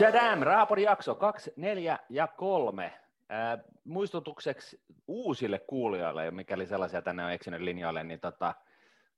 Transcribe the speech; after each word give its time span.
Tadam, 0.00 0.40
Raapori 0.42 0.82
jakso 0.82 1.14
2, 1.14 1.52
4 1.56 1.98
ja 2.08 2.26
3. 2.26 2.84
Äh, 2.84 3.64
muistutukseksi 3.84 4.80
uusille 5.08 5.58
kuulijoille, 5.58 6.30
mikäli 6.30 6.66
sellaisia 6.66 7.02
tänne 7.02 7.24
on 7.24 7.32
eksynyt 7.32 7.60
linjoille, 7.60 8.04
niin 8.04 8.20
tota, 8.20 8.54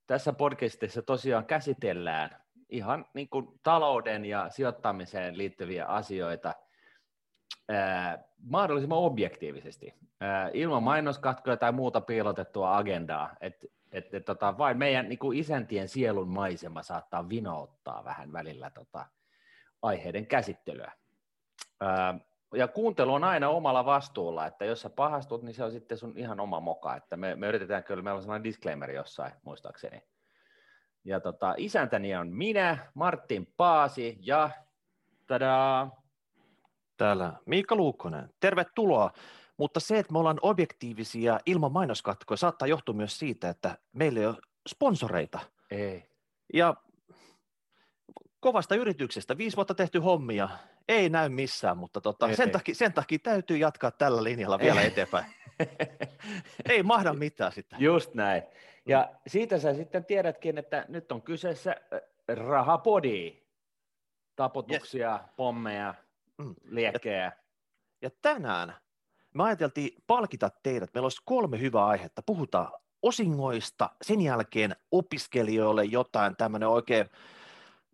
tässä 0.06 0.32
podcastissa 0.32 1.02
tosiaan 1.02 1.46
käsitellään 1.46 2.36
ihan 2.68 3.06
niin 3.14 3.28
kuin 3.28 3.60
talouden 3.62 4.24
ja 4.24 4.50
sijoittamiseen 4.50 5.38
liittyviä 5.38 5.86
asioita 5.86 6.54
äh, 7.72 8.18
mahdollisimman 8.38 8.98
objektiivisesti, 8.98 9.94
äh, 10.22 10.50
ilman 10.52 10.82
mainoskatkoja 10.82 11.56
tai 11.56 11.72
muuta 11.72 12.00
piilotettua 12.00 12.76
agendaa. 12.76 13.30
Et, 13.40 13.66
et, 13.92 14.14
et, 14.14 14.24
tota, 14.24 14.58
vain 14.58 14.78
meidän 14.78 15.08
niin 15.08 15.18
kuin 15.18 15.38
isäntien 15.38 15.88
sielun 15.88 16.28
maisema 16.28 16.82
saattaa 16.82 17.28
vinouttaa 17.28 18.04
vähän 18.04 18.32
välillä 18.32 18.70
tota, 18.70 19.06
aiheiden 19.82 20.26
käsittelyä. 20.26 20.92
Ää, 21.80 22.18
ja 22.54 22.68
kuuntelu 22.68 23.14
on 23.14 23.24
aina 23.24 23.48
omalla 23.48 23.84
vastuulla, 23.84 24.46
että 24.46 24.64
jos 24.64 24.80
sä 24.80 24.90
pahastut, 24.90 25.42
niin 25.42 25.54
se 25.54 25.64
on 25.64 25.72
sitten 25.72 25.98
sun 25.98 26.12
ihan 26.16 26.40
oma 26.40 26.60
moka. 26.60 26.96
Että 26.96 27.16
me, 27.16 27.34
me 27.34 27.48
yritetään 27.48 27.84
kyllä, 27.84 28.02
meillä 28.02 28.16
on 28.16 28.22
sellainen 28.22 28.44
disclaimer 28.44 28.90
jossain, 28.90 29.32
muistaakseni. 29.44 30.02
Ja 31.04 31.20
tota, 31.20 31.54
isäntäni 31.56 32.16
on 32.16 32.28
minä, 32.28 32.78
Martin 32.94 33.52
Paasi 33.56 34.18
ja 34.20 34.50
tadaa. 35.26 36.02
Täällä 36.96 37.32
Miikka 37.46 37.76
Luukkonen. 37.76 38.30
Tervetuloa. 38.40 39.12
Mutta 39.56 39.80
se, 39.80 39.98
että 39.98 40.12
me 40.12 40.18
ollaan 40.18 40.38
objektiivisia 40.42 41.38
ilman 41.46 41.72
mainoskatkoja, 41.72 42.36
saattaa 42.36 42.68
johtua 42.68 42.94
myös 42.94 43.18
siitä, 43.18 43.48
että 43.48 43.78
meillä 43.92 44.20
ei 44.20 44.26
ole 44.26 44.36
sponsoreita. 44.68 45.38
Ei. 45.70 46.08
Ja 46.54 46.74
kovasta 48.42 48.74
yrityksestä, 48.74 49.38
viisi 49.38 49.56
vuotta 49.56 49.74
tehty 49.74 49.98
hommia, 49.98 50.48
ei 50.88 51.08
näy 51.08 51.28
missään, 51.28 51.78
mutta 51.78 52.00
tota, 52.00 52.34
sen, 52.36 52.50
takia, 52.50 52.74
sen 52.74 52.92
takia 52.92 53.18
täytyy 53.18 53.56
jatkaa 53.56 53.90
tällä 53.90 54.24
linjalla 54.24 54.58
vielä 54.58 54.80
ei. 54.80 54.86
eteenpäin. 54.86 55.24
ei 56.68 56.82
mahda 56.82 57.12
mitään 57.12 57.52
sitten. 57.52 57.80
Just 57.80 58.14
näin. 58.14 58.42
Ja 58.86 59.10
siitä 59.26 59.58
sä 59.58 59.74
sitten 59.74 60.04
tiedätkin, 60.04 60.58
että 60.58 60.84
nyt 60.88 61.12
on 61.12 61.22
kyseessä 61.22 61.70
äh, 61.92 62.00
rahapodi. 62.28 63.42
Tapotuksia, 64.36 65.12
yes. 65.12 65.30
pommeja, 65.36 65.94
mm. 66.38 66.54
liekkejä. 66.64 67.24
Ja, 67.24 67.32
ja 68.02 68.10
tänään 68.22 68.74
me 69.34 69.44
ajateltiin 69.44 70.02
palkita 70.06 70.50
teidät. 70.62 70.90
Meillä 70.94 71.04
olisi 71.04 71.22
kolme 71.24 71.60
hyvää 71.60 71.86
aihetta. 71.86 72.22
Puhutaan 72.22 72.72
osingoista, 73.02 73.90
sen 74.02 74.20
jälkeen 74.20 74.76
opiskelijoille 74.90 75.84
jotain 75.84 76.36
tämmöinen 76.36 76.68
oikein 76.68 77.10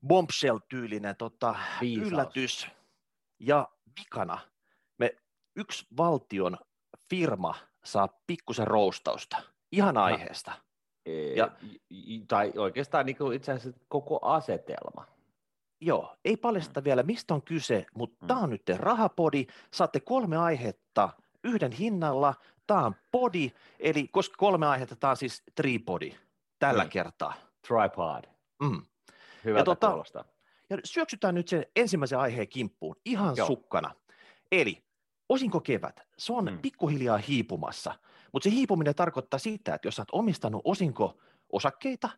bombshell-tyylinen 0.06 1.16
tota, 1.16 1.54
yllätys. 2.00 2.66
Ja 3.41 3.68
vikana 4.00 4.38
me 4.98 5.16
yksi 5.56 5.86
valtion 5.96 6.58
firma 7.10 7.54
saa 7.84 8.08
pikkusen 8.26 8.66
roustausta 8.66 9.36
ihan 9.72 9.96
aiheesta. 9.96 10.52
Ja, 11.36 11.50
tai 12.28 12.52
oikeastaan 12.56 13.06
niin 13.06 13.16
kuin 13.16 13.36
itse 13.36 13.52
asiassa 13.52 13.80
koko 13.88 14.19
asetelma. 14.22 15.06
Joo, 15.80 16.16
ei 16.24 16.36
paljasta 16.36 16.80
mm. 16.80 16.84
vielä 16.84 17.02
mistä 17.02 17.34
on 17.34 17.42
kyse, 17.42 17.86
mutta 17.94 18.16
mm. 18.24 18.26
tämä 18.26 18.41
on 18.41 18.50
nyt 18.50 18.62
rahapodi. 18.76 19.46
Saatte 19.72 20.00
kolme 20.00 20.36
aihetta 20.36 21.08
yhden 21.44 21.72
hinnalla. 21.72 22.34
Tämä 22.66 22.86
on 22.86 22.94
podi, 23.10 23.52
eli 23.78 24.08
koska 24.08 24.34
kolme 24.38 24.66
aihetta, 24.66 24.96
tämä 24.96 25.10
on 25.10 25.16
siis 25.16 25.42
tripodi 25.54 26.14
tällä 26.58 26.84
mm. 26.84 26.91
kertaa. 26.91 27.34
Tripod. 27.69 28.24
Mm. 28.62 28.82
Hyvältä 29.44 29.61
ja 29.61 29.64
tota, 29.64 29.89
kuulostaa. 29.89 30.25
Ja 30.70 30.78
syöksytään 30.84 31.34
nyt 31.34 31.48
sen 31.48 31.67
ensimmäisen 31.77 32.19
aiheen 32.19 32.48
kimppuun 32.48 32.97
ihan 33.05 33.36
Joo. 33.36 33.47
sukkana. 33.47 33.94
Eli 34.53 34.84
osinko 35.28 35.61
kevät, 35.61 36.00
se 36.19 36.33
on 36.33 36.48
hmm. 36.48 36.58
pikkuhiljaa 36.58 37.19
hiipumassa, 37.19 37.94
mutta 38.33 38.48
se 38.48 38.55
hiipuminen 38.55 38.94
tarkoittaa 38.94 39.39
sitä, 39.39 39.75
että 39.75 39.88
jos 39.88 39.99
olet 39.99 40.09
omistanut 40.12 40.62
osinko 40.65 41.19
osakkeita, 41.53 42.09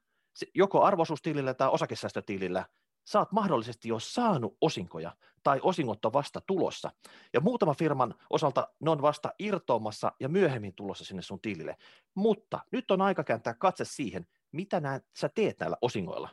joko 0.55 0.83
arvoisuustilillä 0.83 1.55
tai 1.55 1.69
osakesäästötilillä, 1.69 2.67
saat 3.05 3.33
mahdollisesti 3.33 3.89
jo 3.89 3.99
saanut 3.99 4.57
osinkoja 4.61 5.17
tai 5.43 5.61
osingot 5.63 6.05
on 6.05 6.13
vasta 6.13 6.41
tulossa. 6.41 6.91
Ja 7.33 7.41
muutama 7.41 7.75
firman 7.75 8.15
osalta 8.31 8.69
ne 8.81 8.91
on 8.91 9.03
vasta 9.03 9.33
irtoamassa 9.39 10.13
ja 10.21 10.29
myöhemmin 10.29 10.75
tulossa 10.75 11.05
sinne 11.05 11.23
sun 11.23 11.41
tilille. 11.41 11.77
Mutta 12.15 12.61
nyt 12.73 12.91
on 12.91 13.01
aika 13.01 13.25
kääntää 13.25 13.55
katse 13.55 13.85
siihen, 13.85 14.27
mitä 14.53 14.81
nää, 14.81 15.01
sä 15.19 15.29
teet 15.29 15.61
näillä 15.61 15.77
osingoilla 15.83 16.29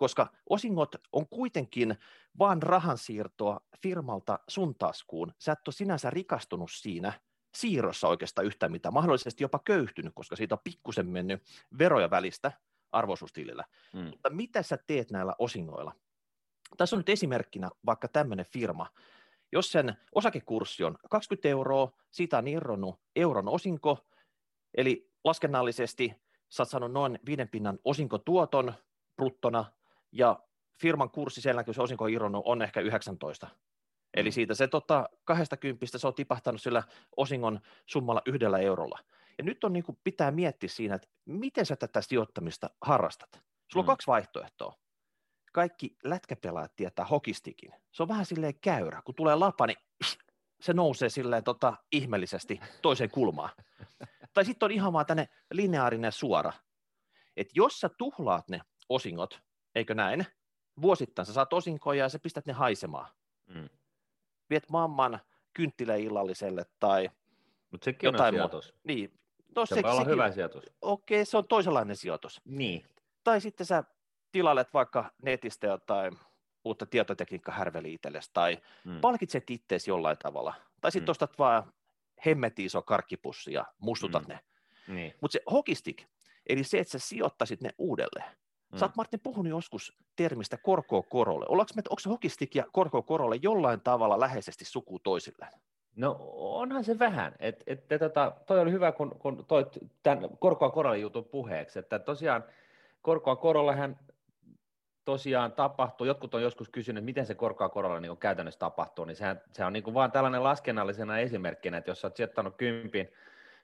koska 0.00 0.26
osingot 0.50 0.96
on 1.12 1.28
kuitenkin 1.28 1.96
vain 2.38 2.62
rahansiirtoa 2.62 3.60
firmalta 3.82 4.38
sun 4.48 4.74
taskuun. 4.74 5.32
Sä 5.38 5.52
et 5.52 5.68
ole 5.68 5.74
sinänsä 5.74 6.10
rikastunut 6.10 6.70
siinä 6.72 7.12
siirrossa 7.54 8.08
oikeastaan 8.08 8.46
yhtään 8.46 8.72
mitään, 8.72 8.94
mahdollisesti 8.94 9.44
jopa 9.44 9.58
köyhtynyt, 9.64 10.12
koska 10.14 10.36
siitä 10.36 10.54
on 10.54 10.60
pikkusen 10.64 11.08
mennyt 11.08 11.42
veroja 11.78 12.10
välistä 12.10 12.52
arvoisuustilillä. 12.92 13.64
Mm. 13.92 14.04
Mutta 14.04 14.30
mitä 14.30 14.62
sä 14.62 14.78
teet 14.86 15.10
näillä 15.10 15.34
osingoilla? 15.38 15.92
Tässä 16.76 16.96
on 16.96 17.00
nyt 17.00 17.08
esimerkkinä 17.08 17.70
vaikka 17.86 18.08
tämmöinen 18.08 18.46
firma, 18.46 18.86
jos 19.52 19.72
sen 19.72 19.96
osakekurssi 20.14 20.84
on 20.84 20.98
20 21.10 21.48
euroa, 21.48 21.92
siitä 22.10 22.38
on 22.38 22.48
irronnut 22.48 23.00
euron 23.16 23.48
osinko, 23.48 24.06
eli 24.74 25.10
laskennallisesti 25.24 26.14
sä 26.48 26.62
oot 26.62 26.68
saanut 26.68 26.92
noin 26.92 27.18
viiden 27.26 27.48
pinnan 27.48 27.78
osinkotuoton 27.84 28.74
bruttona, 29.16 29.64
ja 30.12 30.42
firman 30.80 31.10
kurssi 31.10 31.48
jälkeen, 31.48 31.64
kun 31.64 31.74
se 31.74 31.82
osinko 31.82 32.04
on 32.04 32.10
irronnut, 32.10 32.42
on 32.46 32.62
ehkä 32.62 32.80
19. 32.80 33.48
Eli 34.14 34.28
mm. 34.28 34.32
siitä 34.32 34.54
se 34.54 34.68
tota, 34.68 35.08
20 35.24 35.98
se 35.98 36.06
on 36.06 36.14
tipahtanut 36.14 36.62
sillä 36.62 36.82
osingon 37.16 37.60
summalla 37.86 38.22
yhdellä 38.26 38.58
eurolla. 38.58 38.98
Ja 39.38 39.44
nyt 39.44 39.64
on 39.64 39.72
niin 39.72 39.84
kuin, 39.84 39.98
pitää 40.04 40.30
miettiä 40.30 40.68
siinä, 40.68 40.94
että 40.94 41.08
miten 41.24 41.66
sä 41.66 41.76
tätä 41.76 42.00
sijoittamista 42.00 42.70
harrastat. 42.80 43.42
Sulla 43.72 43.82
on 43.82 43.84
mm. 43.84 43.86
kaksi 43.86 44.06
vaihtoehtoa. 44.06 44.74
Kaikki 45.52 45.96
lätkäpelaajat 46.04 46.76
tietää 46.76 47.04
hokistikin. 47.04 47.72
Se 47.92 48.02
on 48.02 48.08
vähän 48.08 48.26
silleen 48.26 48.60
käyrä. 48.60 49.02
Kun 49.04 49.14
tulee 49.14 49.34
lapa, 49.34 49.66
niin 49.66 49.78
se 50.60 50.72
nousee 50.72 51.08
silleen 51.08 51.44
tota, 51.44 51.76
ihmeellisesti 51.92 52.60
toiseen 52.82 53.10
kulmaan. 53.10 53.50
tai 54.34 54.44
sitten 54.44 54.66
on 54.66 54.70
ihan 54.70 54.92
vaan 54.92 55.06
tänne 55.06 55.28
lineaarinen 55.52 56.12
suora. 56.12 56.52
Että 57.36 57.52
jos 57.56 57.80
sä 57.80 57.88
tuhlaat 57.88 58.48
ne 58.48 58.60
osingot 58.88 59.42
eikö 59.74 59.94
näin? 59.94 60.26
Vuosittain 60.82 61.26
sä 61.26 61.32
saat 61.32 61.52
osinkoja 61.52 62.04
ja 62.04 62.08
sä 62.08 62.18
pistät 62.18 62.46
ne 62.46 62.52
haisemaan. 62.52 63.08
Mm. 63.46 63.68
Viet 64.50 64.70
mamman 64.70 65.20
kynttiläillalliselle 65.54 66.66
tai 66.80 67.10
Mutta 67.70 67.84
sekin 67.84 68.06
jotain 68.08 68.28
on 68.28 68.34
sijoitus. 68.34 68.74
Niin. 68.84 69.12
No, 69.56 69.66
se, 69.66 69.74
se 69.74 69.82
voi 69.82 69.90
olla 69.90 70.00
sekin, 70.00 70.12
hyvä 70.12 70.32
sijoitus. 70.32 70.64
Okei, 70.82 71.24
se 71.24 71.36
on 71.36 71.48
toisenlainen 71.48 71.96
sijoitus. 71.96 72.40
Niin. 72.44 72.84
Tai 73.24 73.40
sitten 73.40 73.66
sä 73.66 73.84
tilailet 74.32 74.74
vaikka 74.74 75.10
netistä 75.22 75.66
jotain 75.66 76.18
uutta 76.64 76.86
tietotekniikka-härveli 76.86 77.92
itsellesi, 77.92 78.30
tai 78.32 78.58
mm. 78.84 79.00
palkitset 79.00 79.50
itteesi 79.50 79.90
jollain 79.90 80.16
tavalla. 80.18 80.54
Tai 80.80 80.92
sitten 80.92 81.08
mm. 81.08 81.10
ostat 81.10 81.38
vaan 81.38 81.72
hemmetin 82.26 82.66
iso 82.66 82.82
karkkipussi 82.82 83.52
ja 83.52 83.64
mustutat 83.78 84.22
mm. 84.22 84.28
ne. 84.28 84.40
Niin. 84.88 85.14
Mutta 85.20 85.32
se 85.32 85.40
hockeystick, 85.50 86.08
eli 86.46 86.64
se, 86.64 86.78
että 86.78 86.92
sä 86.92 86.98
sijoittaisit 86.98 87.60
ne 87.60 87.70
uudelleen, 87.78 88.36
Mm. 88.72 88.78
Sä 88.78 88.84
oot 88.84 88.96
Martin 88.96 89.20
puhunut 89.20 89.50
joskus 89.50 89.98
termistä 90.16 90.56
korkoa 90.56 91.02
korolle. 91.02 91.46
Ollaanko 91.48 91.72
me, 91.76 91.82
onko 91.88 92.14
hokistik 92.14 92.54
ja 92.54 92.64
korkoa 92.72 93.02
korolle 93.02 93.36
jollain 93.42 93.80
tavalla 93.80 94.20
läheisesti 94.20 94.64
suku 94.64 94.98
toisilleen? 94.98 95.52
No 95.96 96.16
onhan 96.32 96.84
se 96.84 96.98
vähän. 96.98 97.34
Et, 97.38 97.62
et, 97.66 97.88
tota, 97.98 98.32
toi 98.46 98.60
oli 98.60 98.72
hyvä, 98.72 98.92
kun, 98.92 99.16
kun 99.18 99.44
toit 99.48 99.78
tämän 100.02 100.28
korkoa 100.38 100.70
korolle 100.70 100.98
jutun 100.98 101.24
puheeksi, 101.24 101.78
että 101.78 101.98
tosiaan 101.98 102.44
korkoa 103.02 103.36
korollehan 103.36 103.96
tosiaan 105.04 105.52
tapahtuu, 105.52 106.06
jotkut 106.06 106.34
on 106.34 106.42
joskus 106.42 106.68
kysynyt, 106.68 107.04
miten 107.04 107.26
se 107.26 107.34
korkoa 107.34 107.68
korolla 107.68 108.00
niin 108.00 108.16
käytännössä 108.16 108.58
tapahtuu, 108.58 109.04
niin 109.04 109.16
sehän, 109.16 109.40
se 109.52 109.64
on 109.64 109.72
niin 109.72 109.82
kuin 109.82 109.94
vaan 109.94 110.12
tällainen 110.12 110.44
laskennallisena 110.44 111.18
esimerkkinä, 111.18 111.76
että 111.76 111.90
jos 111.90 112.04
olet 112.04 112.16
sijoittanut 112.16 112.56
kympin 112.56 113.12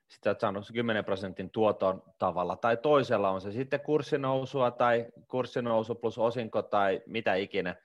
sitä 0.08 0.37
saanut 0.38 0.70
10 0.73 1.05
prosentin 1.05 1.50
tuoton 1.50 2.03
tavalla 2.19 2.56
tai 2.56 2.76
toisella, 2.76 3.31
on 3.31 3.41
se 3.41 3.53
sitten 3.53 3.81
kurssinousua 3.81 4.70
tai 4.70 5.06
kurssinousu 5.29 5.94
plus 5.94 6.19
osinko 6.19 6.62
tai 6.62 7.03
mitä 7.06 7.35
ikinä, 7.35 7.76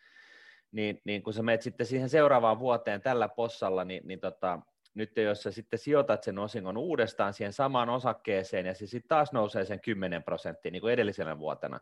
niin, 0.71 1.01
niin 1.05 1.23
kun 1.23 1.33
sä 1.33 1.43
menet 1.43 1.61
sitten 1.61 1.85
siihen 1.85 2.09
seuraavaan 2.09 2.59
vuoteen 2.59 3.01
tällä 3.01 3.29
possalla, 3.29 3.83
niin, 3.83 4.07
niin 4.07 4.19
tota, 4.19 4.59
nyt 4.93 5.17
jos 5.17 5.43
sä 5.43 5.51
sitten 5.51 5.79
sijoitat 5.79 6.23
sen 6.23 6.39
osingon 6.39 6.77
uudestaan 6.77 7.33
siihen 7.33 7.53
samaan 7.53 7.89
osakkeeseen 7.89 8.65
ja 8.65 8.73
se 8.73 8.87
sitten 8.87 9.09
taas 9.09 9.31
nousee 9.31 9.65
sen 9.65 9.81
10 9.81 10.23
prosenttia 10.23 10.71
niin 10.71 10.81
kuin 10.81 10.93
edellisenä 10.93 11.39
vuotena, 11.39 11.79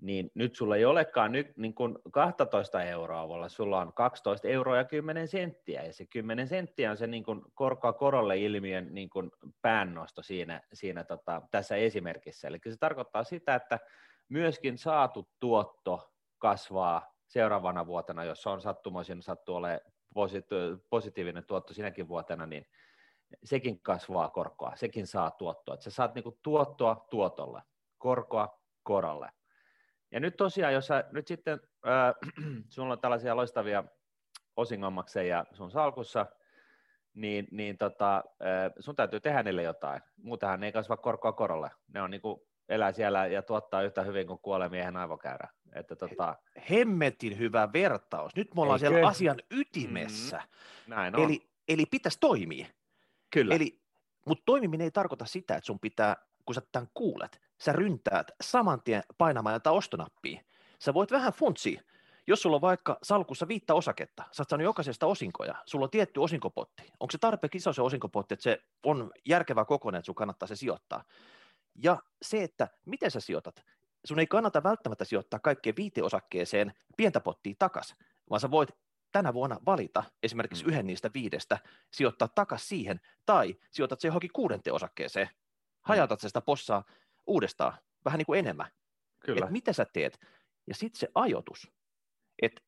niin 0.00 0.30
nyt 0.34 0.56
sulla 0.56 0.76
ei 0.76 0.84
olekaan 0.84 1.32
nyt 1.32 1.56
niin 1.56 1.74
kuin 1.74 1.98
12 2.12 2.82
euroa, 2.82 3.28
vaan 3.28 3.50
sulla 3.50 3.80
on 3.80 3.92
12 3.92 4.48
euroa 4.48 4.76
ja 4.76 4.84
10 4.84 5.28
senttiä, 5.28 5.82
ja 5.82 5.92
se 5.92 6.06
10 6.06 6.48
senttiä 6.48 6.90
on 6.90 6.96
se 6.96 7.06
niin 7.06 7.24
kuin 7.24 7.42
korkoa 7.54 7.92
korolle 7.92 8.38
ilmiön 8.38 8.88
niin 8.90 9.10
kuin 9.10 9.30
päännosto 9.62 10.22
siinä, 10.22 10.60
siinä 10.72 11.04
tota, 11.04 11.42
tässä 11.50 11.76
esimerkissä. 11.76 12.48
Eli 12.48 12.58
se 12.70 12.76
tarkoittaa 12.80 13.24
sitä, 13.24 13.54
että 13.54 13.78
myöskin 14.28 14.78
saatu 14.78 15.28
tuotto 15.40 16.12
kasvaa 16.38 17.14
seuraavana 17.26 17.86
vuotena, 17.86 18.24
jos 18.24 18.46
on 18.46 18.60
sattumoisin 18.60 19.22
sattuu 19.22 19.56
olemaan 19.56 19.80
positiivinen 20.90 21.44
tuotto 21.44 21.74
sinäkin 21.74 22.08
vuotena, 22.08 22.46
niin 22.46 22.66
sekin 23.44 23.80
kasvaa 23.80 24.28
korkoa, 24.28 24.76
sekin 24.76 25.06
saa 25.06 25.30
tuottoa. 25.30 25.74
Että 25.74 25.84
sä 25.84 25.90
saat 25.90 26.14
niinku 26.14 26.38
tuottoa 26.42 27.06
tuotolle, 27.10 27.62
korkoa 27.98 28.60
korolle. 28.82 29.28
Ja 30.14 30.20
nyt 30.20 30.36
tosiaan, 30.36 30.74
jos 30.74 30.86
sä 30.86 31.04
nyt 31.12 31.26
sitten, 31.26 31.60
äh, 31.86 32.14
sulla 32.68 32.92
on 32.92 33.00
tällaisia 33.00 33.36
loistavia 33.36 33.84
osingonmaksajia 34.56 35.44
sun 35.52 35.70
salkussa, 35.70 36.26
niin, 37.14 37.48
niin 37.50 37.78
tota, 37.78 38.16
äh, 38.16 38.72
sun 38.78 38.96
täytyy 38.96 39.20
tehdä 39.20 39.42
niille 39.42 39.62
jotain. 39.62 40.00
Muutenhan 40.16 40.60
ne 40.60 40.66
ei 40.66 40.72
kasva 40.72 40.96
korkoa 40.96 41.32
korolle. 41.32 41.70
Ne 41.94 42.02
on 42.02 42.10
niinku, 42.10 42.46
elää 42.68 42.92
siellä 42.92 43.26
ja 43.26 43.42
tuottaa 43.42 43.82
yhtä 43.82 44.02
hyvin 44.02 44.26
kuin 44.26 44.38
kuolee 44.38 44.68
miehen 44.68 44.96
aivokäyrä. 44.96 45.48
Että 45.72 45.96
tota... 45.96 46.36
Hemmetin 46.70 47.38
hyvä 47.38 47.72
vertaus. 47.72 48.36
Nyt 48.36 48.54
me 48.54 48.62
ollaan 48.62 48.80
Eikö? 48.84 48.88
siellä 48.88 49.08
asian 49.08 49.38
ytimessä. 49.50 50.36
Mm, 50.36 50.94
näin 50.94 51.16
on. 51.16 51.24
Eli, 51.24 51.50
eli 51.68 51.86
pitäisi 51.86 52.20
toimia. 52.20 52.66
Kyllä. 53.30 53.54
Eli, 53.54 53.80
mutta 54.26 54.42
toimiminen 54.46 54.84
ei 54.84 54.90
tarkoita 54.90 55.24
sitä, 55.24 55.56
että 55.56 55.66
sun 55.66 55.80
pitää, 55.80 56.16
kun 56.44 56.54
sä 56.54 56.62
tämän 56.72 56.88
kuulet, 56.94 57.40
sä 57.60 57.72
ryntäät 57.72 58.30
saman 58.40 58.82
tien 58.82 59.02
painamaan 59.18 59.52
jotain 59.52 59.76
ostonappia. 59.76 60.40
Sä 60.78 60.94
voit 60.94 61.10
vähän 61.10 61.32
funtsia. 61.32 61.82
Jos 62.26 62.42
sulla 62.42 62.56
on 62.56 62.60
vaikka 62.60 62.98
salkussa 63.02 63.48
viittä 63.48 63.74
osaketta, 63.74 64.22
sä 64.32 64.42
oot 64.42 64.48
saanut 64.48 64.64
jokaisesta 64.64 65.06
osinkoja, 65.06 65.54
sulla 65.66 65.84
on 65.84 65.90
tietty 65.90 66.20
osinkopotti. 66.20 66.82
Onko 67.00 67.10
se 67.12 67.18
tarpeeksi 67.18 67.58
iso 67.58 67.72
se 67.72 67.82
osinkopotti, 67.82 68.34
että 68.34 68.42
se 68.42 68.58
on 68.84 69.10
järkevä 69.26 69.64
kokoinen, 69.64 69.98
että 69.98 70.06
sun 70.06 70.14
kannattaa 70.14 70.48
se 70.48 70.56
sijoittaa? 70.56 71.04
Ja 71.82 71.98
se, 72.22 72.42
että 72.42 72.68
miten 72.86 73.10
sä 73.10 73.20
sijoitat, 73.20 73.64
sun 74.04 74.18
ei 74.18 74.26
kannata 74.26 74.62
välttämättä 74.62 75.04
sijoittaa 75.04 75.40
kaikkeen 75.40 75.76
viiteosakkeeseen 75.76 76.72
pientä 76.96 77.20
pottia 77.20 77.54
takas, 77.58 77.94
vaan 78.30 78.40
sä 78.40 78.50
voit 78.50 78.70
tänä 79.12 79.34
vuonna 79.34 79.58
valita 79.66 80.02
esimerkiksi 80.22 80.64
mm. 80.64 80.70
yhden 80.70 80.86
niistä 80.86 81.10
viidestä, 81.14 81.58
sijoittaa 81.90 82.28
takas 82.28 82.68
siihen, 82.68 83.00
tai 83.26 83.56
sijoitat 83.70 84.00
se 84.00 84.08
johonkin 84.08 84.30
kuudenteen 84.32 84.74
osakkeeseen, 84.74 85.26
mm. 85.26 85.34
hajautat 85.82 86.20
sitä 86.20 86.40
possaa 86.40 86.84
uudestaan, 87.26 87.78
vähän 88.04 88.18
niin 88.18 88.26
kuin 88.26 88.38
enemmän. 88.38 88.70
Kyllä. 89.20 89.46
Et 89.46 89.52
mitä 89.52 89.72
sä 89.72 89.86
teet? 89.92 90.20
Ja 90.66 90.74
sitten 90.74 91.00
se 91.00 91.08
ajoitus, 91.14 91.72
että 92.42 92.62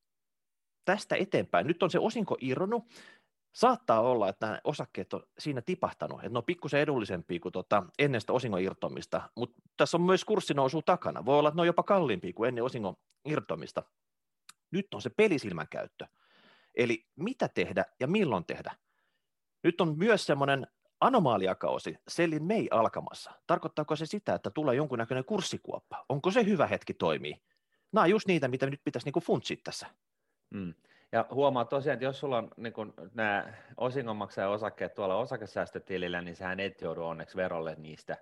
tästä 0.85 1.17
eteenpäin, 1.17 1.67
nyt 1.67 1.83
on 1.83 1.91
se 1.91 1.99
osinko 1.99 2.37
irronnut, 2.41 2.85
saattaa 3.53 4.01
olla, 4.01 4.29
että 4.29 4.47
nämä 4.47 4.61
osakkeet 4.65 5.15
on 5.15 5.23
siinä 5.39 5.63
tipahtanut, 5.63 6.19
että 6.19 6.29
ne 6.29 6.39
on 6.39 6.45
pikkusen 6.45 6.81
edullisempia 6.81 7.41
kuin 7.41 7.53
tota 7.53 7.83
ennen 7.99 8.21
sitä 8.21 8.33
osingon 8.33 8.61
irtomista, 8.61 9.31
mutta 9.37 9.63
tässä 9.77 9.97
on 9.97 10.03
myös 10.03 10.25
kurssinousu 10.25 10.83
takana. 10.83 11.25
Voi 11.25 11.39
olla, 11.39 11.49
että 11.49 11.57
ne 11.57 11.61
on 11.61 11.67
jopa 11.67 11.83
kalliimpia 11.83 12.33
kuin 12.33 12.49
ennen 12.49 12.65
osingon 12.65 12.97
irtomista. 13.25 13.83
Nyt 14.71 14.95
on 14.95 15.03
se 15.03 15.11
pelisilmän 15.11 15.69
käyttö. 15.71 16.07
Eli 16.75 17.07
mitä 17.17 17.49
tehdä 17.49 17.85
ja 18.01 18.07
milloin 18.07 18.45
tehdä. 18.45 18.77
Nyt 19.65 19.81
on 19.81 19.99
myös 19.99 20.27
semmoinen 20.27 20.67
anomaaliakausi 21.01 21.99
Sellin 22.09 22.45
May 22.45 22.67
alkamassa. 22.71 23.31
Tarkoittaako 23.47 23.97
se 23.97 24.07
sitä, 24.07 24.35
että 24.35 24.51
tulee 24.51 24.75
jonkunnäköinen 24.75 25.25
kurssikuoppa? 25.25 26.05
Onko 26.09 26.31
se 26.31 26.45
hyvä 26.45 26.67
hetki 26.67 26.95
toimii? 26.95 27.43
Nämä 27.93 28.03
on 28.03 28.11
just 28.11 28.27
niitä, 28.29 28.49
mitä 28.49 28.67
nyt 28.67 28.81
pitäisi 28.85 29.11
niin 29.11 29.25
funtsia 29.25 29.57
tässä. 29.65 29.87
Mm. 30.51 30.75
Ja 31.13 31.27
huomaa 31.31 31.65
tosiaan, 31.65 31.95
että 31.95 32.05
jos 32.05 32.21
sulla 32.21 32.39
on 32.39 32.51
niin 32.57 32.73
kun, 32.73 32.95
nämä 33.15 33.53
osingonmaksajan 33.77 34.51
osakkeet 34.51 34.95
tuolla 34.95 35.17
osakesäästötilillä, 35.17 36.23
niin 36.23 36.37
sä 36.37 36.57
et 36.59 36.81
joudu 36.81 37.03
onneksi 37.03 37.37
verolle 37.37 37.75
niistä, 37.79 38.17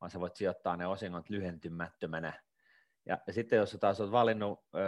vaan 0.00 0.10
sä 0.10 0.20
voit 0.20 0.36
sijoittaa 0.36 0.76
ne 0.76 0.86
osingot 0.86 1.30
lyhentymättömänä 1.30 2.32
ja, 3.08 3.18
sitten 3.30 3.56
jos 3.56 3.76
taas 3.80 4.00
olet 4.00 4.12
valinnut 4.12 4.60
ö, 4.74 4.78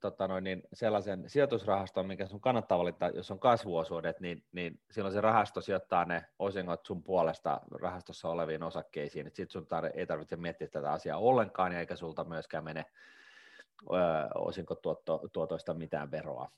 tota 0.00 0.28
noin, 0.28 0.44
niin 0.44 0.62
sellaisen 0.72 1.24
sijoitusrahaston, 1.26 2.06
mikä 2.06 2.26
sun 2.26 2.40
kannattaa 2.40 2.78
valita, 2.78 3.08
jos 3.08 3.30
on 3.30 3.38
kasvuosuudet, 3.38 4.20
niin, 4.20 4.44
niin 4.52 4.80
silloin 4.90 5.14
se 5.14 5.20
rahasto 5.20 5.60
sijoittaa 5.60 6.04
ne 6.04 6.24
osingot 6.38 6.86
sun 6.86 7.02
puolesta 7.02 7.60
rahastossa 7.80 8.28
oleviin 8.28 8.62
osakkeisiin. 8.62 9.26
Sitten 9.26 9.50
sun 9.50 9.66
tar- 9.66 9.92
ei 9.94 10.06
tarvitse 10.06 10.36
miettiä 10.36 10.68
tätä 10.68 10.92
asiaa 10.92 11.18
ollenkaan, 11.18 11.72
eikä 11.72 11.96
sulta 11.96 12.24
myöskään 12.24 12.64
mene 12.64 12.84
osinkotuotoista 14.34 15.74
mitään 15.74 16.10
veroa. 16.10 16.50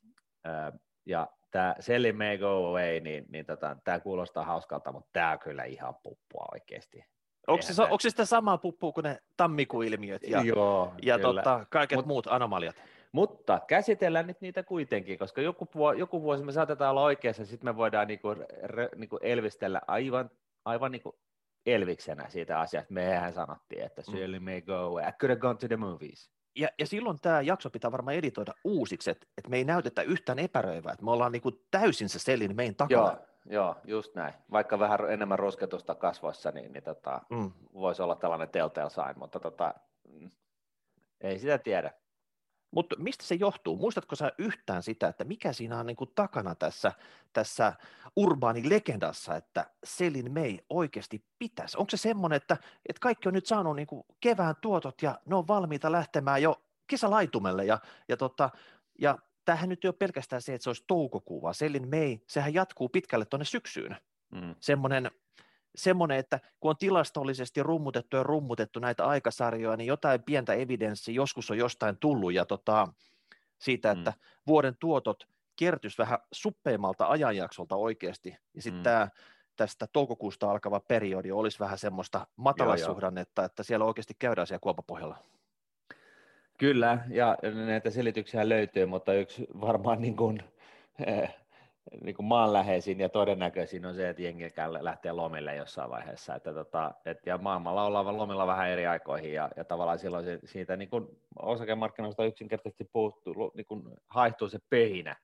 Ö, 0.46 0.78
ja 1.06 1.28
tämä 1.50 1.74
Selling 1.80 2.18
May 2.18 2.38
Go 2.38 2.68
Away, 2.68 3.00
niin, 3.00 3.24
niin 3.28 3.46
tota, 3.46 3.76
tämä 3.84 4.00
kuulostaa 4.00 4.44
hauskalta, 4.44 4.92
mutta 4.92 5.10
tämä 5.12 5.38
kyllä 5.38 5.64
ihan 5.64 5.94
puppua 6.02 6.48
oikeasti. 6.52 7.04
Onko 7.46 7.62
se, 7.62 7.82
onko 7.82 8.00
se 8.00 8.10
sitä 8.10 8.24
samaa 8.24 8.58
puppua 8.58 8.92
kuin 8.92 9.04
ne 9.04 9.18
tammikuilmiöt 9.36 10.22
ja, 10.22 10.42
Joo, 10.42 10.94
ja 11.02 11.18
tota, 11.18 11.66
kaiket 11.70 11.96
Mut, 11.96 12.06
muut 12.06 12.26
anomaliat? 12.26 12.76
Mutta 13.12 13.60
käsitellään 13.66 14.26
nyt 14.26 14.40
niitä 14.40 14.62
kuitenkin, 14.62 15.18
koska 15.18 15.40
joku, 15.40 15.68
joku 15.98 16.22
vuosi 16.22 16.44
me 16.44 16.52
saatetaan 16.52 16.90
olla 16.90 17.02
oikeassa, 17.02 17.46
sitten 17.46 17.68
me 17.70 17.76
voidaan 17.76 18.08
niinku, 18.08 18.28
re, 18.62 18.88
niinku 18.96 19.18
elvistellä 19.22 19.80
aivan, 19.86 20.30
aivan 20.64 20.92
niinku 20.92 21.18
elviksenä 21.66 22.28
siitä 22.28 22.60
asiasta. 22.60 22.92
Mehän 22.92 23.32
sanottiin, 23.32 23.82
että 23.82 24.02
Shirley 24.02 24.40
mm. 24.40 24.44
may 24.44 24.60
go, 24.60 24.98
I 24.98 25.12
could 25.20 25.30
have 25.30 25.40
gone 25.40 25.58
to 25.58 25.68
the 25.68 25.76
movies. 25.76 26.30
Ja, 26.56 26.68
ja 26.78 26.86
silloin 26.86 27.20
tämä 27.20 27.40
jakso 27.40 27.70
pitää 27.70 27.92
varmaan 27.92 28.16
editoida 28.16 28.52
uusiksi, 28.64 29.10
että, 29.10 29.26
että 29.38 29.50
me 29.50 29.56
ei 29.56 29.64
näytetä 29.64 30.02
yhtään 30.02 30.38
epäröivää, 30.38 30.92
että 30.92 31.04
me 31.04 31.10
ollaan 31.10 31.32
niinku 31.32 31.52
täysin 31.70 32.08
se 32.08 32.18
selin 32.18 32.56
meidän 32.56 32.74
takana. 32.74 33.02
Joo, 33.02 33.18
Joo, 33.46 33.76
just 33.84 34.14
näin. 34.14 34.34
Vaikka 34.50 34.78
vähän 34.78 35.10
enemmän 35.10 35.38
rusketusta 35.38 35.94
kasvoissa, 35.94 36.50
niin, 36.50 36.72
niin 36.72 36.82
tota, 36.82 37.20
mm. 37.30 37.52
voisi 37.74 38.02
olla 38.02 38.14
tällainen 38.14 38.48
telltale 38.48 38.90
sign, 38.90 39.18
mutta 39.18 39.40
tota, 39.40 39.74
mm, 40.08 40.30
ei 41.20 41.38
sitä 41.38 41.58
tiedä. 41.58 41.92
Mutta 42.70 42.96
mistä 42.98 43.24
se 43.24 43.34
johtuu? 43.34 43.76
Muistatko 43.76 44.16
sä 44.16 44.32
yhtään 44.38 44.82
sitä, 44.82 45.08
että 45.08 45.24
mikä 45.24 45.52
siinä 45.52 45.78
on 45.78 45.86
niinku 45.86 46.06
takana 46.06 46.54
tässä, 46.54 46.92
tässä 47.32 47.72
urbaanilegendassa, 48.16 49.36
että 49.36 49.70
Selin 49.84 50.32
May 50.32 50.58
oikeasti 50.70 51.24
pitäisi? 51.38 51.78
Onko 51.78 51.90
se 51.90 51.96
semmoinen, 51.96 52.36
että, 52.36 52.56
että 52.88 53.00
kaikki 53.00 53.28
on 53.28 53.34
nyt 53.34 53.46
saanut 53.46 53.76
niinku 53.76 54.06
kevään 54.20 54.54
tuotot 54.60 55.02
ja 55.02 55.18
ne 55.26 55.36
on 55.36 55.48
valmiita 55.48 55.92
lähtemään 55.92 56.42
jo 56.42 56.62
kesälaitumelle 56.86 57.64
ja, 57.64 57.78
ja, 58.08 58.16
tota, 58.16 58.50
ja 58.98 59.18
tämähän 59.44 59.68
nyt 59.68 59.84
ei 59.84 59.88
ole 59.88 59.94
pelkästään 59.98 60.42
se, 60.42 60.54
että 60.54 60.62
se 60.62 60.70
olisi 60.70 60.84
toukokuu, 60.86 61.42
vaan 61.42 61.54
Selin 61.54 61.88
May, 61.88 62.18
sehän 62.26 62.54
jatkuu 62.54 62.88
pitkälle 62.88 63.24
tuonne 63.24 63.44
syksyyn. 63.44 63.96
Mm. 64.30 64.54
Semmoinen, 64.60 65.10
semmoinen, 65.74 66.18
että 66.18 66.40
kun 66.60 66.70
on 66.70 66.76
tilastollisesti 66.76 67.62
rummutettu 67.62 68.16
ja 68.16 68.22
rummutettu 68.22 68.80
näitä 68.80 69.06
aikasarjoja, 69.06 69.76
niin 69.76 69.86
jotain 69.86 70.22
pientä 70.22 70.52
evidenssiä 70.54 71.14
joskus 71.14 71.50
on 71.50 71.58
jostain 71.58 71.96
tullut, 71.96 72.32
ja 72.32 72.44
tota, 72.44 72.88
siitä, 73.58 73.94
mm. 73.94 73.98
että 73.98 74.10
mm. 74.10 74.16
vuoden 74.46 74.76
tuotot 74.80 75.28
kertys 75.56 75.98
vähän 75.98 76.18
suppeimmalta 76.32 77.06
ajanjaksolta 77.06 77.76
oikeasti, 77.76 78.36
ja 78.54 78.62
sitten 78.62 78.80
mm. 78.80 78.84
tämä 78.84 79.08
tästä 79.56 79.86
toukokuusta 79.92 80.50
alkava 80.50 80.80
periodi 80.80 81.32
olisi 81.32 81.58
vähän 81.58 81.78
semmoista 81.78 82.26
matalasuhdannetta, 82.36 83.44
että 83.44 83.62
siellä 83.62 83.84
oikeasti 83.84 84.14
käydään 84.18 84.46
siellä 84.46 84.60
kuopapohjalla. 84.60 85.18
Kyllä, 86.58 86.98
ja 87.08 87.36
näitä 87.66 87.90
selityksiä 87.90 88.48
löytyy, 88.48 88.86
mutta 88.86 89.14
yksi 89.14 89.46
varmaan 89.60 90.00
niin 90.00 90.16
kuin, 90.16 90.42
eh, 91.06 91.34
niin 92.00 92.14
kuin 92.14 92.26
maanläheisin 92.26 93.00
ja 93.00 93.08
todennäköisin 93.08 93.86
on 93.86 93.94
se, 93.94 94.08
että 94.08 94.22
jengi 94.22 94.44
lähtee 94.80 95.12
lomille 95.12 95.56
jossain 95.56 95.90
vaiheessa. 95.90 96.34
Että 96.34 96.54
tota, 96.54 96.94
et, 97.06 97.18
ja 97.26 97.38
maailmalla 97.38 97.84
ollaan 97.84 98.16
lomilla 98.16 98.46
vähän 98.46 98.68
eri 98.68 98.86
aikoihin 98.86 99.32
ja, 99.32 99.50
ja 99.56 99.64
tavallaan 99.64 99.98
silloin 99.98 100.24
se, 100.24 100.38
siitä 100.44 100.76
niin 100.76 100.90
kuin 100.90 101.06
osakemarkkinoista 101.38 102.24
yksinkertaisesti 102.24 102.84
puuttuu, 102.92 103.52
niin 103.54 103.66
kuin 103.66 103.82
haihtuu 104.08 104.48
se 104.48 104.58
pöhinä. 104.70 105.16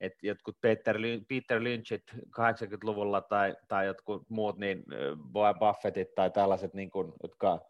Et 0.00 0.22
jotkut 0.22 0.56
Peter, 0.60 0.96
Peter 1.28 1.62
Lynchit 1.62 2.02
80-luvulla 2.40 3.20
tai, 3.20 3.56
tai 3.68 3.86
jotkut 3.86 4.30
muut, 4.30 4.58
niin 4.58 4.84
Boa 5.32 5.54
Buffettit 5.54 6.14
tai 6.14 6.30
tällaiset, 6.30 6.74
niin 6.74 6.90
kuin, 6.90 7.12
jotka 7.22 7.60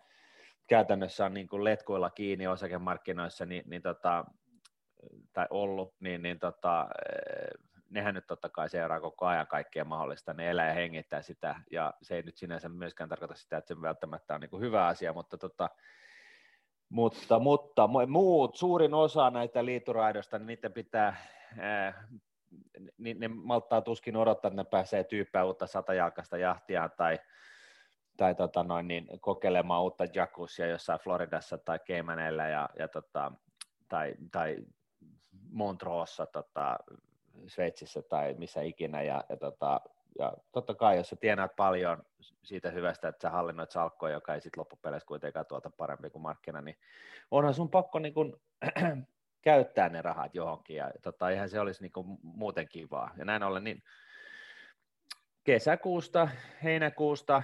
käytännössä 0.69 1.25
on 1.25 1.35
niin 1.35 1.49
kuin 1.49 1.65
letkuilla 1.65 2.11
kiinni 2.11 2.47
osakemarkkinoissa 2.47 3.47
niin, 3.47 3.65
niin 3.67 3.83
tota, 3.83 4.25
tai 5.33 5.47
ollut, 5.51 5.95
niin, 6.01 6.23
niin 6.23 6.39
tota, 6.39 6.89
eh, 7.13 7.69
nehän 7.91 8.15
nyt 8.15 8.27
totta 8.27 8.49
kai 8.49 8.69
seuraa 8.69 9.01
koko 9.01 9.27
ajan 9.27 9.47
kaikkea 9.47 9.85
mahdollista, 9.85 10.35
ne 10.35 10.51
elää 10.51 10.69
ja 10.69 10.75
hengittää 10.75 11.23
sitä, 11.23 11.55
ja 11.71 11.95
se 12.03 12.17
ei 12.17 12.23
nyt 12.23 12.37
sinänsä 12.37 12.69
myöskään 12.69 13.09
tarkoita 13.09 13.35
sitä, 13.35 13.57
että 13.57 13.75
se 13.75 13.83
välttämättä 13.83 14.35
on 14.35 14.41
niin 14.41 14.51
kuin 14.51 14.63
hyvä 14.63 14.87
asia, 14.87 15.13
mutta, 15.13 15.39
tota, 15.39 15.71
mutta, 16.89 17.39
mutta 17.39 17.89
muut, 18.07 18.57
suurin 18.57 18.95
osa 18.95 19.31
näitä 19.31 19.65
liituraidosta, 19.65 20.39
niin 20.39 20.47
niiden 20.47 20.73
pitää, 20.73 21.17
ää, 21.59 22.09
niin 22.99 23.21
ne 23.21 23.29
malttaa 23.29 23.81
tuskin 23.81 24.17
odottaa, 24.17 24.49
että 24.49 24.63
ne 24.63 24.65
pääsee 24.65 25.05
tyyppää 25.05 25.45
uutta 25.45 25.67
satajalkaista 25.67 26.39
jahtia 26.39 26.89
tai 26.89 27.19
tai 28.19 28.35
tota 28.35 28.63
noin, 28.63 28.89
niin 28.89 29.07
kokeilemaan 29.21 29.83
uutta 29.83 30.05
jacuzzia 30.15 30.67
jossain 30.67 31.01
Floridassa 31.01 31.59
tai 31.59 31.79
Caymanilla 31.79 32.47
ja, 32.47 32.69
ja 32.79 32.89
tota, 32.89 33.33
tai, 33.89 34.15
tai 34.33 34.57
Montroossa 35.51 36.27
tota, 36.27 36.79
Sveitsissä 37.47 38.03
tai 38.03 38.35
missä 38.39 38.63
ikinä 38.63 39.03
ja, 39.03 39.25
ja, 39.29 39.37
tota, 39.37 39.81
ja 40.19 40.33
totta 40.53 40.75
kai, 40.75 40.97
jos 40.97 41.09
sä 41.09 41.17
tienaat 41.17 41.57
paljon 41.57 42.03
siitä 42.43 42.71
hyvästä, 42.71 43.09
että 43.09 43.23
sä 43.23 43.31
hallinnoit 43.31 43.71
salkkoa, 43.71 44.11
joka 44.11 44.35
ei 44.35 44.41
sitten 44.41 44.61
loppupeleissä 44.61 45.07
kuitenkaan 45.07 45.47
tuota 45.47 45.71
parempi 45.71 46.11
kuin 46.11 46.23
markkina, 46.23 46.61
niin 46.61 46.77
onhan 47.31 47.55
sun 47.55 47.71
pakko 47.71 47.99
niin 47.99 48.15
kun, 48.15 48.41
käyttää 49.43 49.89
ne 49.89 50.03
rahat 50.03 50.35
johonkin, 50.35 50.77
ja 50.77 50.91
tota, 51.03 51.31
eihän 51.31 51.49
se 51.49 51.61
olisi 51.61 51.83
niin 51.83 52.19
muuten 52.23 52.69
kivaa. 52.69 53.11
Ja 53.17 53.25
näin 53.25 53.43
ollen, 53.43 53.65
niin 53.65 53.83
kesäkuusta, 55.45 56.29
heinäkuusta, 56.63 57.43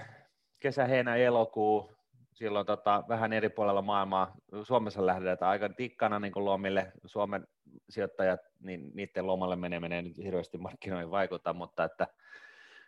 kesä, 0.59 0.85
heinä, 0.85 1.15
elokuu, 1.15 1.91
silloin 2.33 2.65
tota, 2.65 3.03
vähän 3.07 3.33
eri 3.33 3.49
puolella 3.49 3.81
maailmaa. 3.81 4.35
Suomessa 4.63 5.05
lähdetään 5.05 5.51
aika 5.51 5.69
tikkana 5.69 6.19
niin 6.19 6.31
lomille. 6.35 6.91
Suomen 7.05 7.47
sijoittajat, 7.89 8.39
niin 8.59 8.91
niiden 8.93 9.27
lomalle 9.27 9.55
meneminen 9.55 9.95
ei 9.95 10.01
nyt 10.01 10.17
hirveästi 10.17 10.57
markkinoihin 10.57 11.11
vaikuta, 11.11 11.53
mutta 11.53 11.83
että 11.83 12.07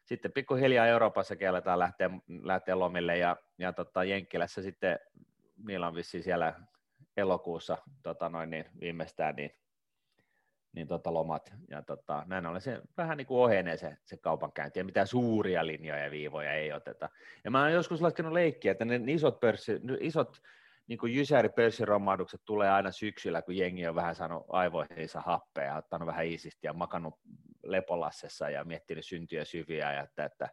sitten 0.05 0.31
pikkuhiljaa 0.31 0.87
Euroopassakin 0.87 1.49
aletaan 1.49 1.79
lähteä, 1.79 2.09
lähteä 2.41 2.79
lomille 2.79 3.17
ja, 3.17 3.37
ja 3.57 3.73
tota, 3.73 4.03
Jenkkilässä 4.03 4.61
sitten 4.61 4.99
niillä 5.67 5.87
on 5.87 5.95
vissiin 5.95 6.23
siellä 6.23 6.53
elokuussa 7.17 7.77
tota 8.03 8.29
noin, 8.29 8.49
niin 8.49 8.65
viimeistään 8.79 9.35
niin, 9.35 9.51
niin 10.73 10.87
tota 10.87 11.13
lomat. 11.13 11.53
Ja 11.69 11.81
tota, 11.81 12.23
näin 12.27 12.45
ollen 12.45 12.61
se 12.61 12.81
vähän 12.97 13.17
niin 13.17 13.27
kuin 13.27 13.39
ohenee 13.39 13.77
se, 13.77 13.97
se 14.05 14.17
kaupankäynti 14.17 14.79
ja 14.79 14.85
mitään 14.85 15.07
suuria 15.07 15.67
linjoja 15.67 16.03
ja 16.03 16.11
viivoja 16.11 16.53
ei 16.53 16.73
oteta. 16.73 17.09
Ja 17.43 17.51
mä 17.51 17.61
oon 17.61 17.71
joskus 17.71 18.01
laskenut 18.01 18.33
leikkiä, 18.33 18.71
että 18.71 18.85
ne 18.85 19.01
isot, 19.07 19.39
pörssi, 19.39 19.81
isot 19.99 20.41
niin 20.87 20.99
kuin 20.99 21.13
jysääri 21.13 21.49
pörssiromahdukset 21.49 22.41
tulee 22.45 22.69
aina 22.69 22.91
syksyllä, 22.91 23.41
kun 23.41 23.57
jengi 23.57 23.87
on 23.87 23.95
vähän 23.95 24.15
saanut 24.15 24.45
aivoihinsa 24.49 25.21
happea, 25.21 25.77
ottanut 25.77 26.07
vähän 26.07 26.25
iisisti 26.25 26.67
ja 26.67 26.73
makannut 26.73 27.19
lepolassessa 27.63 28.49
ja 28.49 28.63
miettinyt 28.63 29.05
syntyjä 29.05 29.45
syviä 29.45 29.93
ja 29.93 30.03
että, 30.03 30.25
että 30.25 30.49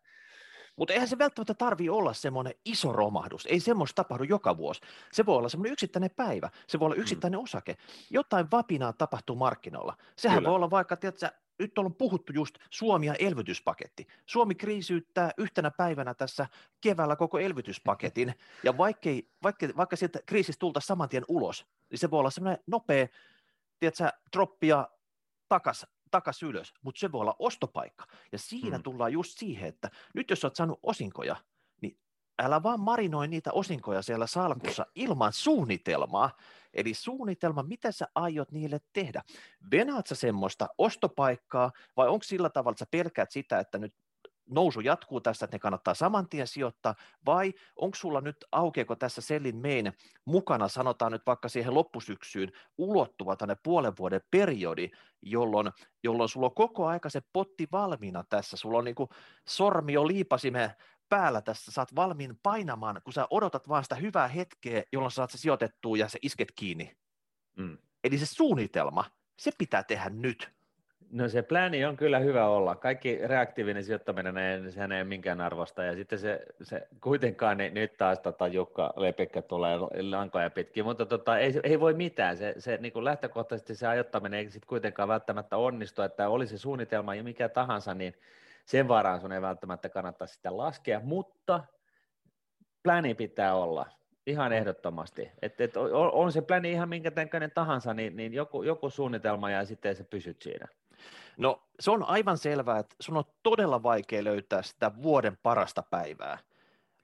mutta 0.77 0.95
eihän 0.95 1.09
se 1.09 1.19
välttämättä 1.19 1.55
tarvi 1.55 1.89
olla 1.89 2.13
semmoinen 2.13 2.55
iso 2.65 2.93
romahdus. 2.93 3.47
Ei 3.47 3.61
semmoista 3.61 4.05
tapahdu 4.05 4.25
joka 4.25 4.57
vuosi. 4.57 4.81
Se 5.13 5.27
voi 5.27 5.37
olla 5.37 5.49
semmoinen 5.49 5.73
yksittäinen 5.73 6.11
päivä. 6.17 6.51
Se 6.67 6.79
voi 6.81 6.87
olla 6.87 6.97
mm. 6.97 7.01
yksittäinen 7.01 7.41
mm. 7.41 7.45
osake. 7.45 7.77
Jotain 8.11 8.51
vapinaa 8.51 8.93
tapahtuu 8.93 9.37
markkinoilla. 9.37 9.97
Sehän 10.17 10.39
Kyllä. 10.39 10.49
voi 10.49 10.57
olla 10.57 10.71
vaikka, 10.71 10.97
tiedätkö, 10.97 11.31
nyt 11.59 11.79
on 11.79 11.95
puhuttu 11.95 12.33
just 12.33 12.59
Suomi 12.71 13.07
ja 13.07 13.15
elvytyspaketti. 13.15 14.07
Suomi 14.27 14.55
kriisiyttää 14.55 15.31
yhtenä 15.37 15.71
päivänä 15.71 16.15
tässä 16.15 16.47
keväällä 16.81 17.17
koko 17.17 17.39
elvytyspaketin, 17.39 18.35
ja 18.65 18.79
vaikkei, 18.79 19.29
vaikka, 19.43 19.67
vaikka 19.77 19.97
sieltä 19.97 20.19
kriisistä 20.27 20.61
tultaisiin 20.61 20.87
saman 20.89 21.09
tien 21.09 21.25
ulos, 21.29 21.67
niin 21.91 21.99
se 21.99 22.11
voi 22.11 22.21
olla 22.21 22.31
semmoinen 22.31 22.63
nopea, 22.67 23.07
tiedätkö, 23.79 24.09
droppia 24.37 24.89
takas 25.49 25.87
takas 26.15 26.43
ylös, 26.43 26.75
mutta 26.83 26.99
se 26.99 27.13
voi 27.13 27.21
olla 27.21 27.37
ostopaikka. 27.39 28.05
Ja 28.33 28.39
siinä 28.39 28.77
hmm. 28.77 28.83
tullaan 28.83 29.13
just 29.13 29.39
siihen, 29.39 29.69
että 29.69 29.91
nyt 30.15 30.31
jos 30.31 30.45
olet 30.45 30.57
saanut 30.57 30.81
osinkoja, 30.83 31.37
niin 31.81 31.99
älä 32.43 32.63
vaan 32.63 32.81
marinoi 32.81 33.29
niitä 33.29 33.53
osinkoja 33.53 34.03
siellä 34.03 34.27
salkussa 34.27 34.87
ilman 34.95 35.33
suunnitelmaa. 35.33 36.31
Eli 36.75 36.95
suunnitelma, 36.95 37.63
mitä 37.63 37.93
sä 37.93 38.09
aiot 38.15 38.53
niille 38.53 38.81
tehdä? 38.93 39.23
Venaat 39.71 40.07
sä 40.07 40.15
semmoista 40.15 40.69
ostopaikkaa 40.79 41.73
vai 41.97 42.09
onko 42.09 42.23
sillä 42.23 42.51
tavalla, 42.51 42.75
että 42.75 42.85
sä 42.85 42.91
pelkäät 42.91 43.31
sitä, 43.31 43.59
että 43.59 43.79
nyt 43.79 43.95
nousu 44.51 44.81
jatkuu 44.81 45.21
tässä, 45.21 45.45
että 45.45 45.55
ne 45.55 45.59
kannattaa 45.59 45.95
saman 45.95 46.29
tien 46.29 46.47
sijoittaa, 46.47 46.95
vai 47.27 47.53
onko 47.77 47.95
sulla 47.95 48.21
nyt, 48.21 48.37
aukeako 48.53 48.97
tässä 48.97 49.21
sellin 49.21 49.57
mein 49.57 49.93
mukana, 50.25 50.69
sanotaan 50.69 51.13
nyt 51.13 51.23
vaikka 51.27 51.49
siihen 51.49 51.75
loppusyksyyn, 51.75 52.53
ulottuva 52.79 53.37
tänne 53.37 53.57
puolen 53.63 53.93
vuoden 53.99 54.21
periodi, 54.31 54.91
jolloin, 55.23 55.71
jolloin 56.03 56.29
sulla 56.29 56.47
on 56.47 56.55
koko 56.55 56.87
aika 56.87 57.11
se 57.11 57.21
potti 57.33 57.69
valmiina 57.73 58.25
tässä, 58.29 58.57
sulla 58.57 58.79
on 58.79 58.85
niin 58.85 58.95
kuin 58.95 59.09
sormi 59.49 59.93
jo 59.93 60.07
liipasime 60.07 60.77
päällä 61.09 61.43
tässä, 61.43 61.73
saat 61.73 61.95
valmiin 61.95 62.39
painamaan, 62.43 63.01
kun 63.05 63.13
sä 63.13 63.27
odotat 63.31 63.69
vaan 63.69 63.83
sitä 63.83 63.95
hyvää 63.95 64.29
hetkeä, 64.29 64.83
jolloin 64.93 65.13
saat 65.13 65.31
se 65.31 65.39
sijoitettua 65.39 65.97
ja 65.97 66.09
se 66.09 66.19
isket 66.23 66.53
kiinni. 66.57 66.97
Mm. 67.57 67.79
Eli 68.05 68.19
se 68.19 68.27
suunnitelma, 68.27 69.05
se 69.39 69.51
pitää 69.59 69.83
tehdä 69.83 70.11
nyt. 70.11 70.54
No 71.15 71.29
se 71.29 71.43
plani 71.43 71.85
on 71.85 71.97
kyllä 71.97 72.19
hyvä 72.19 72.49
olla. 72.49 72.77
Kaikki 72.77 73.19
reaktiivinen 73.25 73.85
sijoittaminen 73.85 74.39
ei, 74.39 74.73
sehän 74.73 74.93
ei 74.93 75.01
ole 75.01 75.09
minkään 75.09 75.41
arvosta. 75.41 75.85
Ja 75.85 75.95
sitten 75.95 76.19
se, 76.19 76.47
se 76.63 76.89
kuitenkaan, 77.01 77.59
niin 77.59 77.75
nyt 77.75 77.97
taas 77.97 78.19
tota, 78.19 78.47
Jukka 78.47 78.93
Lepikkä 78.97 79.43
tulee 79.43 79.79
lankoja 80.11 80.51
pitkin, 80.51 80.85
mutta 80.85 81.07
tota, 81.07 81.39
ei, 81.39 81.61
ei, 81.63 81.81
voi 81.81 81.95
mitään. 81.95 82.37
Se, 82.37 82.55
se 82.59 82.77
niin 82.77 82.93
kuin 82.93 83.05
lähtökohtaisesti 83.05 83.75
se 83.75 83.87
ajottaminen 83.87 84.39
ei 84.39 84.51
sitten 84.51 84.69
kuitenkaan 84.69 85.09
välttämättä 85.09 85.57
onnistu, 85.57 86.03
että 86.03 86.29
oli 86.29 86.47
se 86.47 86.59
suunnitelma 86.59 87.15
ja 87.15 87.25
mikä 87.25 87.49
tahansa, 87.49 87.95
niin 87.95 88.15
sen 88.65 88.89
varaan 88.89 89.21
sun 89.21 89.33
ei 89.33 89.43
välttämättä 89.43 89.89
kannata 89.89 90.27
sitä 90.27 90.57
laskea, 90.57 91.01
mutta 91.01 91.65
plani 92.83 93.15
pitää 93.15 93.55
olla. 93.55 93.87
Ihan 94.27 94.53
ehdottomasti. 94.53 95.31
Et, 95.43 95.61
et 95.61 95.77
on, 95.77 96.13
on 96.13 96.33
se 96.33 96.43
pläni 96.43 96.73
ihan 96.73 96.89
minkä 96.89 97.11
tahansa, 97.55 97.95
niin, 97.95 98.17
niin 98.17 98.35
joku, 98.35 98.63
joku 98.63 98.91
suunnitelma 98.91 99.51
ja 99.51 99.65
sitten 99.65 99.97
se 99.97 100.05
pysyt 100.05 100.43
siinä. 100.43 100.67
No 101.37 101.63
se 101.81 101.91
on 101.91 102.03
aivan 102.03 102.39
selvää, 102.39 102.79
että 102.79 102.97
sun 103.01 103.17
on 103.17 103.25
todella 103.43 103.83
vaikea 103.83 104.25
löytää 104.25 104.63
sitä 104.63 104.91
vuoden 105.03 105.39
parasta 105.43 105.83
päivää, 105.83 106.39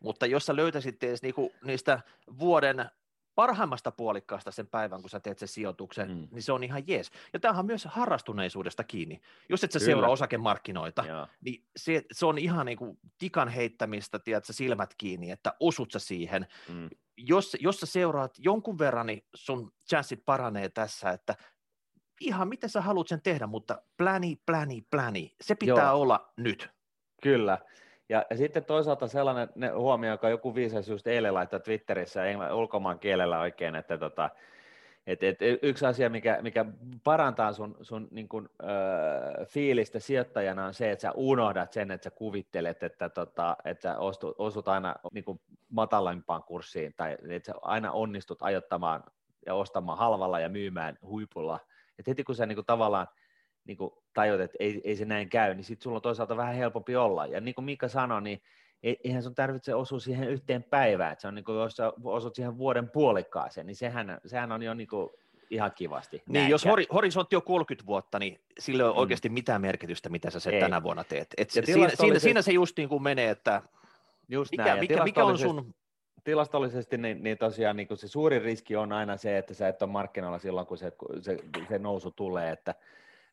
mutta 0.00 0.26
jos 0.26 0.46
sä 0.46 0.56
löytäisit 0.56 1.02
edes 1.02 1.22
niinku 1.22 1.52
niistä 1.64 2.00
vuoden 2.38 2.90
parhaimmasta 3.34 3.90
puolikkaasta 3.90 4.50
sen 4.50 4.66
päivän, 4.66 5.00
kun 5.00 5.10
sä 5.10 5.20
teet 5.20 5.38
sen 5.38 5.48
sijoituksen, 5.48 6.08
mm. 6.08 6.28
niin 6.30 6.42
se 6.42 6.52
on 6.52 6.64
ihan 6.64 6.82
jees. 6.86 7.10
Ja 7.32 7.40
tämähän 7.40 7.60
on 7.60 7.66
myös 7.66 7.84
harrastuneisuudesta 7.84 8.84
kiinni. 8.84 9.20
Jos 9.48 9.64
et 9.64 9.72
sä 9.72 9.78
Kyllä. 9.78 9.90
seuraa 9.90 10.10
osakemarkkinoita, 10.10 11.04
Joo. 11.08 11.26
niin 11.40 11.64
se, 11.76 12.02
se 12.12 12.26
on 12.26 12.38
ihan 12.38 12.66
niin 12.66 12.78
kuin 12.78 12.98
tikan 13.18 13.48
heittämistä, 13.48 14.18
tiedät 14.18 14.44
sä 14.44 14.52
silmät 14.52 14.94
kiinni, 14.98 15.30
että 15.30 15.54
osut 15.60 15.90
sä 15.90 15.98
siihen. 15.98 16.46
Mm. 16.68 16.88
Jos, 17.16 17.56
jos 17.60 17.80
sä 17.80 17.86
seuraat 17.86 18.34
jonkun 18.38 18.78
verran, 18.78 19.06
niin 19.06 19.24
sun 19.34 19.72
chanssit 19.88 20.24
paranee 20.24 20.68
tässä, 20.68 21.10
että 21.10 21.36
ihan 22.20 22.48
miten 22.48 22.70
sä 22.70 22.80
haluat 22.80 23.08
sen 23.08 23.22
tehdä, 23.22 23.46
mutta 23.46 23.82
pläni, 23.96 24.38
pläni, 24.46 24.82
pläni, 24.90 25.34
se 25.40 25.54
pitää 25.54 25.90
Joo. 25.90 26.00
olla 26.00 26.32
nyt. 26.36 26.70
Kyllä. 27.22 27.58
Ja, 28.08 28.26
ja 28.30 28.36
sitten 28.36 28.64
toisaalta 28.64 29.08
sellainen 29.08 29.48
ne 29.54 29.68
huomio, 29.68 30.10
joka 30.10 30.28
joku 30.28 30.54
viisas 30.54 30.88
just 30.88 31.06
eilen 31.06 31.34
laittoi 31.34 31.60
Twitterissä 31.60 32.24
engl- 32.24 32.52
ulkomaan 32.52 32.98
kielellä 32.98 33.40
oikein, 33.40 33.74
että 33.74 33.98
tota, 33.98 34.30
et, 35.06 35.22
et, 35.22 35.38
yksi 35.62 35.86
asia, 35.86 36.10
mikä, 36.10 36.38
mikä 36.42 36.64
parantaa 37.04 37.52
sun, 37.52 37.76
sun 37.82 38.08
niin 38.10 38.28
kun, 38.28 38.48
öö, 38.62 39.44
fiilistä 39.44 39.98
sijoittajana 39.98 40.66
on 40.66 40.74
se, 40.74 40.90
että 40.90 41.02
sä 41.02 41.12
unohdat 41.12 41.72
sen, 41.72 41.90
että 41.90 42.04
sä 42.04 42.10
kuvittelet, 42.10 42.82
että, 42.82 43.08
tota, 43.08 43.56
että 43.64 43.82
sä 43.82 43.98
osut, 43.98 44.34
osut 44.38 44.68
aina 44.68 44.94
niin 45.12 45.24
kun 45.24 45.40
matalampaan 45.68 46.42
kurssiin, 46.42 46.94
tai 46.96 47.16
että 47.28 47.46
sä 47.46 47.58
aina 47.62 47.92
onnistut 47.92 48.42
ajottamaan 48.42 49.04
ja 49.46 49.54
ostamaan 49.54 49.98
halvalla 49.98 50.40
ja 50.40 50.48
myymään 50.48 50.98
huipulla 51.02 51.60
että 52.00 52.10
heti 52.10 52.24
kun 52.24 52.34
sä 52.34 52.46
niin 52.46 52.56
kuin 52.56 52.66
tavallaan 52.66 53.06
niin 53.64 53.76
kuin 53.76 53.90
tajut, 54.14 54.40
että 54.40 54.56
ei, 54.60 54.80
ei 54.84 54.96
se 54.96 55.04
näin 55.04 55.28
käy, 55.28 55.54
niin 55.54 55.64
sitten 55.64 55.82
sulla 55.82 55.96
on 55.96 56.02
toisaalta 56.02 56.36
vähän 56.36 56.54
helpompi 56.54 56.96
olla. 56.96 57.26
Ja 57.26 57.40
niin 57.40 57.54
kuin 57.54 57.64
Mika 57.64 57.88
sanoi, 57.88 58.22
niin 58.22 58.42
eihän 58.82 59.22
sun 59.22 59.34
tarvitse 59.34 59.74
osua 59.74 60.00
siihen 60.00 60.28
yhteen 60.28 60.62
päivään, 60.62 61.12
että 61.12 61.22
se 61.22 61.28
on 61.28 61.34
niin 61.34 61.44
kuin, 61.44 61.58
jos 61.58 61.76
sä 61.76 61.92
osut 62.04 62.34
siihen 62.34 62.58
vuoden 62.58 62.90
puolikkaaseen, 62.90 63.66
niin 63.66 63.76
sehän, 63.76 64.20
sehän 64.26 64.52
on 64.52 64.62
jo 64.62 64.74
niin 64.74 64.88
kuin 64.88 65.10
ihan 65.50 65.72
kivasti. 65.74 66.22
Niin, 66.28 66.48
jos 66.48 66.64
hori, 66.64 66.86
horisontti 66.92 67.36
on 67.36 67.42
30 67.42 67.86
vuotta, 67.86 68.18
niin 68.18 68.40
sillä 68.58 68.82
ei 68.82 68.86
ole 68.86 68.94
mm. 68.94 69.00
oikeasti 69.00 69.28
mitään 69.28 69.60
merkitystä, 69.60 70.08
mitä 70.08 70.30
sä 70.30 70.40
se 70.40 70.50
ei. 70.50 70.60
tänä 70.60 70.82
vuonna 70.82 71.04
teet. 71.04 71.34
Et 71.36 71.50
siinä, 71.50 71.88
siinä, 71.94 72.18
siinä, 72.18 72.42
se 72.42 72.52
just 72.52 72.76
niin 72.76 72.88
kuin 72.88 73.02
menee, 73.02 73.30
että 73.30 73.62
just 74.28 74.50
mikä, 74.50 74.64
näin. 74.64 74.80
mikä, 74.80 75.04
mikä 75.04 75.24
on 75.24 75.38
sun 75.38 75.74
tilastollisesti 76.24 76.98
niin, 76.98 77.22
niin 77.22 77.38
tosiaan 77.38 77.76
niin 77.76 77.88
se 77.94 78.08
suurin 78.08 78.42
riski 78.42 78.76
on 78.76 78.92
aina 78.92 79.16
se, 79.16 79.38
että 79.38 79.54
sä 79.54 79.68
et 79.68 79.82
ole 79.82 79.90
markkinoilla 79.90 80.38
silloin, 80.38 80.66
kun 80.66 80.78
se, 80.78 80.92
se, 81.20 81.36
se 81.68 81.78
nousu 81.78 82.10
tulee, 82.10 82.50
että 82.50 82.74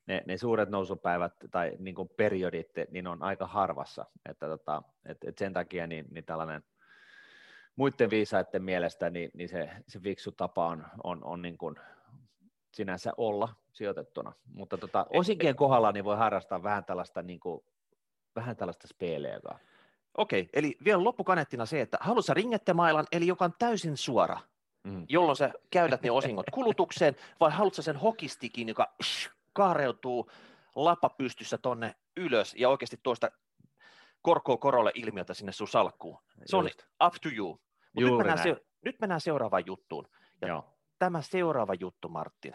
ne, 0.08 0.24
ne 0.26 0.38
suuret 0.38 0.70
nousupäivät 0.70 1.34
tai 1.52 1.74
niin 1.80 1.96
kuin 1.96 2.10
periodit 2.18 2.72
niin 2.92 3.08
on 3.08 3.24
aika 3.24 3.48
harvassa, 3.48 4.06
että 4.30 4.48
tota, 4.48 4.84
et, 5.06 5.18
et 5.24 5.38
sen 5.38 5.54
takia 5.54 5.88
niin, 5.88 6.06
niin 6.12 6.26
tällainen 6.26 6.64
muiden 7.76 8.10
viisaiden 8.10 8.64
mielestä 8.64 9.10
niin, 9.10 9.32
niin 9.34 9.50
se, 9.50 9.70
se 9.88 10.00
fiksu 10.00 10.32
tapa 10.32 10.68
on, 10.68 10.86
on, 11.04 11.24
on 11.24 11.42
niin 11.42 11.58
kuin 11.58 11.76
sinänsä 12.72 13.12
olla 13.18 13.56
sijoitettuna, 13.74 14.34
mutta 14.54 14.78
tota, 14.78 15.06
osinkien 15.10 15.56
kohdalla 15.56 15.92
niin 15.92 16.06
voi 16.06 16.18
harrastaa 16.18 16.64
vähän 16.64 16.86
tällaista, 16.86 17.22
niin 17.22 17.40
kuin, 17.40 17.64
vähän 18.36 18.56
tällaista 18.56 18.88
speeleä, 18.88 19.40
Okei, 20.18 20.50
eli 20.54 20.78
vielä 20.86 21.04
loppukaneettina 21.04 21.66
se, 21.66 21.82
että 21.82 21.98
haluatko 22.02 22.34
ringettemailan, 22.34 23.08
eli 23.12 23.28
joka 23.28 23.46
on 23.46 23.54
täysin 23.60 23.98
suora, 23.98 24.40
mm. 24.84 25.06
jolloin 25.10 25.36
sä 25.36 25.52
käytät 25.70 26.02
ne 26.02 26.12
osingot 26.12 26.46
kulutukseen, 26.52 27.16
vai 27.40 27.52
haluatko 27.52 27.82
sen 27.82 27.96
hokistikin, 27.96 28.68
joka 28.68 28.94
sh, 29.04 29.32
kaareutuu 29.54 30.32
lapa 30.76 31.10
pystyssä 31.10 31.58
tonne 31.58 31.96
ylös 32.18 32.56
ja 32.58 32.70
oikeasti 32.70 33.00
tuosta 33.04 33.32
korkoa 34.22 34.58
korolle 34.58 34.92
ilmiötä 34.96 35.34
sinne 35.34 35.52
sun 35.52 35.68
salkkuun. 35.68 36.20
Se 36.46 36.58
Just. 36.58 36.82
on 37.00 37.08
up 37.08 37.14
to 37.22 37.30
you. 37.36 37.48
Mutta 37.94 38.10
nyt, 38.10 38.18
mennään 38.18 38.44
se, 38.44 38.66
nyt 38.86 39.00
mennään 39.00 39.22
seuraavaan 39.22 39.64
juttuun. 39.66 40.08
Ja 40.42 40.48
Joo. 40.48 40.78
tämä 41.00 41.22
seuraava 41.22 41.74
juttu, 41.74 42.10
Martin. 42.10 42.54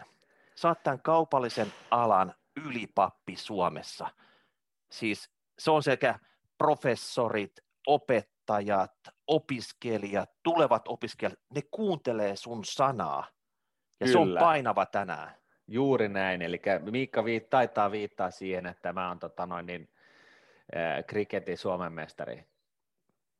Saat 0.55 0.83
tämän 0.83 1.01
kaupallisen 1.01 1.73
alan 1.91 2.33
ylipappi 2.65 3.35
Suomessa. 3.35 4.09
Siis 4.91 5.29
se 5.59 5.71
on 5.71 5.83
sekä 5.83 6.19
professorit, 6.57 7.51
opettajat, 7.87 8.93
opiskelijat, 9.27 10.29
tulevat 10.43 10.87
opiskelijat, 10.87 11.39
ne 11.55 11.61
kuuntelee 11.71 12.35
sun 12.35 12.65
sanaa. 12.65 13.27
Ja 13.99 14.07
Kyllä. 14.07 14.11
se 14.11 14.17
on 14.17 14.35
painava 14.39 14.85
tänään. 14.85 15.35
juuri 15.67 16.09
näin. 16.09 16.41
Eli 16.41 16.61
Miikka 16.91 17.25
viit, 17.25 17.49
taitaa 17.49 17.91
viittaa 17.91 18.31
siihen, 18.31 18.65
että 18.65 18.93
mä 18.93 19.07
oon 19.07 19.19
tota 19.19 19.45
noin, 19.45 19.65
niin, 19.65 19.89
äh, 20.75 21.05
kriketin 21.07 21.57
Suomen 21.57 21.93
mestari. 21.93 22.45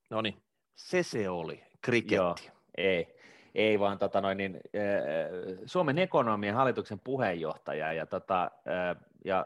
No 0.09 0.21
niin, 0.21 0.43
se 0.75 1.03
se 1.03 1.29
oli, 1.29 1.63
kriketti. 1.81 2.15
Joo, 2.15 2.35
ei, 2.77 3.15
ei 3.55 3.79
vaan 3.79 3.97
tota 3.97 4.21
noin, 4.21 4.37
niin, 4.37 4.55
äh, 4.55 5.61
Suomen 5.65 5.99
ekonomian 5.99 6.55
hallituksen 6.55 6.99
puheenjohtaja 6.99 7.93
ja, 7.93 8.05
tota, 8.05 8.43
äh, 8.43 9.03
ja 9.25 9.45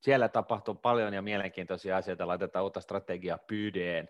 siellä 0.00 0.28
tapahtuu 0.28 0.74
paljon 0.74 1.14
ja 1.14 1.22
mielenkiintoisia 1.22 1.96
asioita, 1.96 2.26
laitetaan 2.26 2.64
uutta 2.64 2.80
strategiaa 2.80 3.38
pyydeen, 3.38 4.08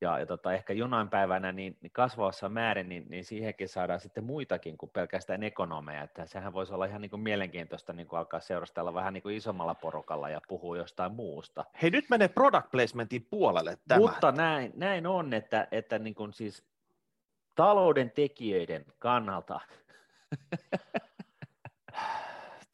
ja, 0.00 0.18
ja 0.18 0.26
tota, 0.26 0.52
ehkä 0.52 0.72
jonain 0.72 1.08
päivänä 1.08 1.52
niin, 1.52 1.78
niin 1.80 1.92
kasvavassa 1.92 2.48
määrin, 2.48 2.88
niin, 2.88 3.06
niin 3.08 3.24
siihenkin 3.24 3.68
saadaan 3.68 4.00
sitten 4.00 4.24
muitakin 4.24 4.78
kuin 4.78 4.90
pelkästään 4.90 5.42
ekonomeja, 5.42 6.02
että 6.02 6.26
sehän 6.26 6.52
voisi 6.52 6.74
olla 6.74 6.84
ihan 6.84 7.00
niin 7.00 7.10
kuin 7.10 7.22
mielenkiintoista 7.22 7.92
niin 7.92 8.06
kuin 8.06 8.18
alkaa 8.18 8.40
seurastella 8.40 8.94
vähän 8.94 9.14
niin 9.14 9.22
kuin 9.22 9.36
isommalla 9.36 9.74
porukalla 9.74 10.30
ja 10.30 10.40
puhua 10.48 10.76
jostain 10.76 11.12
muusta. 11.12 11.64
Hei, 11.82 11.90
nyt 11.90 12.04
menee 12.10 12.28
product 12.28 12.70
placementin 12.70 13.26
puolelle 13.30 13.78
tämä. 13.88 14.00
Mutta 14.00 14.32
näin, 14.32 14.72
näin 14.76 15.06
on, 15.06 15.32
että, 15.34 15.68
että 15.70 15.98
niin 15.98 16.14
kuin 16.14 16.32
siis 16.32 16.64
talouden 17.54 18.10
tekijöiden 18.10 18.84
kannalta 18.98 19.60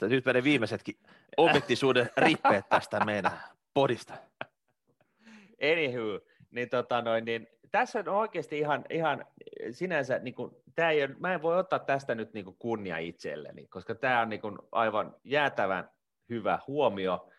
nyt 0.09 0.25
menee 0.25 0.45
viimeisetkin 0.45 0.97
objektisuuden 1.37 2.11
rippeet 2.16 2.69
tästä 2.69 3.04
meidän 3.04 3.33
podista. 3.75 4.14
Anywho, 5.62 6.21
niin, 6.50 6.69
tota 6.69 7.02
noin, 7.02 7.25
niin 7.25 7.49
tässä 7.71 7.99
on 7.99 8.09
oikeasti 8.09 8.59
ihan, 8.59 8.85
ihan 8.90 9.25
sinänsä, 9.71 10.19
niin 10.19 10.35
kuin, 10.35 10.50
tämä 10.75 10.90
ei 10.90 11.04
ole, 11.04 11.14
mä 11.19 11.35
en 11.35 11.42
voi 11.42 11.59
ottaa 11.59 11.78
tästä 11.78 12.14
nyt 12.14 12.35
niin 12.35 12.45
kuin 12.45 12.57
kunnia 12.59 12.99
itselleni, 12.99 13.66
koska 13.66 13.95
tämä 13.95 14.21
on 14.21 14.28
niin 14.28 14.40
kuin 14.40 14.59
aivan 14.73 15.16
jäätävän 15.25 15.90
hyvä 16.28 16.59
huomio, 16.66 17.30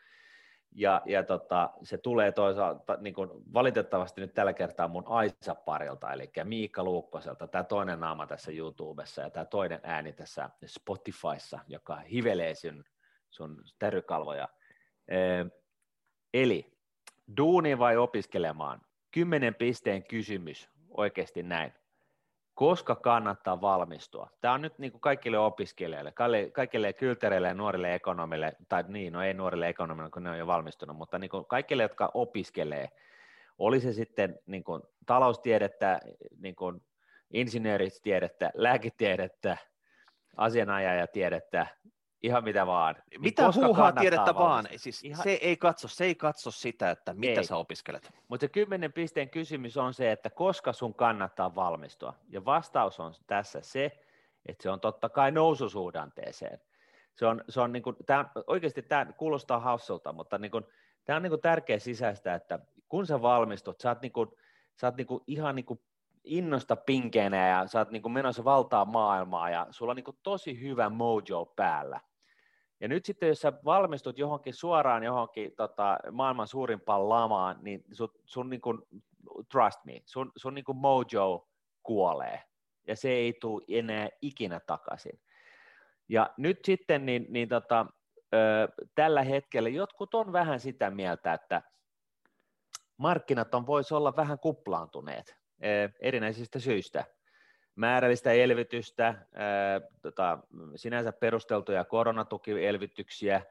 ja, 0.76 1.02
ja 1.06 1.24
tota, 1.24 1.70
se 1.84 1.98
tulee 1.98 2.32
toisaalta 2.32 2.98
niin 3.02 3.14
kuin 3.14 3.30
valitettavasti 3.54 4.22
nyt 4.22 4.34
tällä 4.34 4.54
kertaa 4.54 4.88
mun 4.88 5.08
Aisa-parilta, 5.08 6.14
eli 6.14 6.32
Miikka 6.44 6.84
Luukkoselta, 6.84 7.48
tämä 7.48 7.64
toinen 7.64 8.00
naama 8.00 8.28
tässä 8.28 8.52
YouTubessa 8.52 9.22
ja 9.22 9.30
tämä 9.30 9.46
toinen 9.46 9.80
ääni 9.84 10.14
tässä 10.14 10.50
Spotifyssa, 10.66 11.60
joka 11.68 11.96
hivelee 11.96 12.56
sun, 12.56 12.84
sun 13.30 13.64
terrykalvoja. 13.80 14.48
Eli 16.34 16.78
duuni 17.38 17.80
vai 17.80 17.98
opiskelemaan? 17.98 18.82
Kymmenen 19.12 19.56
pisteen 19.56 20.04
kysymys, 20.04 20.70
oikeasti 20.90 21.44
näin. 21.44 21.81
Koska 22.62 22.96
kannattaa 22.96 23.62
valmistua? 23.62 24.30
Tämä 24.42 24.54
on 24.54 24.62
nyt 24.62 24.80
niin 24.80 24.92
kuin 24.92 25.02
kaikille 25.02 25.40
opiskelijoille, 25.40 26.14
kaikille 26.54 26.94
kyltereille 26.94 27.48
ja 27.48 27.54
nuorille 27.54 27.96
ekonomille, 27.96 28.54
tai 28.70 28.84
niin, 28.88 29.14
no 29.14 29.24
ei 29.24 29.34
nuorille 29.34 29.70
ekonomille, 29.70 30.10
kun 30.10 30.24
ne 30.24 30.30
on 30.30 30.38
jo 30.38 30.48
valmistunut, 30.48 30.98
mutta 30.98 31.20
niin 31.20 31.30
kuin 31.30 31.46
kaikille, 31.46 31.84
jotka 31.84 32.12
opiskelee, 32.14 32.90
oli 33.58 33.80
se 33.80 33.94
sitten 33.94 34.40
niin 34.46 34.64
kuin 34.64 34.82
taloustiedettä, 35.06 36.00
niin 36.38 36.56
kuin 36.56 36.82
insinööritiedettä, 37.34 38.52
lääketiedettä, 38.54 39.58
asianajajatiedettä, 40.38 41.68
ihan 42.24 42.44
mitä 42.44 42.68
vaan. 42.68 42.96
Niin 43.12 43.22
mitä 43.22 43.52
huuhaa 43.56 43.92
tiedettä 43.92 44.36
vaan, 44.36 44.68
siis 44.76 45.04
ihan... 45.04 45.24
se, 45.24 45.32
ei 45.32 45.58
katso, 45.58 45.88
se 45.88 46.06
ei 46.06 46.16
katso 46.16 46.52
sitä, 46.52 46.92
että 46.92 47.14
mitä 47.14 47.42
ei. 47.42 47.44
sä 47.44 47.56
opiskelet. 47.56 48.14
Mutta 48.28 48.44
se 48.44 48.48
kymmenen 48.48 48.94
pisteen 48.94 49.30
kysymys 49.30 49.78
on 49.78 49.94
se, 49.94 50.12
että 50.12 50.30
koska 50.30 50.74
sun 50.74 50.94
kannattaa 50.94 51.56
valmistua. 51.56 52.14
Ja 52.30 52.46
vastaus 52.46 53.00
on 53.00 53.14
tässä 53.28 53.62
se, 53.62 54.00
että 54.46 54.64
se 54.64 54.70
on 54.70 54.80
totta 54.80 55.10
kai 55.10 55.32
noususuhdanteeseen. 55.32 56.62
Se 57.16 57.26
on, 57.26 57.44
se 57.50 57.62
on 57.62 57.72
niin 57.72 57.84
kuin, 57.84 57.96
tämä, 58.06 58.26
oikeasti 58.48 58.82
tämä 58.82 59.06
kuulostaa 59.06 59.60
hassulta, 59.60 60.14
mutta 60.14 60.38
niin 60.38 60.52
kuin, 60.52 60.66
tämä 61.06 61.18
on 61.18 61.24
niin 61.24 61.32
kuin 61.32 61.42
tärkeä 61.42 61.80
sisäistä, 61.80 62.36
että 62.36 62.60
kun 62.90 63.06
sä 63.06 63.22
valmistut, 63.22 63.80
sä 63.80 63.90
oot, 63.90 64.02
niin 64.02 64.12
kuin, 64.12 64.30
sä 64.76 64.88
oot 64.88 64.96
niin 64.96 65.08
kuin 65.08 65.24
ihan 65.28 65.56
niin 65.56 65.66
kuin 65.66 65.82
innosta 66.24 66.76
pinkeenä 66.76 67.48
ja 67.48 67.68
sä 67.68 67.80
oot 67.80 67.92
niin 67.92 68.02
kuin 68.02 68.12
menossa 68.12 68.44
valtaa 68.44 68.86
maailmaa 68.86 69.50
ja 69.50 69.68
sulla 69.70 69.92
on 69.92 69.96
niin 69.96 70.04
kuin 70.04 70.18
tosi 70.24 70.62
hyvä 70.62 70.90
mojo 70.90 71.46
päällä 71.46 72.00
ja 72.82 72.88
nyt 72.88 73.06
sitten, 73.06 73.30
jos 73.30 73.42
sä 73.42 73.54
valmistut 73.66 74.18
johonkin 74.18 74.54
suoraan 74.54 75.04
johonkin 75.04 75.56
tota, 75.56 75.98
maailman 76.12 76.48
suurimpaan 76.48 77.10
lamaan, 77.10 77.60
niin 77.62 77.84
sun, 77.92 78.10
sun 78.26 78.50
niin 78.50 78.62
kuin, 78.62 78.82
trust 79.52 79.86
me, 79.86 80.02
sun, 80.06 80.32
sun 80.36 80.54
niin 80.54 80.66
kuin 80.66 80.78
mojo 80.78 81.48
kuolee. 81.84 82.44
Ja 82.88 82.96
se 82.96 83.10
ei 83.10 83.34
tule 83.34 83.64
enää 83.68 84.10
ikinä 84.22 84.60
takaisin. 84.60 85.22
Ja 86.10 86.34
nyt 86.38 86.60
sitten 86.66 87.06
niin, 87.06 87.26
niin 87.30 87.50
tota, 87.50 87.86
ö, 88.34 88.68
tällä 88.96 89.24
hetkellä 89.24 89.70
jotkut 89.70 90.14
on 90.14 90.34
vähän 90.34 90.60
sitä 90.60 90.92
mieltä, 90.92 91.34
että 91.34 91.62
markkinat 92.98 93.56
on 93.56 93.68
voisi 93.68 93.94
olla 93.94 94.16
vähän 94.16 94.40
kuplaantuneet 94.40 95.38
ö, 95.64 95.90
erinäisistä 96.02 96.60
syistä– 96.60 97.06
määrällistä 97.82 98.32
elvytystä, 98.32 99.06
ää, 99.06 99.82
tota, 100.02 100.40
sinänsä 100.76 101.12
perusteltuja 101.12 101.86
koronatukielvytyksiä, 101.86 103.42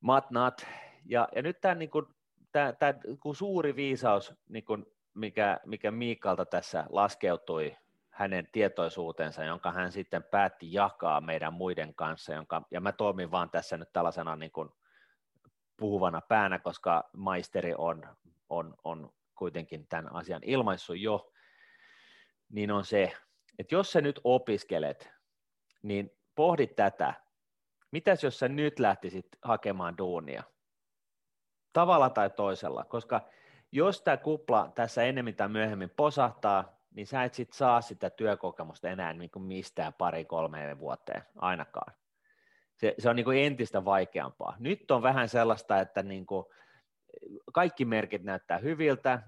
matnat, 0.00 0.66
ja, 1.04 1.28
ja 1.36 1.42
nyt 1.42 1.60
tämä 1.60 1.74
niin 1.74 1.90
kuin, 1.90 2.06
tää, 2.52 2.72
tää, 2.72 2.94
kun 3.20 3.36
suuri 3.36 3.76
viisaus, 3.76 4.34
niin 4.48 4.64
kuin, 4.64 4.86
mikä, 5.14 5.60
mikä 5.66 5.90
Miikalta 5.90 6.46
tässä 6.46 6.84
laskeutui 6.90 7.76
hänen 8.10 8.48
tietoisuutensa, 8.52 9.44
jonka 9.44 9.72
hän 9.72 9.92
sitten 9.92 10.22
päätti 10.22 10.72
jakaa 10.72 11.20
meidän 11.20 11.52
muiden 11.52 11.94
kanssa, 11.94 12.32
jonka, 12.32 12.62
ja 12.70 12.80
mä 12.80 12.92
toimin 12.92 13.30
vaan 13.30 13.50
tässä 13.50 13.76
nyt 13.76 13.92
tällaisena 13.92 14.36
niin 14.36 14.52
kuin 14.52 14.68
puhuvana 15.76 16.20
päänä, 16.20 16.58
koska 16.58 17.10
maisteri 17.16 17.74
on, 17.78 18.02
on, 18.48 18.74
on 18.84 19.12
kuitenkin 19.34 19.86
tämän 19.86 20.14
asian 20.14 20.40
ilmaissut 20.44 20.98
jo, 20.98 21.33
niin 22.54 22.70
on 22.70 22.84
se, 22.84 23.12
että 23.58 23.74
jos 23.74 23.92
sä 23.92 24.00
nyt 24.00 24.20
opiskelet, 24.24 25.10
niin 25.82 26.10
pohdi 26.34 26.66
tätä. 26.66 27.14
Mitäs 27.90 28.24
jos 28.24 28.38
sä 28.38 28.48
nyt 28.48 28.78
lähtisit 28.78 29.26
hakemaan 29.42 29.98
duunia? 29.98 30.42
Tavalla 31.72 32.10
tai 32.10 32.30
toisella, 32.30 32.84
koska 32.84 33.28
jos 33.72 34.02
tämä 34.02 34.16
kupla 34.16 34.72
tässä 34.74 35.02
enemmän 35.02 35.34
tai 35.34 35.48
myöhemmin 35.48 35.90
posahtaa, 35.90 36.78
niin 36.90 37.06
sä 37.06 37.24
et 37.24 37.34
sit 37.34 37.52
saa 37.52 37.80
sitä 37.80 38.10
työkokemusta 38.10 38.88
enää 38.88 39.12
niin 39.12 39.30
kuin 39.30 39.42
mistään 39.42 39.92
pari 39.92 40.24
kolmeen 40.24 40.78
vuoteen 40.78 41.22
ainakaan. 41.36 41.94
Se, 42.76 42.94
se 42.98 43.10
on 43.10 43.16
niin 43.16 43.24
kuin 43.24 43.38
entistä 43.38 43.84
vaikeampaa. 43.84 44.56
Nyt 44.58 44.90
on 44.90 45.02
vähän 45.02 45.28
sellaista, 45.28 45.80
että 45.80 46.02
niin 46.02 46.26
kuin 46.26 46.44
kaikki 47.52 47.84
merkit 47.84 48.22
näyttää 48.22 48.58
hyviltä, 48.58 49.22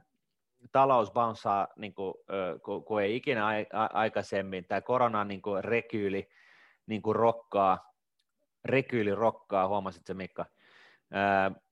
talous 0.72 1.12
bounceaa 1.12 1.68
niin 1.76 1.94
kuin, 1.94 2.14
kun, 2.62 2.84
kun 2.84 3.02
ei 3.02 3.16
ikinä 3.16 3.46
aikaisemmin, 3.92 4.64
tämä 4.64 4.80
korona 4.80 5.24
niin 5.24 5.42
kuin 5.42 5.64
rekyyli 5.64 6.28
niin 6.86 7.02
kuin 7.02 7.16
rokkaa, 7.16 7.92
rekyyli 8.64 9.14
rokkaa, 9.14 9.68
huomasit 9.68 10.06
se 10.06 10.14
Mikka? 10.14 10.46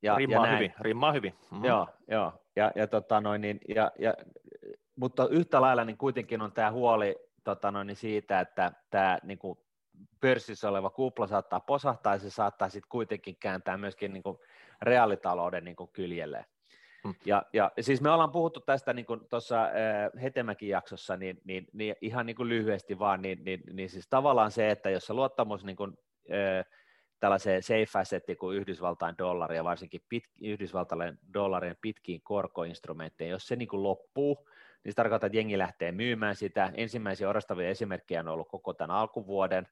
ja, 0.02 0.16
rimmaa 0.16 0.46
ja 0.46 0.52
hyvin, 0.52 0.74
rimmaa 0.80 1.12
hyvin. 1.12 1.34
Mm-hmm. 1.50 1.64
Joo, 1.64 1.88
joo. 2.08 2.32
Ja, 2.56 2.72
ja, 2.74 2.86
tota 2.86 3.20
noin, 3.20 3.40
niin, 3.40 3.60
ja, 3.68 3.92
ja, 3.98 4.14
mutta 4.96 5.28
yhtä 5.28 5.60
lailla 5.60 5.84
niin 5.84 5.98
kuitenkin 5.98 6.42
on 6.42 6.52
tämä 6.52 6.72
huoli 6.72 7.16
tota 7.44 7.70
noin, 7.70 7.86
niin 7.86 7.96
siitä, 7.96 8.40
että 8.40 8.72
tämä 8.90 9.18
niin 9.22 9.38
kuin 9.38 9.58
pörssissä 10.20 10.68
oleva 10.68 10.90
kupla 10.90 11.26
saattaa 11.26 11.60
posahtaa 11.60 12.12
ja 12.12 12.18
se 12.18 12.30
saattaa 12.30 12.68
sitten 12.68 12.88
kuitenkin 12.88 13.36
kääntää 13.36 13.76
myöskin 13.76 14.12
niin 14.12 14.22
kuin 14.22 14.38
reaalitalouden 14.82 15.64
niin 15.64 15.76
kuin 15.76 15.90
kyljelleen. 15.92 16.44
Mm. 17.04 17.14
Ja, 17.24 17.42
ja 17.52 17.70
siis 17.80 18.00
me 18.00 18.10
ollaan 18.10 18.32
puhuttu 18.32 18.60
tästä 18.60 18.92
niin 18.92 19.06
tuossa 19.30 19.68
Hetemäkin 20.22 20.68
jaksossa, 20.68 21.16
niin, 21.16 21.40
niin, 21.44 21.66
niin 21.72 21.96
ihan 22.00 22.26
niin 22.26 22.36
kuin 22.36 22.48
lyhyesti 22.48 22.98
vaan, 22.98 23.22
niin, 23.22 23.44
niin, 23.44 23.60
niin 23.72 23.90
siis 23.90 24.08
tavallaan 24.10 24.50
se, 24.50 24.70
että 24.70 24.90
jos 24.90 25.10
luottamus 25.10 25.64
niin 25.64 25.76
kuin, 25.76 25.92
äh, 26.32 26.64
tällaiseen 27.20 27.62
safe 27.62 27.98
assettiin 27.98 28.38
kuin 28.38 28.56
Yhdysvaltain 28.56 29.14
dollari 29.18 29.56
ja 29.56 29.64
varsinkin 29.64 30.00
pit, 30.08 30.24
Yhdysvaltain 30.40 31.18
dollarien 31.34 31.76
pitkiin 31.80 32.20
korkoinstrumentteihin, 32.22 33.32
jos 33.32 33.48
se 33.48 33.56
niin 33.56 33.68
kuin 33.68 33.82
loppuu, 33.82 34.48
niin 34.84 34.92
se 34.92 34.96
tarkoittaa, 34.96 35.26
että 35.26 35.38
jengi 35.38 35.58
lähtee 35.58 35.92
myymään 35.92 36.36
sitä. 36.36 36.72
Ensimmäisiä 36.74 37.28
orastavia 37.28 37.68
esimerkkejä 37.68 38.20
on 38.20 38.28
ollut 38.28 38.48
koko 38.48 38.74
tämän 38.74 38.96
alkuvuoden, 38.96 39.68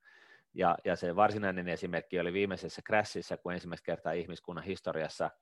ja, 0.55 0.79
ja 0.85 0.97
se 0.97 1.17
varsinainen 1.17 1.69
esimerkki 1.69 2.21
oli 2.21 2.33
viimeisessä 2.33 2.83
crashissa, 2.83 3.37
kun 3.37 3.53
ensimmäistä 3.53 3.85
kertaa 3.85 4.13
ihmiskunnan 4.13 4.65
historiassa– 4.65 5.31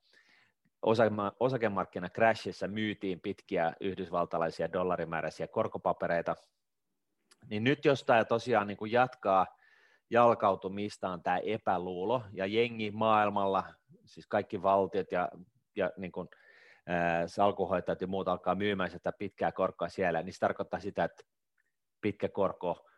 osakemarkkina-crashissa 1.39 2.67
myytiin 2.67 3.21
pitkiä 3.21 3.73
yhdysvaltalaisia 3.81 4.73
dollarimääräisiä 4.73 5.47
korkopapereita, 5.47 6.35
niin 7.49 7.63
nyt 7.63 7.85
jos 7.85 8.03
tämä 8.03 8.25
tosiaan 8.25 8.67
niin 8.67 8.77
kuin 8.77 8.91
jatkaa 8.91 9.47
jalkautumistaan 10.09 11.23
tämä 11.23 11.37
epäluulo 11.37 12.23
ja 12.33 12.45
jengi 12.45 12.91
maailmalla, 12.91 13.63
siis 14.05 14.27
kaikki 14.27 14.61
valtiot 14.63 15.11
ja, 15.11 15.29
ja 15.75 15.91
niin 15.97 16.11
kuin, 16.11 16.27
ää, 16.87 17.27
salkuhoitajat 17.27 18.01
ja 18.01 18.07
muut 18.07 18.27
alkaa 18.27 18.55
myymään 18.55 18.91
sitä 18.91 19.11
pitkää 19.11 19.51
korkoa 19.51 19.89
siellä, 19.89 20.23
niin 20.23 20.33
se 20.33 20.39
tarkoittaa 20.39 20.79
sitä, 20.79 21.03
että 21.03 21.23
pitkä 22.01 22.29
korko, 22.29 22.89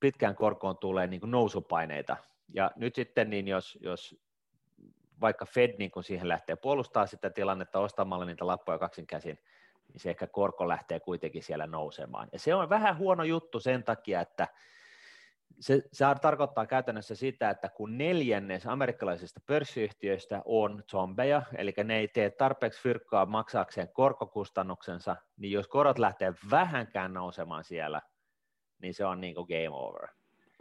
pitkään 0.00 0.36
korkoon 0.36 0.78
tulee 0.78 1.06
niin 1.06 1.20
kuin 1.20 1.30
nousupaineita. 1.30 2.16
Ja 2.54 2.70
nyt 2.76 2.94
sitten, 2.94 3.30
niin 3.30 3.48
jos, 3.48 3.78
jos 3.80 4.16
vaikka 5.20 5.46
Fed 5.46 5.74
niin 5.78 5.90
kun 5.90 6.04
siihen 6.04 6.28
lähtee 6.28 6.56
puolustaa 6.56 7.06
sitä 7.06 7.30
tilannetta 7.30 7.78
ostamalla 7.80 8.24
niitä 8.24 8.46
lappuja 8.46 8.78
kaksin 8.78 9.06
käsin, 9.06 9.38
niin 9.92 10.00
se 10.00 10.10
ehkä 10.10 10.26
korko 10.26 10.68
lähtee 10.68 11.00
kuitenkin 11.00 11.42
siellä 11.42 11.66
nousemaan. 11.66 12.28
Ja 12.32 12.38
se 12.38 12.54
on 12.54 12.68
vähän 12.68 12.98
huono 12.98 13.24
juttu 13.24 13.60
sen 13.60 13.84
takia, 13.84 14.20
että 14.20 14.48
se, 15.60 15.82
se 15.92 16.04
tarkoittaa 16.22 16.66
käytännössä 16.66 17.14
sitä, 17.14 17.50
että 17.50 17.68
kun 17.68 17.98
neljännes 17.98 18.66
amerikkalaisista 18.66 19.40
pörssiyhtiöistä 19.46 20.42
on 20.44 20.82
zombeja, 20.90 21.42
eli 21.56 21.74
ne 21.84 21.98
ei 21.98 22.08
tee 22.08 22.30
tarpeeksi 22.30 22.82
fyrkkaa 22.82 23.26
maksaakseen 23.26 23.88
korkokustannuksensa, 23.92 25.16
niin 25.36 25.52
jos 25.52 25.68
korot 25.68 25.98
lähtee 25.98 26.34
vähänkään 26.50 27.14
nousemaan 27.14 27.64
siellä, 27.64 28.02
niin 28.82 28.94
se 28.94 29.04
on 29.04 29.20
niin 29.20 29.34
kuin 29.34 29.46
game 29.48 29.76
over. 29.76 30.08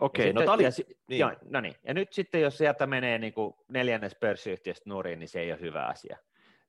Okei, 0.04 0.30
okay, 0.30 0.34
no 0.34 0.42
tämä 0.42 0.54
oli... 0.54 0.64
Ja, 0.64 0.70
niin. 1.08 1.20
ja, 1.20 1.36
no 1.50 1.62
niin, 1.62 1.76
ja 1.84 1.94
nyt 1.94 2.14
sitten 2.14 2.42
jos 2.42 2.58
sieltä 2.58 2.88
menee 2.88 3.18
niin 3.18 3.34
kuin 3.34 3.54
neljännes 3.68 4.16
pörssiyhtiöstä 4.16 4.90
nurin, 4.90 5.20
niin 5.20 5.30
se 5.30 5.40
ei 5.40 5.52
ole 5.52 5.62
hyvä 5.62 5.86
asia. 5.86 6.18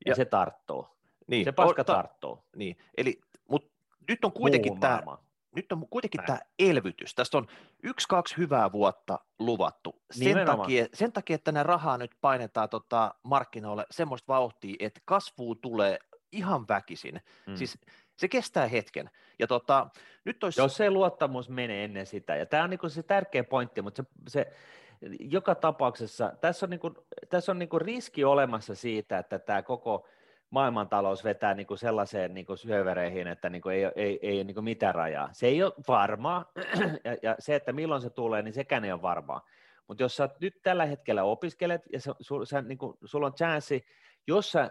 Ja, 0.07 0.11
ja 0.11 0.15
se 0.15 0.25
tarttuu. 0.25 0.87
Niin, 1.27 1.45
se 1.45 1.53
paska 1.53 1.83
o, 1.83 1.85
ta, 1.85 1.95
tarttuu. 1.95 2.45
Niin, 2.57 2.77
eli, 2.97 3.21
mutta 3.49 3.73
nyt 4.09 4.25
on 4.25 4.33
kuitenkin 4.33 4.81
tämä, 4.81 5.03
nyt 5.57 5.73
on 5.73 5.89
kuitenkin 5.91 6.21
tämä 6.27 6.39
elvytys. 6.59 7.15
Tästä 7.15 7.39
on 7.39 7.47
yksi, 7.83 8.09
kaksi 8.09 8.37
hyvää 8.37 8.73
vuotta 8.73 9.19
luvattu. 9.39 10.03
Sen 10.11 10.47
takia, 10.47 10.87
sen 10.95 11.13
takia, 11.13 11.35
että 11.35 11.53
nämä 11.53 11.63
rahaa 11.63 11.99
nyt 11.99 12.11
painetaan 12.21 12.69
tota 12.69 13.15
markkinoille 13.23 13.87
semmoista 13.91 14.33
vauhtia, 14.33 14.77
että 14.79 15.01
kasvu 15.05 15.55
tulee 15.55 15.99
ihan 16.33 16.69
väkisin. 16.69 17.21
Mm. 17.47 17.57
Siis 17.57 17.79
se 18.17 18.29
kestää 18.29 18.67
hetken. 18.67 19.11
Ja 19.39 19.47
tota, 19.47 19.87
nyt 20.25 20.45
olisi... 20.45 20.61
Jos 20.61 20.77
se 20.77 20.91
luottamus 20.91 21.49
menee 21.49 21.85
ennen 21.85 22.07
sitä, 22.07 22.37
ja 22.37 22.47
tämä 22.47 22.65
on 22.65 22.71
niinku 22.71 22.89
se 22.89 23.03
tärkeä 23.03 23.45
pointti, 23.45 23.83
mutta 23.83 24.05
se, 24.29 24.47
se 24.47 24.53
joka 25.21 25.55
tapauksessa, 25.55 26.33
tässä 26.41 26.67
on, 26.67 26.71
niinku, 26.71 27.07
tässä 27.29 27.53
on 27.53 27.59
niinku 27.59 27.79
riski 27.79 28.25
olemassa 28.25 28.75
siitä, 28.75 29.19
että 29.19 29.39
tämä 29.39 29.63
koko 29.63 30.07
maailmantalous 30.51 31.25
vetää 31.25 31.55
niin 31.55 31.67
kuin 31.67 31.79
sellaiseen 31.79 32.35
niin 32.35 32.47
kuin 32.47 32.59
syövereihin, 32.59 33.27
että 33.27 33.51
niin 33.51 33.63
kuin 33.63 33.75
ei, 33.75 33.85
ei, 33.97 34.19
ei 34.23 34.37
ole 34.37 34.45
niin 34.45 34.55
kuin 34.55 34.65
mitään 34.65 34.95
rajaa. 34.95 35.29
Se 35.33 35.47
ei 35.47 35.63
ole 35.63 35.73
varmaa, 35.89 36.53
ja, 37.05 37.17
ja 37.23 37.37
se, 37.39 37.55
että 37.55 37.73
milloin 37.73 38.03
se 38.03 38.11
tulee, 38.11 38.43
niin 38.43 38.55
sekään 38.55 38.85
ei 38.85 38.93
ole 38.93 39.03
varmaa. 39.03 39.47
Mutta 39.87 40.03
jos 40.03 40.17
sä 40.17 40.29
nyt 40.41 40.63
tällä 40.63 40.87
hetkellä 40.87 41.25
opiskelet, 41.25 41.83
ja 41.93 42.01
sä, 42.01 42.15
sul, 42.21 42.45
sä, 42.45 42.63
niin 42.63 42.79
kuin, 42.79 42.97
sulla 43.05 43.27
on 43.27 43.35
chanssi, 43.35 43.87
jos 44.27 44.53
sä 44.53 44.71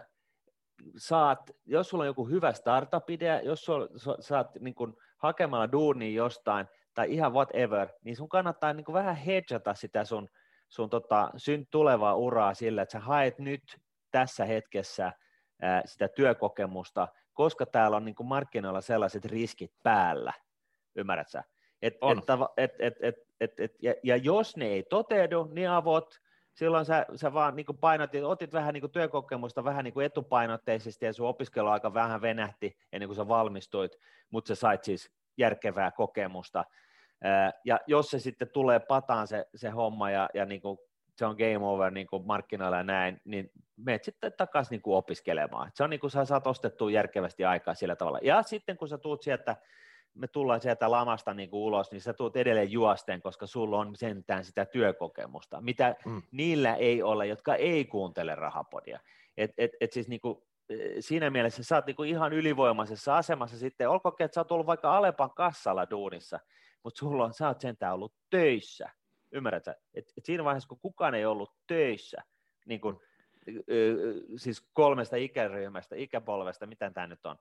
saat, 0.96 1.50
jos 1.66 1.88
sulla 1.88 2.02
on 2.02 2.06
joku 2.06 2.28
hyvä 2.28 2.52
startup-idea, 2.52 3.40
jos 3.40 3.64
sulla, 3.64 3.88
saat 4.20 4.54
niin 4.60 4.74
kuin, 4.74 4.94
hakemalla 5.18 5.72
duunia 5.72 6.16
jostain, 6.16 6.66
tai 6.94 7.12
ihan 7.12 7.32
whatever, 7.32 7.88
niin 8.04 8.16
sun 8.16 8.28
kannattaa 8.28 8.72
niin 8.72 8.84
kuin 8.84 8.94
vähän 8.94 9.16
hedgata 9.16 9.74
sitä 9.74 10.04
sun, 10.04 10.28
sun 10.68 10.90
tota, 10.90 11.30
tulevaa 11.70 12.14
uraa 12.14 12.54
sillä, 12.54 12.82
että 12.82 12.92
sä 12.92 13.00
haet 13.00 13.38
nyt 13.38 13.62
tässä 14.10 14.44
hetkessä– 14.44 15.12
sitä 15.84 16.08
työkokemusta, 16.08 17.08
koska 17.32 17.66
täällä 17.66 17.96
on 17.96 18.04
niin 18.04 18.14
kuin 18.14 18.26
markkinoilla 18.26 18.80
sellaiset 18.80 19.24
riskit 19.24 19.72
päällä, 19.82 20.32
ymmärrät 20.96 21.28
sä? 21.28 21.44
Et, 21.82 21.94
on. 22.00 22.22
Et, 22.56 22.72
et, 22.78 22.94
et, 23.00 23.14
et, 23.40 23.60
et, 23.60 23.72
ja, 23.82 23.94
ja 24.02 24.16
jos 24.16 24.56
ne 24.56 24.66
ei 24.66 24.82
toteudu, 24.82 25.48
niin 25.52 25.70
avot, 25.70 26.20
silloin 26.54 26.84
sä, 26.84 27.06
sä 27.14 27.32
vaan 27.32 27.56
niin 27.56 27.66
painotit, 27.80 28.24
otit 28.24 28.52
vähän 28.52 28.74
niin 28.74 28.90
työkokemusta 28.90 29.64
vähän 29.64 29.84
niin 29.84 30.02
etupainotteisesti 30.04 31.06
ja 31.06 31.12
sun 31.12 31.28
opiskeluaika 31.28 31.94
vähän 31.94 32.22
venähti 32.22 32.78
ennen 32.92 33.08
kuin 33.08 33.16
sä 33.16 33.28
valmistuit, 33.28 33.92
mutta 34.30 34.48
sä 34.48 34.54
sait 34.54 34.84
siis 34.84 35.12
järkevää 35.38 35.90
kokemusta. 35.90 36.64
Ja 37.64 37.80
jos 37.86 38.10
se 38.10 38.18
sitten 38.18 38.48
tulee 38.52 38.80
pataan 38.80 39.26
se, 39.26 39.46
se 39.54 39.70
homma 39.70 40.10
ja, 40.10 40.28
ja 40.34 40.44
niin 40.44 40.60
kuin 40.60 40.78
se 41.16 41.26
on 41.26 41.36
game 41.36 41.66
over 41.66 41.90
niin 41.90 42.06
kuin 42.06 42.26
markkinoilla 42.26 42.76
ja 42.76 42.82
näin, 42.82 43.20
niin 43.24 43.50
menet 43.76 44.04
sitten 44.04 44.32
takaisin 44.32 44.70
niin 44.70 44.82
kuin 44.82 44.96
opiskelemaan. 44.96 45.70
Se 45.74 45.84
on 45.84 45.90
niin 45.90 46.00
kuin 46.00 46.10
sä 46.10 46.24
saat 46.24 46.46
ostettua 46.46 46.90
järkevästi 46.90 47.44
aikaa 47.44 47.74
sillä 47.74 47.96
tavalla. 47.96 48.18
Ja 48.22 48.42
sitten 48.42 48.76
kun 48.76 48.88
sä 48.88 48.98
tuut 48.98 49.22
sieltä, 49.22 49.56
me 50.14 50.28
tullaan 50.28 50.60
sieltä 50.60 50.90
lamasta 50.90 51.34
niin 51.34 51.50
kuin 51.50 51.60
ulos, 51.60 51.90
niin 51.90 52.00
sä 52.00 52.12
tuut 52.12 52.36
edelleen 52.36 52.72
juosten, 52.72 53.22
koska 53.22 53.46
sulla 53.46 53.78
on 53.78 53.96
sentään 53.96 54.44
sitä 54.44 54.66
työkokemusta, 54.66 55.60
mitä 55.60 55.96
mm. 56.04 56.22
niillä 56.32 56.74
ei 56.74 57.02
ole, 57.02 57.26
jotka 57.26 57.54
ei 57.54 57.84
kuuntele 57.84 58.34
rahapodia. 58.34 59.00
Et, 59.36 59.50
et, 59.58 59.70
et 59.80 59.92
siis 59.92 60.08
niin 60.08 60.20
kuin, 60.20 60.38
e, 60.68 60.76
siinä 61.00 61.30
mielessä 61.30 61.64
sä 61.64 61.74
oot 61.74 61.86
niin 61.86 61.96
kuin 61.96 62.10
ihan 62.10 62.32
ylivoimaisessa 62.32 63.16
asemassa 63.16 63.58
sitten, 63.58 63.88
olkoonkin, 63.88 64.24
että 64.24 64.34
sä 64.34 64.40
oot 64.40 64.52
ollut 64.52 64.66
vaikka 64.66 64.96
Alepan 64.96 65.30
kassalla 65.30 65.90
duunissa, 65.90 66.40
mutta 66.84 66.98
sulla 66.98 67.24
on, 67.24 67.34
sä 67.34 67.48
oot 67.48 67.60
sentään 67.60 67.94
ollut 67.94 68.14
töissä, 68.30 68.90
Ymmärrätkö? 69.32 69.74
Et, 69.94 70.12
et 70.16 70.24
siinä 70.24 70.44
vaiheessa, 70.44 70.68
kun 70.68 70.80
kukaan 70.80 71.14
ei 71.14 71.26
ollut 71.26 71.54
töissä, 71.66 72.22
niin 72.66 72.80
kun, 72.80 73.00
siis 74.36 74.68
kolmesta 74.72 75.16
ikäryhmästä, 75.16 75.96
ikäpolvesta, 75.96 76.66
mitä 76.66 76.90
tämä 76.90 77.06
nyt 77.06 77.26
on, 77.26 77.36
e, 77.36 77.38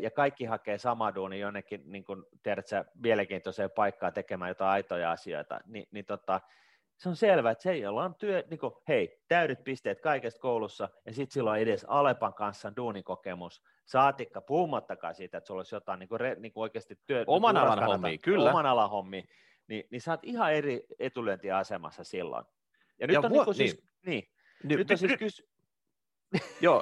ja 0.00 0.10
kaikki 0.10 0.44
hakee 0.44 0.78
sama 0.78 1.14
duuni 1.14 1.40
jonnekin, 1.40 1.82
niin 1.84 2.04
kuin 2.04 2.24
tiedätkö, 2.42 2.84
mielenkiintoiseen 2.94 3.70
paikkaan 3.70 4.12
tekemään 4.12 4.48
jotain 4.48 4.70
aitoja 4.70 5.10
asioita, 5.10 5.60
niin, 5.66 5.86
niin 5.90 6.04
tota, 6.04 6.40
se 6.96 7.08
on 7.08 7.16
selvää, 7.16 7.52
että 7.52 7.62
se, 7.62 7.76
jolla 7.76 8.04
on 8.04 8.14
työ, 8.14 8.44
niin 8.50 8.60
kuin, 8.60 8.74
hei, 8.88 9.22
täydet 9.28 9.64
pisteet 9.64 10.00
kaikesta 10.00 10.40
koulussa, 10.40 10.88
ja 11.06 11.12
sitten 11.12 11.32
silloin 11.32 11.62
edes 11.62 11.84
Alepan 11.88 12.34
kanssa 12.34 12.72
duunikokemus, 12.76 13.62
saatikka, 13.84 14.40
puhumattakaan 14.40 15.14
siitä, 15.14 15.38
että 15.38 15.48
sulla 15.48 15.58
olisi 15.58 15.74
jotain 15.74 15.98
niin 15.98 16.08
kuin, 16.08 16.20
re, 16.20 16.34
niin 16.34 16.52
kuin 16.52 16.62
oikeasti 16.62 16.98
työ, 17.06 17.24
oman 17.26 17.56
alan 17.56 17.84
hommia, 17.84 18.18
kyllä. 18.18 18.50
Oman 18.50 18.66
alan 18.66 18.90
hommia, 18.90 19.22
niin, 19.66 19.84
niin 19.90 20.00
sä 20.00 20.10
oot 20.10 20.24
ihan 20.24 20.52
eri 20.52 20.86
etulyöntiasemassa 20.98 22.04
silloin. 22.04 22.44
Ja 23.00 23.06
nyt 23.06 23.14
ja 23.14 23.20
on 23.20 23.30
vu- 23.30 23.44
niin, 23.44 23.54
siis, 23.54 23.82
niin. 24.06 24.06
niin. 24.06 24.28
Nyt, 24.64 24.78
nyt 24.78 24.90
on 24.90 24.98
siis 24.98 25.12
kys... 25.18 25.52
Joo, 26.60 26.80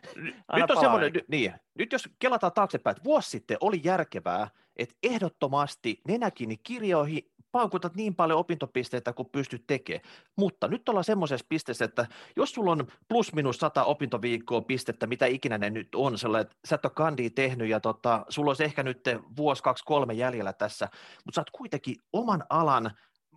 nyt 0.56 0.70
on 0.70 0.80
semmoinen, 0.80 1.12
niin, 1.28 1.54
nyt 1.78 1.92
jos 1.92 2.08
kelataan 2.18 2.52
taaksepäin, 2.52 2.96
että 2.96 3.04
vuosi 3.04 3.30
sitten 3.30 3.56
oli 3.60 3.80
järkevää, 3.84 4.48
että 4.76 4.94
ehdottomasti 5.02 6.00
nenäkin 6.08 6.58
kirjoihin 6.62 7.22
paukutat 7.52 7.94
niin 7.94 8.14
paljon 8.14 8.38
opintopisteitä 8.38 9.12
kuin 9.12 9.28
pystyt 9.32 9.64
tekemään. 9.66 10.08
Mutta 10.36 10.68
nyt 10.68 10.88
ollaan 10.88 11.04
semmoisessa 11.04 11.46
pisteessä, 11.48 11.84
että 11.84 12.06
jos 12.36 12.52
sulla 12.52 12.72
on 12.72 12.86
plus 13.08 13.34
minus 13.34 13.56
sata 13.56 13.84
opintoviikkoa 13.84 14.60
pistettä, 14.60 15.06
mitä 15.06 15.26
ikinä 15.26 15.58
ne 15.58 15.70
nyt 15.70 15.88
on, 15.94 16.18
sellainen, 16.18 16.46
että 16.46 16.56
sä 16.68 16.74
et 16.74 16.84
ole 16.84 16.92
kandia 16.96 17.30
tehnyt 17.34 17.68
ja 17.68 17.80
tota, 17.80 18.26
sulla 18.28 18.50
olisi 18.50 18.64
ehkä 18.64 18.82
nyt 18.82 19.00
vuosi, 19.36 19.62
kaksi, 19.62 19.84
kolme 19.84 20.14
jäljellä 20.14 20.52
tässä, 20.52 20.88
mutta 21.24 21.34
sä 21.34 21.40
oot 21.40 21.50
kuitenkin 21.50 21.96
oman 22.12 22.44
alan 22.48 22.90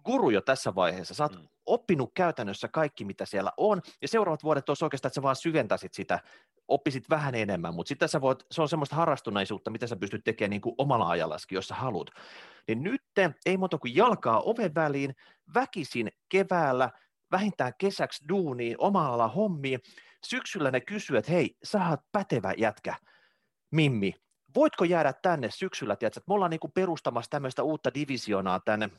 guru 0.06 0.30
jo 0.30 0.41
tässä 0.41 0.76
vaiheessa. 0.76 1.13
Sä 1.13 1.24
oot 1.24 1.36
mm. 1.36 1.48
Oppinut 1.70 2.12
käytännössä 2.14 2.68
kaikki, 2.68 3.06
mitä 3.06 3.26
siellä 3.26 3.52
on, 3.58 3.82
ja 4.02 4.08
seuraavat 4.08 4.44
vuodet 4.44 4.70
olisi 4.70 4.86
oikeastaan, 4.86 5.10
että 5.10 5.16
sä 5.16 5.22
vaan 5.22 5.36
syventäisit 5.36 5.94
sitä, 5.94 6.20
oppisit 6.68 7.10
vähän 7.10 7.36
enemmän, 7.36 7.74
mutta 7.74 7.88
sitten 7.90 8.10
sä 8.10 8.22
voit, 8.22 8.44
se 8.52 8.62
on 8.62 8.70
semmoista 8.70 8.96
harrastuneisuutta, 8.96 9.72
mitä 9.72 9.88
sä 9.88 9.96
pystyt 9.96 10.24
tekemään 10.24 10.50
niin 10.50 10.62
kuin 10.62 10.76
omalla 10.78 11.10
ajallaskin, 11.10 11.56
jos 11.56 11.68
sä 11.68 11.76
haluat. 11.76 12.08
Niin 12.68 12.84
nyt 12.84 13.02
ei 13.46 13.58
muuta 13.58 13.78
kuin 13.78 13.96
jalkaa 13.96 14.42
oven 14.42 14.76
väliin, 14.76 15.16
väkisin 15.54 16.12
keväällä, 16.30 16.90
vähintään 17.32 17.74
kesäksi 17.78 18.26
duuniin, 18.30 18.76
omalla 18.78 19.28
hommiin. 19.28 19.80
Syksyllä 20.26 20.72
ne 20.72 20.82
kysyy, 20.82 21.18
että 21.18 21.32
hei, 21.32 21.58
sä 21.64 21.90
oot 21.90 22.00
pätevä 22.12 22.54
jätkä, 22.58 22.96
Mimmi, 23.72 24.14
voitko 24.56 24.84
jäädä 24.84 25.14
tänne 25.14 25.52
syksyllä, 25.52 25.96
tiedätkö, 25.96 26.20
että 26.20 26.32
me 26.32 26.34
ollaan 26.34 26.52
niin 26.52 26.60
kuin 26.60 26.72
perustamassa 26.72 27.32
tämmöistä 27.32 27.64
uutta 27.64 27.94
divisionaa 27.94 28.60
tänne 28.60 28.90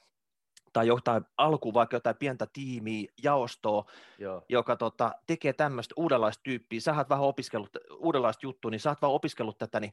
tai 0.73 0.87
jotain 0.87 1.25
alku 1.37 1.75
vaikka 1.75 1.97
jotain 1.97 2.17
pientä 2.17 2.47
tiimiä, 2.53 3.13
jaostoa, 3.23 3.85
Joo. 4.19 4.43
joka 4.49 4.77
tota, 4.77 5.13
tekee 5.27 5.53
tämmöistä 5.53 5.95
uudenlaista 5.97 6.43
tyyppiä, 6.43 6.81
sä 6.81 6.95
oot 6.95 7.09
vähän 7.09 7.25
opiskellut 7.25 7.71
uudenlaista 7.99 8.47
juttua, 8.47 8.71
niin 8.71 8.81
sä 8.81 8.91
oot 8.91 9.03
vähän 9.03 9.15
opiskellut 9.15 9.59
tätä, 9.59 9.81
niin 9.81 9.93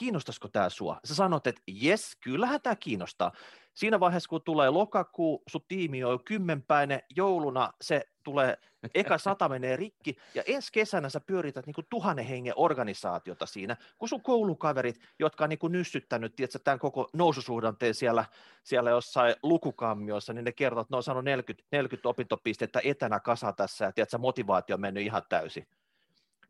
kiinnostaisiko 0.00 0.48
tämä 0.48 0.68
sua? 0.68 1.00
Sä 1.04 1.14
sanot, 1.14 1.46
että 1.46 1.62
jes, 1.66 2.16
kyllähän 2.20 2.60
tämä 2.62 2.76
kiinnostaa. 2.76 3.32
Siinä 3.74 4.00
vaiheessa, 4.00 4.28
kun 4.28 4.42
tulee 4.42 4.70
lokakuu, 4.70 5.42
sun 5.48 5.64
tiimi 5.68 6.04
on 6.04 6.24
kymmenpäinen, 6.24 7.00
jouluna 7.16 7.72
se 7.80 8.04
tulee, 8.22 8.58
eka 8.94 9.18
sata 9.28 9.48
menee 9.48 9.76
rikki, 9.76 10.16
ja 10.34 10.42
ensi 10.46 10.72
kesänä 10.72 11.08
sä 11.08 11.20
pyörität 11.20 11.66
niin 11.66 11.74
kuin 11.74 11.86
tuhannen 11.90 12.24
hengen 12.24 12.52
organisaatiota 12.56 13.46
siinä, 13.46 13.76
kun 13.98 14.08
sun 14.08 14.22
koulukaverit, 14.22 15.00
jotka 15.18 15.44
on 15.44 15.50
niin 15.50 15.58
kuin 15.58 15.72
nyssyttänyt 15.72 16.36
tiedätkö, 16.36 16.58
tämän 16.58 16.78
koko 16.78 17.10
noususuhdanteen 17.12 17.94
siellä, 17.94 18.24
siellä 18.62 18.90
jossain 18.90 19.34
lukukammiossa, 19.42 20.32
niin 20.32 20.44
ne 20.44 20.52
kertoo, 20.52 20.80
että 20.80 20.92
ne 20.94 20.96
on 20.96 21.02
saanut 21.02 21.24
40, 21.24 21.68
40 21.72 22.08
opintopistettä 22.08 22.80
etänä 22.84 23.20
kasa 23.20 23.52
tässä, 23.52 23.84
ja 23.84 23.92
tiedätkö, 23.92 24.18
motivaatio 24.18 24.74
on 24.74 24.80
mennyt 24.80 25.04
ihan 25.04 25.22
täysin. 25.28 25.66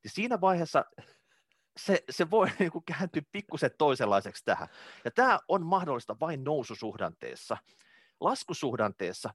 Ja 0.04 0.10
siinä 0.10 0.40
vaiheessa 0.40 0.84
se, 1.84 2.04
se 2.10 2.30
voi 2.30 2.46
niin 2.58 2.72
kuin 2.72 2.84
kääntyä 2.84 3.22
pikkusen 3.32 3.70
toisenlaiseksi 3.78 4.44
tähän. 4.44 4.68
Ja 5.04 5.10
tämä 5.10 5.38
on 5.48 5.66
mahdollista 5.66 6.16
vain 6.20 6.44
noususuhdanteessa. 6.44 7.56
Laskusuhdanteessa 8.20 9.30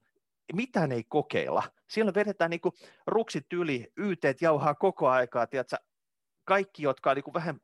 mitään 0.52 0.92
ei 0.92 1.04
kokeilla. 1.04 1.62
Siellä 1.88 2.14
vedetään 2.14 2.50
niin 2.50 2.60
kuin 2.60 2.72
ruksit 3.06 3.52
yli, 3.52 3.92
yteet 3.98 4.42
jauhaa 4.42 4.74
koko 4.74 5.08
aikaa, 5.08 5.46
tiedätkö, 5.46 5.76
kaikki, 6.44 6.82
jotka 6.82 7.10
on 7.10 7.16
niin 7.16 7.24
kuin 7.24 7.34
vähän, 7.34 7.60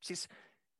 siis 0.00 0.28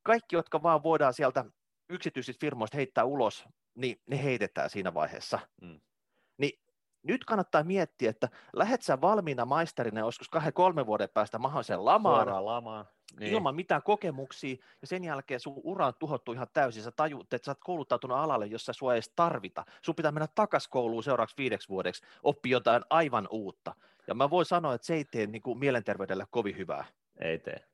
kaikki, 0.03 0.37
jotka 0.37 0.63
vaan 0.63 0.83
voidaan 0.83 1.15
sieltä 1.15 1.45
yksityisistä 1.89 2.41
firmoista 2.41 2.77
heittää 2.77 3.05
ulos, 3.05 3.45
niin 3.75 4.01
ne 4.07 4.23
heitetään 4.23 4.71
siinä 4.71 4.95
vaiheessa. 4.95 5.39
Mm. 5.63 5.81
Niin 6.39 6.61
nyt 7.03 7.25
kannattaa 7.25 7.65
miettiä, 7.65 8.11
että 8.11 8.29
lähet 8.53 8.83
sä 8.83 9.01
valmiina 9.01 9.45
maisterina 9.45 10.01
joskus 10.01 10.29
kahden 10.29 10.53
kolme 10.53 10.87
vuoden 10.87 11.09
päästä 11.15 11.39
mahdolliseen 11.39 11.85
lamaan, 11.85 12.45
lamaan. 12.45 12.87
Niin. 13.21 13.33
ilman 13.33 13.55
mitään 13.55 13.83
kokemuksia, 13.83 14.57
ja 14.81 14.87
sen 14.87 15.05
jälkeen 15.05 15.41
sun 15.41 15.61
ura 15.65 15.87
on 15.87 15.95
tuhottu 15.99 16.33
ihan 16.33 16.47
täysin, 16.53 16.83
sä 16.83 16.91
tajuut, 16.91 17.35
että 17.35 17.45
sä 17.45 17.51
oot 17.51 17.59
kouluttautunut 17.61 18.17
alalle, 18.17 18.47
jossa 18.47 18.73
sua 18.73 18.93
ei 18.93 18.97
edes 18.97 19.13
tarvita. 19.17 19.65
Sun 19.83 19.95
pitää 19.95 20.13
mennä 20.13 20.29
takas 20.35 20.69
kouluun 20.69 21.03
seuraavaksi 21.03 21.37
viideksi 21.39 21.69
vuodeksi, 21.69 22.03
oppi 22.23 22.51
jotain 22.51 22.83
aivan 22.91 23.29
uutta. 23.31 23.75
Ja 24.07 24.15
mä 24.15 24.31
voin 24.31 24.47
sanoa, 24.47 24.75
että 24.75 24.87
se 24.87 24.95
ei 24.95 25.05
tee 25.05 25.27
niin 25.27 25.43
kuin 25.43 25.59
mielenterveydelle 25.59 26.27
kovin 26.31 26.57
hyvää. 26.57 26.85
Ei 27.21 27.39
tee. 27.39 27.65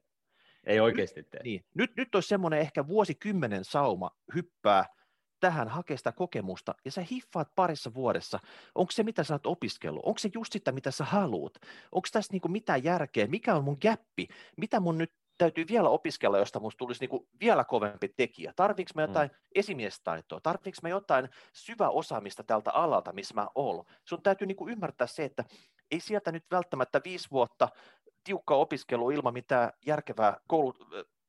Ei 0.64 0.81
oikeasti 0.81 1.22
tee. 1.22 1.42
Niin. 1.42 1.64
Nyt, 1.74 1.96
nyt 1.96 2.14
olisi 2.14 2.29
semmoinen 2.29 2.61
ehkä 2.61 2.87
vuosikymmenen 2.87 3.64
sauma 3.64 4.11
hyppää 4.35 4.85
tähän 5.40 5.68
hakea 5.68 5.96
sitä 5.96 6.12
kokemusta, 6.12 6.74
ja 6.85 6.90
sä 6.90 7.05
hiffaat 7.11 7.48
parissa 7.55 7.94
vuodessa, 7.94 8.38
onko 8.74 8.92
se 8.92 9.03
mitä 9.03 9.24
sä 9.24 9.35
oot 9.35 9.46
opiskellut, 9.46 10.05
onko 10.05 10.18
se 10.18 10.31
just 10.35 10.53
sitä 10.53 10.72
mitä 10.72 10.90
sä 10.90 11.05
haluat, 11.05 11.55
onko 11.92 12.09
tässä 12.12 12.33
niinku 12.33 12.48
mitään 12.48 12.85
järkeä, 12.85 13.26
mikä 13.26 13.55
on 13.55 13.64
mun 13.64 13.79
gappi, 13.83 14.29
mitä 14.57 14.81
mun 14.81 14.98
nyt 14.98 15.12
täytyy 15.40 15.64
vielä 15.68 15.88
opiskella, 15.88 16.38
josta 16.38 16.61
musta 16.61 16.79
tulisi 16.79 17.00
niinku 17.00 17.29
vielä 17.40 17.64
kovempi 17.64 18.09
tekijä. 18.09 18.53
Tarviinko 18.57 18.90
mä 18.94 19.03
jotain 19.03 19.31
mm. 19.31 19.37
esimiestaitoa? 19.55 20.40
Tarviinko 20.42 20.79
mä 20.83 20.88
jotain 20.88 21.29
syväosaamista 21.53 22.42
tältä 22.42 22.72
alalta, 22.72 23.12
missä 23.12 23.35
mä 23.35 23.46
oon? 23.55 23.85
Sun 24.05 24.22
täytyy 24.22 24.46
niinku 24.46 24.68
ymmärtää 24.68 25.07
se, 25.07 25.24
että 25.24 25.44
ei 25.90 26.00
sieltä 26.00 26.33
nyt 26.33 26.44
välttämättä 26.50 27.00
viisi 27.05 27.29
vuotta 27.31 27.68
tiukka 28.24 28.55
opiskelu 28.55 29.11
ilman 29.11 29.33
mitään 29.33 29.72
järkevää 29.87 30.37
koulut, 30.46 30.79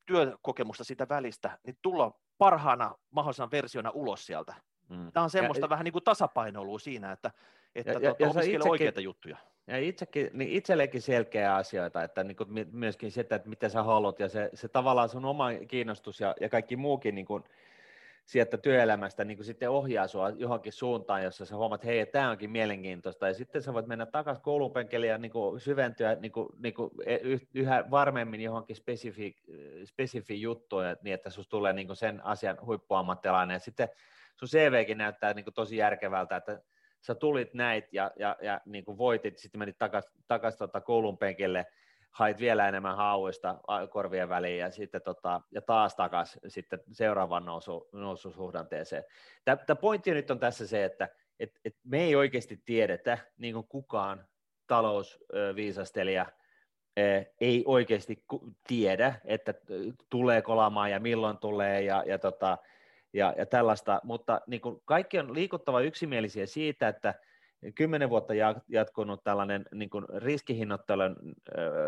työkokemusta 0.06 0.84
siitä 0.84 1.10
välistä, 1.10 1.60
niin 1.65 1.78
tulla 1.82 2.19
parhaana 2.38 2.95
mahdollisena 3.12 3.52
versiona 3.52 3.91
ulos 3.93 4.26
sieltä. 4.26 4.56
Mm. 4.89 5.12
Tämä 5.12 5.24
on 5.24 5.30
semmoista 5.30 5.65
ja, 5.65 5.69
vähän 5.69 5.84
niin 5.84 5.93
kuin 5.93 6.04
tasapainoilua 6.04 6.80
siinä, 6.80 7.12
että, 7.12 7.32
että 7.75 7.91
ja, 7.91 7.99
tuota, 7.99 8.23
ja, 8.23 8.29
itsekin, 8.29 8.69
oikeita 8.69 9.01
juttuja. 9.01 9.38
Ja 9.67 9.77
itsekin, 9.77 10.29
niin 10.34 10.51
itsellekin 10.51 11.01
selkeä 11.01 11.55
asioita, 11.55 12.03
että 12.03 12.23
niin 12.23 12.36
kuin 12.36 12.69
myöskin 12.71 13.12
sitä, 13.12 13.36
että 13.36 13.49
mitä 13.49 13.69
sä 13.69 13.84
haluat 13.84 14.19
ja 14.19 14.29
se, 14.29 14.49
se 14.53 14.67
tavallaan 14.67 15.10
sun 15.10 15.25
oma 15.25 15.47
kiinnostus 15.67 16.19
ja, 16.19 16.36
ja 16.41 16.49
kaikki 16.49 16.75
muukin 16.75 17.15
niin 17.15 17.25
kuin, 17.25 17.43
sieltä 18.25 18.57
työelämästä 18.57 19.25
niin 19.25 19.38
kuin 19.38 19.45
sitten 19.45 19.69
ohjaa 19.69 20.07
sinua 20.07 20.29
johonkin 20.29 20.73
suuntaan, 20.73 21.23
jossa 21.23 21.45
sä 21.45 21.55
huomaat, 21.55 21.81
että 21.81 21.88
hei, 21.88 22.05
tämä 22.05 22.29
onkin 22.29 22.49
mielenkiintoista, 22.49 23.27
ja 23.27 23.34
sitten 23.34 23.62
sä 23.62 23.73
voit 23.73 23.88
mennä 23.88 24.05
takaisin 24.05 24.43
koulupenkille 24.43 25.07
ja 25.07 25.17
niin 25.17 25.31
kuin 25.31 25.60
syventyä 25.60 26.15
niin 26.15 26.31
kuin, 26.31 26.49
niin 26.60 26.73
kuin 26.73 26.91
e, 27.05 27.17
yhä 27.53 27.86
varmemmin 27.91 28.41
johonkin 28.41 28.75
spesifi, 28.75 29.36
spesifi 29.86 30.41
juttuun, 30.41 30.84
niin 31.01 31.13
että 31.13 31.29
sinusta 31.29 31.49
tulee 31.49 31.73
niin 31.73 31.88
kuin 31.88 31.97
sen 31.97 32.25
asian 32.25 32.57
huippuammattilainen, 32.65 33.55
ja 33.55 33.60
sitten 33.60 33.89
sun 34.39 34.49
CVkin 34.49 34.97
näyttää 34.97 35.34
niin 35.34 35.45
kuin 35.45 35.53
tosi 35.53 35.77
järkevältä, 35.77 36.36
että 36.36 36.62
sä 37.01 37.15
tulit 37.15 37.53
näit 37.53 37.85
ja, 37.91 38.11
ja, 38.15 38.37
ja 38.41 38.61
niin 38.65 38.85
kuin 38.85 38.97
voitit, 38.97 39.37
sitten 39.37 39.59
menit 39.59 39.77
takaisin 39.77 40.11
takas, 40.27 40.57
tota 40.57 40.81
koulun 40.81 41.17
penkille, 41.17 41.65
hait 42.11 42.39
vielä 42.39 42.67
enemmän 42.67 42.97
hauista 42.97 43.59
korvien 43.89 44.29
väliin 44.29 44.59
ja 44.59 44.71
sitten 44.71 45.01
tota, 45.01 45.41
ja 45.51 45.61
taas 45.61 45.95
takas 45.95 46.39
sitten 46.47 46.79
seuraavaan 46.91 47.45
nousu, 47.45 47.89
noususuhdanteeseen. 47.91 49.03
Tämä 49.45 49.75
pointti 49.81 50.11
nyt 50.11 50.31
on 50.31 50.39
tässä 50.39 50.67
se, 50.67 50.85
että 50.85 51.09
et, 51.39 51.59
et 51.65 51.75
me 51.83 52.03
ei 52.03 52.15
oikeasti 52.15 52.61
tiedetä, 52.65 53.17
niin 53.37 53.53
kuin 53.53 53.67
kukaan 53.67 54.27
talousviisastelija 54.67 56.25
ei 57.41 57.63
oikeasti 57.65 58.23
tiedä, 58.67 59.15
että 59.25 59.53
tuleeko 60.09 60.55
lamaa 60.55 60.89
ja 60.89 60.99
milloin 60.99 61.37
tulee 61.37 61.81
ja, 61.81 62.03
ja, 62.07 62.19
tota, 62.19 62.57
ja, 63.13 63.34
ja 63.38 63.45
tällaista, 63.45 64.02
mutta 64.04 64.41
niin 64.47 64.62
kuin 64.62 64.82
kaikki 64.86 65.19
on 65.19 65.34
liikuttava 65.34 65.82
yksimielisiä 65.82 66.45
siitä, 66.45 66.88
että– 66.88 67.13
kymmenen 67.76 68.10
vuotta 68.10 68.34
jatkunut 68.67 69.24
tällainen 69.24 69.65
niin 69.74 69.89
kuin 69.89 70.06
riskihinnoittelun 70.17 71.15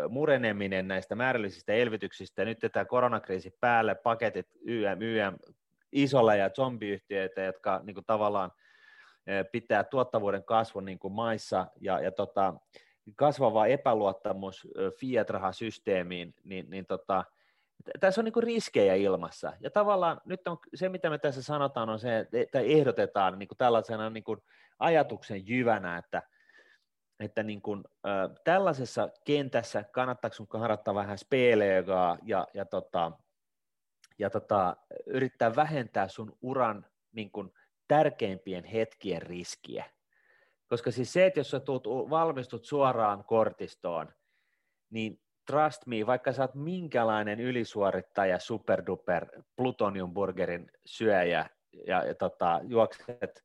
mureneminen 0.08 0.88
näistä 0.88 1.14
määrällisistä 1.14 1.72
elvytyksistä, 1.72 2.44
nyt 2.44 2.58
tämä 2.72 2.84
koronakriisi 2.84 3.56
päälle, 3.60 3.94
paketit 3.94 4.46
YM, 4.64 5.02
YM 5.02 5.36
isolla 5.92 6.34
ja 6.34 6.50
zombiyhtiöitä, 6.50 7.42
jotka 7.42 7.80
niin 7.84 7.94
kuin 7.94 8.06
tavallaan 8.06 8.50
pitää 9.52 9.84
tuottavuuden 9.84 10.44
kasvun 10.44 10.84
niin 10.84 10.98
kuin 10.98 11.14
maissa, 11.14 11.66
ja, 11.80 12.00
ja 12.00 12.12
tota, 12.12 12.54
kasvava 13.16 13.66
epäluottamus 13.66 14.68
fiat-rahasysteemiin, 15.00 16.34
niin, 16.44 16.70
niin 16.70 16.86
tota, 16.86 17.24
tässä 18.00 18.20
on 18.20 18.24
niin 18.24 18.32
kuin 18.32 18.44
riskejä 18.44 18.94
ilmassa. 18.94 19.52
Ja 19.60 19.70
tavallaan 19.70 20.20
nyt 20.24 20.48
on 20.48 20.58
se, 20.74 20.88
mitä 20.88 21.10
me 21.10 21.18
tässä 21.18 21.42
sanotaan, 21.42 21.88
on 21.88 21.98
se, 21.98 22.26
että 22.32 22.60
ehdotetaan 22.60 23.38
niin 23.38 23.48
kuin 23.48 23.58
tällaisena 23.58 24.10
niin 24.10 24.24
kuin 24.24 24.40
ajatuksen 24.78 25.48
jyvänä, 25.48 25.98
että, 25.98 26.22
että 27.20 27.42
niin 27.42 27.62
kuin, 27.62 27.84
äh, 28.06 28.30
tällaisessa 28.44 29.08
kentässä 29.24 29.84
kannattaako 29.84 30.34
sun 30.34 30.46
harjoittaa 30.52 30.94
vähän 30.94 31.18
speleegaa 31.18 32.18
ja, 32.22 32.46
ja, 32.54 32.64
tota, 32.64 33.12
ja 34.18 34.30
tota, 34.30 34.76
yrittää 35.06 35.56
vähentää 35.56 36.08
sun 36.08 36.38
uran 36.42 36.86
niin 37.12 37.30
kuin, 37.30 37.52
tärkeimpien 37.88 38.64
hetkien 38.64 39.22
riskiä. 39.22 39.84
Koska 40.68 40.90
siis 40.90 41.12
se, 41.12 41.26
että 41.26 41.40
jos 41.40 41.50
sä 41.50 41.60
tuut, 41.60 41.86
valmistut 41.86 42.64
suoraan 42.64 43.24
kortistoon, 43.24 44.12
niin 44.90 45.23
trust 45.46 45.86
me, 45.86 46.06
vaikka 46.06 46.32
sä 46.32 46.42
oot 46.42 46.54
minkälainen 46.54 47.40
ylisuorittaja, 47.40 48.38
superduper 48.38 49.26
plutoniumburgerin 49.56 50.70
syöjä 50.86 51.48
ja, 51.86 52.04
ja 52.04 52.14
tota, 52.14 52.60
juokset 52.62 53.44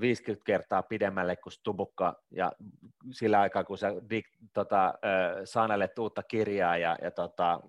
50 0.00 0.44
kertaa 0.44 0.82
pidemmälle 0.82 1.36
kuin 1.36 1.52
Stubukka 1.52 2.22
ja 2.30 2.52
sillä 3.10 3.40
aikaa, 3.40 3.64
kun 3.64 3.78
sä 3.78 3.92
dik, 4.10 4.26
tota, 4.52 4.94
sanelet 5.44 5.98
uutta 5.98 6.22
kirjaa 6.22 6.76
ja, 6.76 6.96
ja 7.02 7.10
tota, 7.10 7.60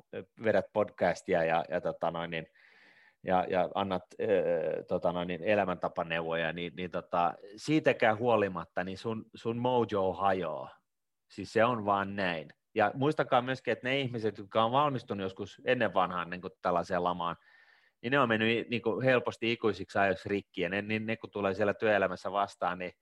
vedät 0.44 0.66
podcastia 0.74 1.44
ja, 1.44 1.66
ja, 1.70 1.82
tota 1.82 2.12
noin, 2.12 2.32
niin, 2.32 2.48
ja, 3.24 3.46
ja 3.50 3.70
annat 3.76 4.04
äh, 4.22 4.28
tota 4.88 5.12
noin, 5.12 5.28
niin 5.28 5.44
elämäntapaneuvoja, 5.44 6.54
niin, 6.54 6.74
niin 6.76 6.92
tota, 6.92 7.34
siitäkään 7.56 8.18
huolimatta 8.18 8.84
niin 8.84 8.98
sun, 8.98 9.26
sun 9.36 9.58
mojo 9.58 10.14
hajoaa. 10.14 10.70
Siis 11.30 11.54
se 11.54 11.66
on 11.66 11.86
vaan 11.86 12.16
näin. 12.16 12.54
Ja 12.76 12.92
muistakaa 12.94 13.42
myöskin, 13.42 13.72
että 13.72 13.88
ne 13.88 14.00
ihmiset, 14.00 14.38
jotka 14.38 14.64
on 14.64 14.72
valmistunut 14.72 15.24
joskus 15.24 15.62
ennen 15.66 15.94
vanhaan 15.94 16.30
niin 16.30 16.42
kuin 16.42 16.54
tällaiseen 16.62 17.04
lamaan, 17.04 17.36
niin 18.02 18.12
ne 18.12 18.20
on 18.20 18.30
mennyt 18.30 18.70
niin 18.70 18.82
kuin 18.82 19.06
helposti 19.06 19.52
ikuisiksi 19.52 20.00
ajoiksi 20.00 20.30
rikki, 20.30 20.62
ja 20.62 20.70
ne, 20.70 20.82
niin 20.82 21.06
ne 21.06 21.18
kun 21.18 21.32
tulee 21.32 21.54
siellä 21.54 21.74
työelämässä 21.74 22.32
vastaan, 22.32 22.80
niin 22.80 22.94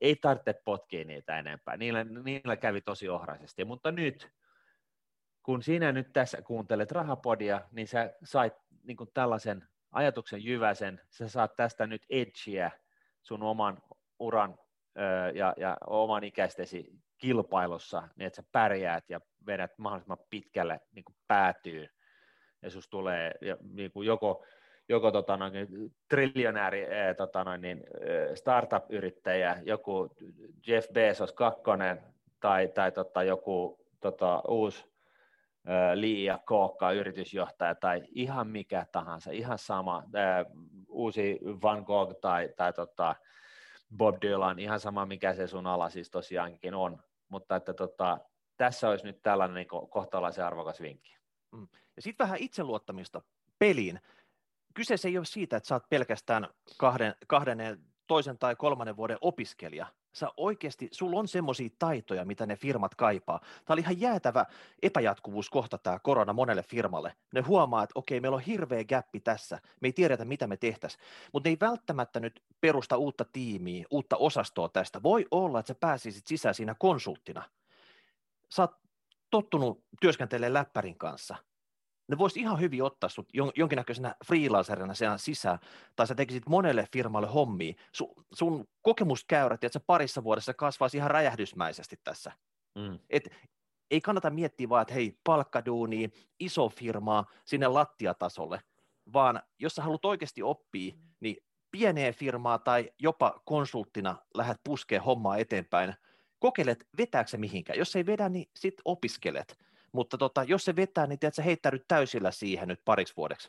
ei 0.00 0.16
tarvitse 0.16 0.54
potkia 0.64 1.04
niitä 1.04 1.38
enempää. 1.38 1.76
Niillä, 1.76 2.04
niillä 2.04 2.56
kävi 2.56 2.80
tosi 2.80 3.08
ohraisesti, 3.08 3.64
mutta 3.64 3.92
nyt, 3.92 4.30
kun 5.42 5.62
sinä 5.62 5.92
nyt 5.92 6.12
tässä 6.12 6.42
kuuntelet 6.42 6.92
Rahapodia, 6.92 7.60
niin 7.70 7.88
sä 7.88 8.12
sait 8.24 8.52
niin 8.82 8.96
kuin 8.96 9.10
tällaisen 9.14 9.68
ajatuksen 9.92 10.44
jyväsen, 10.44 11.00
sä 11.10 11.28
saat 11.28 11.56
tästä 11.56 11.86
nyt 11.86 12.06
edgeä 12.10 12.70
sun 13.22 13.42
oman 13.42 13.82
uran 14.18 14.58
ja, 15.34 15.54
ja 15.56 15.76
oman 15.86 16.24
ikäistesi 16.24 16.92
kilpailussa, 17.22 18.08
niin 18.16 18.26
että 18.26 18.36
sä 18.36 18.48
pärjäät 18.52 19.10
ja 19.10 19.20
vedät 19.46 19.78
mahdollisimman 19.78 20.18
pitkälle 20.30 20.80
niin 20.92 21.04
kuin 21.04 21.16
päätyy. 21.28 21.88
Ja 22.62 22.70
sus 22.70 22.88
tulee 22.88 23.34
niin 23.72 23.92
kuin 23.92 24.06
joko, 24.06 24.44
joko 24.88 25.10
tota 25.10 25.36
noin, 25.36 25.54
triljonääri 26.08 26.82
eh, 26.82 27.16
tota 27.16 27.44
noin, 27.44 27.60
niin, 27.60 27.84
startup-yrittäjä, 28.34 29.62
joku 29.64 30.08
Jeff 30.66 30.88
Bezos 30.92 31.32
kakkonen 31.32 32.00
tai, 32.40 32.68
tai 32.68 32.92
tota, 32.92 33.22
joku 33.22 33.78
tota, 34.00 34.42
uusi 34.48 34.92
liian 35.94 36.40
kookka 36.46 36.92
yritysjohtaja 36.92 37.74
tai 37.74 38.02
ihan 38.14 38.48
mikä 38.48 38.86
tahansa, 38.92 39.30
ihan 39.30 39.58
sama, 39.58 40.02
ää, 40.14 40.44
uusi 40.88 41.38
Van 41.62 41.82
Gogh 41.82 42.14
tai, 42.20 42.48
tai 42.56 42.72
tota, 42.72 43.14
Bob 43.96 44.16
Dylan, 44.22 44.58
ihan 44.58 44.80
sama 44.80 45.06
mikä 45.06 45.34
se 45.34 45.46
sun 45.46 45.66
ala 45.66 45.90
siis 45.90 46.10
tosiaankin 46.10 46.74
on, 46.74 47.02
mutta 47.32 47.56
että 47.56 47.74
tota, 47.74 48.18
tässä 48.56 48.88
olisi 48.88 49.04
nyt 49.04 49.22
tällainen 49.22 49.54
niin 49.54 49.90
kohtalaisen 49.90 50.44
arvokas 50.44 50.80
vinkki. 50.80 51.16
Mm. 51.52 51.68
Ja 51.96 52.02
sitten 52.02 52.24
vähän 52.24 52.38
itseluottamista 52.38 53.22
peliin. 53.58 54.00
Kyseessä 54.74 55.08
ei 55.08 55.18
ole 55.18 55.24
siitä, 55.24 55.56
että 55.56 55.66
sä 55.66 55.74
oot 55.74 55.88
pelkästään 55.88 56.48
kahden, 56.76 57.14
kahden 57.26 57.58
toisen 58.06 58.38
tai 58.38 58.56
kolmannen 58.56 58.96
vuoden 58.96 59.18
opiskelija. 59.20 59.86
Sä 60.12 60.28
oikeasti, 60.36 60.88
sulla 60.92 61.18
on 61.18 61.28
semmoisia 61.28 61.68
taitoja, 61.78 62.24
mitä 62.24 62.46
ne 62.46 62.56
firmat 62.56 62.94
kaipaa. 62.94 63.38
Tämä 63.38 63.74
oli 63.74 63.80
ihan 63.80 64.00
jäätävä 64.00 64.46
epäjatkuvuus 64.82 65.50
kohta 65.50 65.78
tämä 65.78 65.98
korona 65.98 66.32
monelle 66.32 66.62
firmalle. 66.62 67.16
Ne 67.34 67.40
huomaa, 67.40 67.82
että 67.82 67.98
okei, 67.98 68.20
meillä 68.20 68.34
on 68.34 68.42
hirveä 68.42 68.84
gappi 68.84 69.20
tässä, 69.20 69.58
me 69.80 69.88
ei 69.88 69.92
tiedetä, 69.92 70.24
mitä 70.24 70.46
me 70.46 70.56
tehtäisiin. 70.56 71.02
Mutta 71.32 71.48
ne 71.48 71.52
ei 71.52 71.56
välttämättä 71.60 72.20
nyt 72.20 72.42
perusta 72.60 72.96
uutta 72.96 73.24
tiimiä, 73.24 73.84
uutta 73.90 74.16
osastoa 74.16 74.68
tästä. 74.68 75.02
Voi 75.02 75.26
olla, 75.30 75.60
että 75.60 75.68
sä 75.68 75.74
pääsisit 75.80 76.26
sisään 76.26 76.54
siinä 76.54 76.74
konsulttina. 76.78 77.42
Sä 78.48 78.62
oot 78.62 78.76
tottunut 79.30 79.84
työskentelemään 80.00 80.52
läppärin 80.54 80.98
kanssa. 80.98 81.36
Ne 82.08 82.18
voisi 82.18 82.40
ihan 82.40 82.60
hyvin 82.60 82.82
ottaa 82.82 83.08
sut 83.08 83.28
jonkinnäköisenä 83.56 84.14
freelancerina 84.26 84.94
sen 84.94 85.18
sisään, 85.18 85.58
tai 85.96 86.06
sä 86.06 86.14
tekisit 86.14 86.48
monelle 86.48 86.86
firmalle 86.92 87.28
hommia. 87.28 87.74
Sun, 87.92 88.24
sun 88.34 88.64
kokemuskäyrät, 88.82 89.64
että 89.64 89.78
sä 89.78 89.84
parissa 89.86 90.24
vuodessa 90.24 90.54
kasvaisi 90.54 90.96
ihan 90.96 91.10
räjähdysmäisesti 91.10 91.96
tässä. 92.04 92.32
Mm. 92.74 92.98
Et 93.10 93.28
ei 93.90 94.00
kannata 94.00 94.30
miettiä 94.30 94.68
vaan, 94.68 94.82
että 94.82 94.94
hei, 94.94 95.18
palkkaduuni, 95.24 96.10
iso 96.40 96.68
firmaa 96.68 97.26
sinne 97.44 97.68
lattiatasolle, 97.68 98.60
vaan 99.12 99.42
jos 99.58 99.74
sä 99.74 99.82
haluat 99.82 100.04
oikeasti 100.04 100.42
oppia, 100.42 100.94
niin 101.20 101.36
pieneen 101.70 102.14
firmaa 102.14 102.58
tai 102.58 102.90
jopa 102.98 103.40
konsulttina 103.44 104.16
lähdet 104.34 104.60
puskee 104.64 104.98
hommaa 104.98 105.36
eteenpäin, 105.36 105.94
kokeilet, 106.38 106.88
vetääkö 106.98 107.30
se 107.30 107.36
mihinkään. 107.36 107.78
Jos 107.78 107.96
ei 107.96 108.06
vedä, 108.06 108.28
niin 108.28 108.50
sit 108.56 108.74
opiskelet. 108.84 109.58
Mutta 109.92 110.18
tota, 110.18 110.42
jos 110.42 110.64
se 110.64 110.76
vetää, 110.76 111.06
niin 111.06 111.18
tiedät, 111.18 111.34
sä 111.34 111.42
heittäydyt 111.42 111.84
täysillä 111.88 112.30
siihen 112.30 112.68
nyt 112.68 112.80
pariksi 112.84 113.16
vuodeksi. 113.16 113.48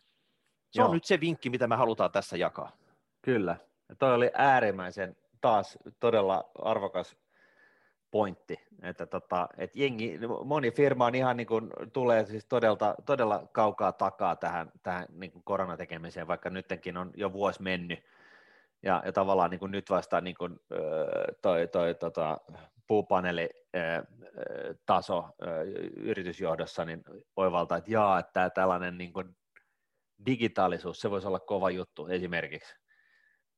Se 0.71 0.81
Joo. 0.81 0.87
on 0.87 0.93
nyt 0.93 1.05
se 1.05 1.19
vinkki, 1.19 1.49
mitä 1.49 1.67
me 1.67 1.75
halutaan 1.75 2.11
tässä 2.11 2.37
jakaa. 2.37 2.71
Kyllä. 3.21 3.55
Ja 3.89 3.95
toi 3.95 4.13
oli 4.13 4.31
äärimmäisen 4.33 5.15
taas 5.41 5.77
todella 5.99 6.51
arvokas 6.61 7.17
pointti, 8.11 8.59
että, 8.81 9.05
tota, 9.05 9.49
että 9.57 9.79
jengi, 9.79 10.19
moni 10.45 10.71
firma 10.71 11.05
on 11.05 11.15
ihan 11.15 11.37
niin 11.37 11.47
kuin, 11.47 11.69
tulee 11.93 12.25
siis 12.25 12.45
todella, 12.45 12.95
todella 13.05 13.47
kaukaa 13.51 13.91
takaa 13.91 14.35
tähän, 14.35 14.71
tähän 14.83 15.05
niin 15.09 15.31
kuin 15.31 15.43
koronatekemiseen, 15.43 16.27
vaikka 16.27 16.49
nytkin 16.49 16.97
on 16.97 17.11
jo 17.15 17.33
vuosi 17.33 17.61
mennyt, 17.61 17.99
ja, 18.83 19.01
ja 19.05 19.11
tavallaan 19.11 19.49
niin 19.49 19.59
kuin 19.59 19.71
nyt 19.71 19.89
vasta 19.89 20.21
niin 20.21 20.35
kuin, 20.39 20.59
toi, 21.41 21.67
toi 21.67 21.95
tota, 21.95 22.37
puupaneeli 22.87 23.49
taso 24.85 25.29
yritysjohdossa 25.95 26.85
niin 26.85 27.03
oivaltaa, 27.35 27.77
että 27.77 27.91
jaa, 27.91 28.19
että 28.19 28.49
tällainen 28.49 28.97
niin 28.97 29.13
kuin 29.13 29.35
digitaalisuus, 30.25 30.99
se 30.99 31.11
voisi 31.11 31.27
olla 31.27 31.39
kova 31.39 31.69
juttu 31.69 32.07
esimerkiksi 32.07 32.75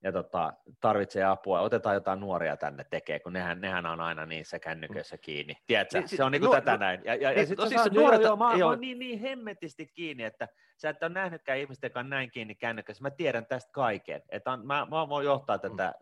ja 0.05 0.11
tota, 0.11 0.53
tarvitsee 0.81 1.23
apua, 1.23 1.61
otetaan 1.61 1.95
jotain 1.95 2.19
nuoria 2.19 2.57
tänne 2.57 2.83
tekee, 2.89 3.19
kun 3.19 3.33
nehän, 3.33 3.61
nehän 3.61 3.85
on 3.85 4.01
aina 4.01 4.25
niissä 4.25 4.59
kännyköissä 4.59 5.17
kiinni. 5.17 5.53
Tiedätkö, 5.67 5.99
niin, 5.99 6.09
se 6.09 6.23
on 6.23 6.31
niin 6.31 6.41
kuin 6.41 6.51
tätä 6.51 6.77
näin. 6.77 7.01
Ja, 7.05 7.15
ja, 7.15 7.31
ja 7.31 7.45
sitten 7.45 7.63
no, 7.63 7.69
siis 7.69 7.91
nuoret, 7.91 8.21
joo, 8.21 8.35
mä, 8.35 8.53
joo. 8.57 8.69
mä 8.69 8.75
niin, 8.75 8.99
niin 8.99 9.19
hemmetisti 9.19 9.87
kiinni, 9.93 10.23
että 10.23 10.47
sä 10.77 10.89
et 10.89 11.03
ole 11.03 11.09
nähnytkään 11.13 11.59
ihmisten 11.59 11.91
kanssa 11.91 12.09
näin 12.09 12.31
kiinni 12.31 12.55
kännykössä. 12.55 13.01
Mä 13.01 13.11
tiedän 13.11 13.45
tästä 13.45 13.71
kaiken. 13.73 14.21
Että 14.29 14.51
on, 14.51 14.65
mä, 14.65 14.87
mä 14.91 15.09
voin 15.09 15.25
johtaa 15.25 15.57
tätä 15.57 15.93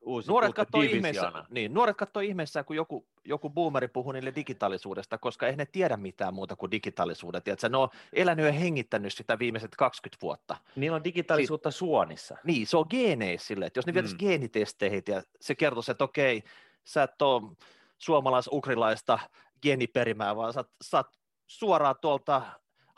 uusi, 0.00 0.28
nuoret 0.28 0.54
katsoo 0.54 0.82
ihmeessä, 0.82 1.32
niin, 1.50 1.74
nuoret 1.74 1.96
katsoo 1.96 2.20
ihmeessä, 2.20 2.64
kun 2.64 2.76
joku, 2.76 3.06
joku 3.24 3.50
boomeri 3.50 3.88
puhuu 3.88 4.12
niille 4.12 4.32
digitaalisuudesta, 4.34 5.18
koska 5.18 5.46
ei 5.46 5.56
ne 5.56 5.66
tiedä 5.66 5.96
mitään 5.96 6.34
muuta 6.34 6.56
kuin 6.56 6.70
digitaalisuudet. 6.70 7.44
Tiedätkö, 7.44 7.68
ne 7.68 7.76
on 7.76 7.88
elänyt 8.12 8.46
ja 8.46 8.52
hengittänyt 8.52 9.12
sitä 9.12 9.38
viimeiset 9.38 9.76
20 9.76 10.22
vuutta. 10.22 10.56
Niillä 10.76 10.96
on 10.96 11.04
digitaalisuutta 11.04 11.70
si- 11.70 11.78
suonissa. 11.78 12.36
Niin, 12.44 12.66
se 12.66 12.76
on 12.76 12.86
geeneissä 12.90 13.46
sille, 13.46 13.66
että 13.66 13.78
jos 13.78 13.86
ne 13.86 13.94
vietäisiin 13.94 14.22
mm. 14.22 14.26
geenitesteihin 14.28 15.02
ja 15.08 15.22
se 15.40 15.54
kertoisi, 15.54 15.90
että 15.90 16.04
okei, 16.04 16.42
sä 16.84 17.02
et 17.02 17.22
ole 17.22 17.42
suomalais-ukrilaista 17.98 19.18
geeniperimää, 19.62 20.36
vaan 20.36 20.52
sä, 20.52 20.64
sä 20.82 21.04
suoraan 21.46 21.96
tuolta 22.00 22.42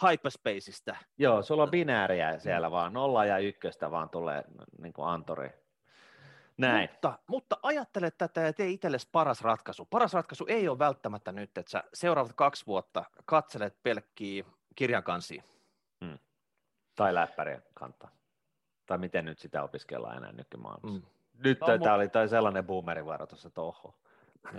hyperspaceista. 0.03 0.97
Joo, 1.19 1.43
sulla 1.43 1.62
on 1.62 1.71
binääriä 1.71 2.38
siellä 2.38 2.71
vaan, 2.71 2.93
nolla 2.93 3.25
ja 3.25 3.38
ykköstä 3.38 3.91
vaan 3.91 4.11
tulee 4.11 4.45
niin 4.83 4.93
kuin 4.93 5.09
Antori. 5.09 5.62
Näin. 6.59 6.88
Mutta, 6.91 7.19
mutta 7.27 7.57
ajattele 7.62 8.11
tätä 8.11 8.41
ja 8.41 8.53
tee 8.53 8.69
itsellesi 8.69 9.09
paras 9.12 9.41
ratkaisu. 9.41 9.85
Paras 9.85 10.15
ratkaisu 10.15 10.45
ei 10.49 10.69
ole 10.69 10.79
välttämättä 10.79 11.33
nyt, 11.33 11.59
että 11.59 11.71
sä 11.71 11.85
seuraavat 11.95 12.33
kaksi 12.33 12.67
vuotta 12.67 13.05
katselet 13.25 13.83
pelkkiä 13.83 14.45
kirjankansia. 14.75 15.43
Hmm. 16.05 16.19
Tai 16.95 17.15
läppäriä 17.15 17.62
kantaa. 17.75 18.11
Tai 18.87 18.99
miten 18.99 19.25
nyt 19.25 19.38
sitä 19.38 19.62
opiskellaan 19.62 20.17
enää 20.17 20.33
nykymaailmassa. 20.33 20.99
Hmm. 20.99 21.43
Nyt 21.45 21.61
no, 21.61 21.67
tämä 21.67 21.79
mu- 21.79 21.97
oli 21.97 22.09
toi 22.09 22.29
sellainen 22.29 22.67
boomerivaroitus, 22.67 23.47
että 23.47 23.61
oho. 23.61 23.95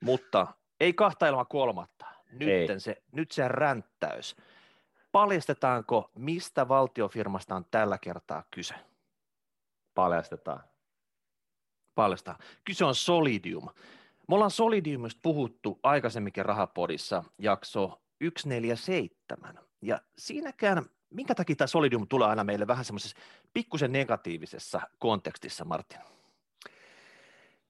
mutta 0.00 0.46
ei 0.80 0.92
kahta 0.92 1.26
ilman 1.26 1.46
kolmatta. 1.46 2.06
Nyt 2.32 2.70
se, 2.78 3.02
nyt 3.12 3.30
se 3.30 3.48
ränttäys. 3.48 4.36
Paljastetaanko, 5.12 6.10
mistä 6.14 6.68
valtiofirmasta 6.68 7.54
on 7.54 7.64
tällä 7.70 7.98
kertaa 7.98 8.44
kyse? 8.50 8.74
Paljastetaan. 9.94 10.60
Paljastetaan. 11.94 12.38
Kyse 12.64 12.84
on 12.84 12.94
Solidium. 12.94 13.68
Me 14.28 14.34
ollaan 14.34 14.50
Solidiumista 14.50 15.20
puhuttu 15.22 15.80
aikaisemminkin 15.82 16.44
Rahapodissa 16.44 17.24
jakso 17.38 18.02
147. 18.22 19.58
Ja 19.82 20.00
siinäkään, 20.18 20.84
minkä 21.10 21.34
takia 21.34 21.56
tämä 21.56 21.66
Solidium 21.66 22.08
tulee 22.08 22.28
aina 22.28 22.44
meille 22.44 22.66
vähän 22.66 22.84
semmoisessa 22.84 23.16
pikkusen 23.54 23.92
negatiivisessa 23.92 24.80
kontekstissa, 24.98 25.64
Martin? 25.64 26.00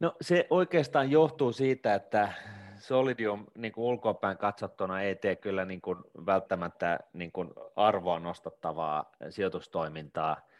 No 0.00 0.16
se 0.20 0.46
oikeastaan 0.50 1.10
johtuu 1.10 1.52
siitä, 1.52 1.94
että 1.94 2.32
Solidium 2.78 3.46
niin 3.54 3.72
kuin 3.72 3.84
ulkoapäin 3.84 4.38
katsottuna 4.38 5.02
ei 5.02 5.16
tee 5.16 5.36
kyllä 5.36 5.64
niin 5.64 5.80
kuin 5.80 5.98
välttämättä 6.26 6.98
niin 7.12 7.32
kuin 7.32 7.50
arvoa 7.76 8.18
nostattavaa 8.18 9.10
sijoitustoimintaa– 9.30 10.36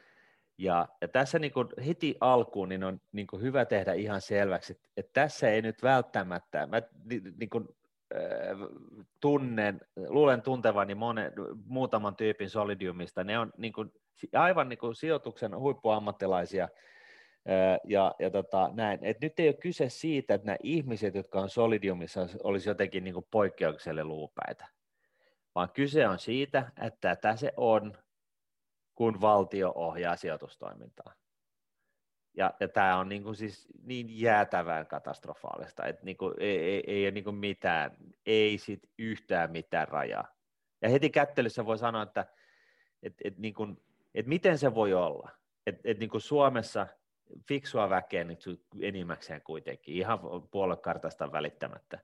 ja, 0.63 0.89
ja 1.01 1.09
tässä 1.09 1.39
niin 1.39 1.53
kuin 1.53 1.69
heti 1.87 2.17
alkuun 2.21 2.69
niin 2.69 2.85
on 2.85 3.01
niin 3.13 3.27
kuin 3.27 3.43
hyvä 3.43 3.65
tehdä 3.65 3.93
ihan 3.93 4.21
selväksi, 4.21 4.73
että, 4.73 4.89
että 4.97 5.11
tässä 5.13 5.51
ei 5.51 5.63
nyt 5.63 5.83
välttämättä, 5.83 6.67
mä 6.67 6.83
niin 7.39 7.51
kuin, 7.51 7.69
äh, 8.15 8.21
tunnen, 9.21 9.81
luulen 10.09 10.43
tuntevani 10.43 10.95
monen, 10.95 11.33
muutaman 11.67 12.17
tyypin 12.17 12.51
Solidiumista, 12.51 13.25
ne 13.25 13.39
on 13.39 13.53
niin 13.57 13.73
kuin, 13.73 13.93
aivan 14.33 14.69
niin 14.69 14.79
kuin 14.79 14.95
sijoituksen 14.95 15.59
huippuammattilaisia, 15.59 16.65
äh, 16.65 17.81
ja, 17.85 18.15
ja 18.19 18.31
tota, 18.31 18.71
näin. 18.73 18.99
Et 19.03 19.21
nyt 19.21 19.41
ei 19.41 19.49
ole 19.49 19.55
kyse 19.55 19.89
siitä, 19.89 20.35
että 20.35 20.47
nämä 20.47 20.57
ihmiset, 20.63 21.15
jotka 21.15 21.41
on 21.41 21.49
Solidiumissa, 21.49 22.27
olisi 22.43 22.69
jotenkin 22.69 23.05
niin 23.05 23.27
poikkeukselle 23.31 24.05
luupäitä, 24.05 24.69
vaan 25.55 25.69
kyse 25.75 26.09
on 26.09 26.19
siitä, 26.19 26.73
että 26.83 27.17
tässä 27.17 27.53
on 27.57 27.93
kun 29.03 29.21
valtio 29.21 29.73
ohjaa 29.75 30.17
sijoitustoimintaa. 30.17 31.13
Ja, 32.35 32.55
ja 32.61 32.69
tämä 32.69 32.99
on 32.99 33.09
niin 33.09 33.23
kuin 33.23 33.37
siis 33.37 33.69
niin 33.83 34.21
jäätävän 34.21 34.87
katastrofaalista, 34.87 35.87
että 35.87 36.05
niin 36.05 36.17
kuin 36.17 36.35
ei, 36.39 36.59
ei, 36.59 36.83
ei 36.87 37.05
ole 37.05 37.11
niin 37.11 37.25
kuin 37.25 37.37
mitään, 37.37 37.97
ei 38.27 38.59
sit 38.59 38.91
yhtään 38.99 39.51
mitään 39.51 39.89
rajaa. 39.89 40.29
Ja 40.83 40.89
heti 40.89 41.11
kättelyssä 41.11 41.67
voi 41.67 41.79
sanoa, 41.79 42.03
että 42.03 42.27
et, 43.03 43.15
et 43.25 43.39
niin 43.39 43.55
kuin, 43.55 43.83
et 44.15 44.27
miten 44.27 44.59
se 44.59 44.75
voi 44.75 44.95
olla, 44.95 45.31
että 45.67 45.81
et 45.85 45.99
niin 45.99 46.11
kuin 46.11 46.21
Suomessa 46.21 46.87
fiksua 47.49 47.91
väkeä 47.91 48.25
nyt 48.25 48.45
enimmäkseen 48.81 49.43
kuitenkin, 49.43 49.95
ihan 49.95 50.19
puoluekartasta 50.51 51.33
välittämättä, 51.33 51.99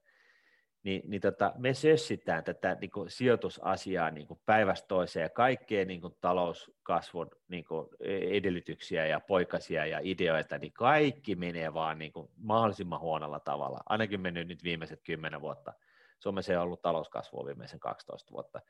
niin, 0.88 1.02
niin 1.06 1.20
tota, 1.20 1.52
me 1.56 1.74
sössitään 1.74 2.44
tätä 2.44 2.76
niin 2.80 2.90
kuin 2.90 3.10
sijoitusasiaa 3.10 4.10
niin 4.10 4.26
kuin 4.26 4.40
päivästä 4.46 4.88
toiseen 4.88 5.22
ja 5.22 5.28
kaikkea 5.28 5.84
niin 5.84 6.00
kuin 6.00 6.16
talouskasvun 6.20 7.30
niin 7.48 7.64
kuin 7.64 7.88
edellytyksiä 8.30 9.06
ja 9.06 9.20
poikasia 9.20 9.86
ja 9.86 10.00
ideoita, 10.02 10.58
niin 10.58 10.72
kaikki 10.72 11.36
menee 11.36 11.74
vaan 11.74 11.98
niin 11.98 12.12
kuin 12.12 12.30
mahdollisimman 12.36 13.00
huonolla 13.00 13.40
tavalla. 13.40 13.80
Ainakin 13.86 14.20
mennyt 14.20 14.48
nyt 14.48 14.64
viimeiset 14.64 15.00
kymmenen 15.02 15.40
vuotta. 15.40 15.72
Suomessa 16.18 16.52
ei 16.52 16.58
ollut 16.58 16.82
talouskasvua 16.82 17.46
viimeisen 17.46 17.80
12 17.80 18.32
vuotta. 18.32 18.60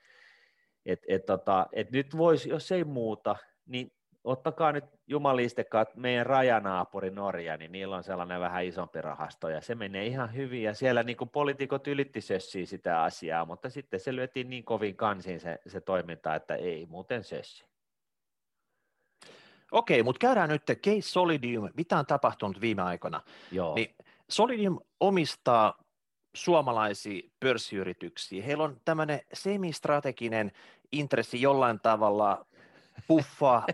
Et, 0.87 1.00
et 1.09 1.26
tota, 1.26 1.66
et 1.72 1.90
nyt 1.90 2.16
voisi, 2.16 2.48
jos 2.48 2.72
ei 2.72 2.85
muuta, 2.85 3.37
niin 3.66 3.92
ottakaa 4.24 4.72
nyt 4.72 4.85
jumaliste 5.07 5.66
meidän 5.96 6.26
rajanaapuri 6.26 7.11
Norja, 7.11 7.57
niin 7.57 7.72
niillä 7.72 7.96
on 7.96 8.04
sellainen 8.04 8.40
vähän 8.40 8.64
isompi 8.64 9.02
rahasto 9.02 9.48
ja 9.48 9.61
se 9.61 9.74
menee 9.74 10.07
ihan 10.07 10.35
hyvin 10.35 10.62
ja 10.62 10.74
siellä 10.74 11.02
niin 11.02 11.16
kuin 11.16 11.31
poliitikot 11.31 11.87
ylitti 11.87 12.20
sössiä 12.20 12.66
sitä 12.66 13.02
asiaa, 13.02 13.44
mutta 13.44 13.70
sitten 13.70 14.00
se 14.00 14.16
lyötiin 14.16 14.50
niin 14.50 14.64
kovin 14.64 14.96
kansiin 14.96 15.40
se, 15.40 15.59
se 15.66 15.81
toiminta, 15.81 16.35
että 16.35 16.54
ei 16.54 16.87
muuten 16.87 17.24
sössi. 17.24 17.64
Okei, 19.73 20.02
mutta 20.02 20.19
käydään 20.19 20.48
nyt 20.48 20.62
Case 20.62 21.00
Solidium, 21.00 21.69
mitä 21.77 21.98
on 21.98 22.06
tapahtunut 22.06 22.60
viime 22.60 22.83
aikoina. 22.83 23.21
Joo. 23.52 23.75
Niin 23.75 23.94
Solidium 24.29 24.81
omistaa 25.00 25.85
suomalaisia 26.35 27.23
pörssiyrityksiä. 27.40 28.42
Heillä 28.42 28.64
on 28.64 28.81
tämmöinen 28.85 29.21
semistrateginen 29.33 30.52
intressi 30.92 31.40
jollain 31.40 31.81
tavalla 31.81 32.46
puffaa, 33.07 33.67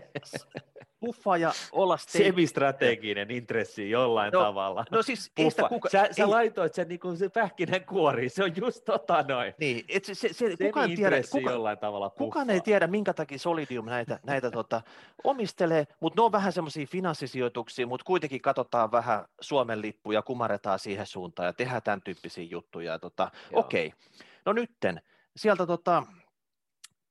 puffaa 0.99 1.37
ja 1.37 1.51
olla 1.71 1.95
ste- 2.03 2.17
Semistrateginen 2.17 3.31
intressi 3.31 3.89
jollain 3.89 4.31
no, 4.31 4.41
tavalla. 4.41 4.85
No 4.91 5.03
siis 5.03 5.31
ei 5.37 5.49
sitä 5.49 5.69
kuka... 5.69 5.89
Sä, 5.89 6.07
sä 6.11 6.23
ei... 6.23 6.29
laitoit 6.29 6.73
sen, 6.73 6.87
niin 6.87 6.99
kuin 6.99 7.17
se 7.17 7.29
pähkinän 7.29 7.85
kuori, 7.85 8.29
se 8.29 8.43
on 8.43 8.51
just 8.55 8.85
tota 8.85 9.25
noin. 9.27 9.53
Niin, 9.59 9.85
et 9.89 10.05
se, 10.05 10.13
se, 10.13 10.33
se 10.33 10.55
kukaan, 10.61 10.95
tiedä, 10.95 11.21
kuka, 11.31 11.51
jollain 11.51 11.77
tavalla 11.77 12.09
kukaan 12.09 12.49
ei 12.49 12.61
tiedä, 12.61 12.87
minkä 12.87 13.13
takia 13.13 13.39
Solidium 13.39 13.85
näitä, 13.85 14.19
näitä 14.23 14.51
tota, 14.51 14.81
omistelee, 15.23 15.87
mutta 15.99 16.21
ne 16.21 16.25
on 16.25 16.31
vähän 16.31 16.53
semmoisia 16.53 16.85
finanssisijoituksia, 16.87 17.87
mutta 17.87 18.03
kuitenkin 18.03 18.41
katsotaan 18.41 18.91
vähän 18.91 19.25
Suomen 19.41 19.81
lippuja, 19.81 20.21
kumaretaan 20.21 20.79
siihen 20.79 21.05
suuntaan 21.05 21.47
ja 21.47 21.53
tehdään 21.53 21.81
tämän 21.81 22.01
tyyppisiä 22.01 22.43
juttuja. 22.43 22.99
Tota, 22.99 23.31
Okei, 23.53 23.87
okay. 23.87 23.99
no 24.45 24.53
nytten, 24.53 25.01
sieltä 25.35 25.65
tota, 25.65 26.03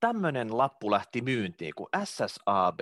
tämmöinen 0.05 0.59
lappu 0.59 0.91
lähti 0.91 1.23
myyntiin 1.23 1.73
kuin 1.77 1.89
SSAB. 2.05 2.81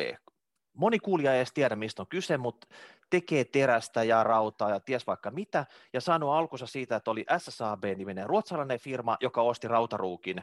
Moni 0.77 0.99
kuulija 0.99 1.33
ei 1.33 1.39
edes 1.39 1.53
tiedä, 1.53 1.77
mistä 1.77 2.03
on 2.03 2.07
kyse, 2.09 2.39
mutta 2.39 2.67
tekee 3.11 3.45
terästä 3.45 4.03
ja 4.03 4.25
rautaa 4.25 4.71
ja 4.71 4.81
ties 4.81 5.07
vaikka 5.07 5.31
mitä, 5.31 5.67
ja 5.93 6.01
sanoi 6.01 6.39
alkunsa 6.39 6.67
siitä, 6.67 6.97
että 6.97 7.11
oli 7.11 7.25
SSAB-niminen 7.39 8.27
ruotsalainen 8.27 8.79
firma, 8.79 9.17
joka 9.21 9.43
osti 9.43 9.69
Rautaruukin 9.69 10.43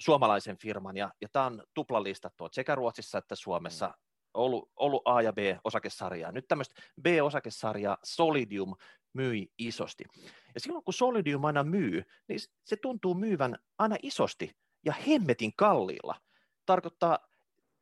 suomalaisen 0.00 0.56
firman, 0.58 0.96
ja, 0.96 1.10
ja 1.20 1.28
tämä 1.32 1.46
on 1.46 1.62
tuplalistattu 1.74 2.48
sekä 2.52 2.74
Ruotsissa 2.74 3.18
että 3.18 3.34
Suomessa, 3.34 3.86
mm. 3.86 3.92
ollut, 4.34 4.70
ollut 4.76 5.02
A- 5.04 5.22
ja 5.22 5.32
B-osakesarjaa. 5.32 6.32
Nyt 6.32 6.48
tämmöistä 6.48 6.82
B-osakesarjaa 7.02 7.98
Solidium 8.04 8.74
myi 9.12 9.48
isosti. 9.58 10.04
Ja 10.54 10.60
silloin 10.60 10.84
kun 10.84 10.94
Solidium 10.94 11.44
aina 11.44 11.62
myy, 11.62 12.02
niin 12.28 12.40
se 12.64 12.76
tuntuu 12.76 13.14
myyvän 13.14 13.56
aina 13.78 13.96
isosti 14.02 14.63
ja 14.84 14.92
hemmetin 14.92 15.52
kalliilla. 15.56 16.14
Tarkoittaa, 16.66 17.18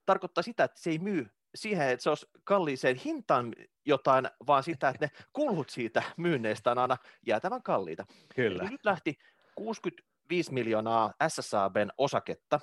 tarkoittaa 0.07 0.43
sitä, 0.43 0.65
että 0.65 0.81
se 0.81 0.91
ei 0.91 0.99
myy 0.99 1.31
siihen, 1.55 1.89
että 1.89 2.03
se 2.03 2.09
olisi 2.09 2.27
kalliiseen 2.45 2.97
hintaan 2.97 3.53
jotain, 3.85 4.29
vaan 4.47 4.63
sitä, 4.63 4.89
että 4.89 5.07
ne 5.07 5.11
kulut 5.33 5.71
siitä 5.71 6.03
myynneistä 6.17 6.71
on 6.71 6.79
aina 6.79 6.97
jäätävän 7.27 7.63
kalliita. 7.63 8.07
Kyllä. 8.35 8.63
Eli 8.63 8.71
nyt 8.71 8.85
lähti 8.85 9.19
65 9.55 10.53
miljoonaa 10.53 11.13
SSABn 11.29 11.89
osaketta 11.99 12.61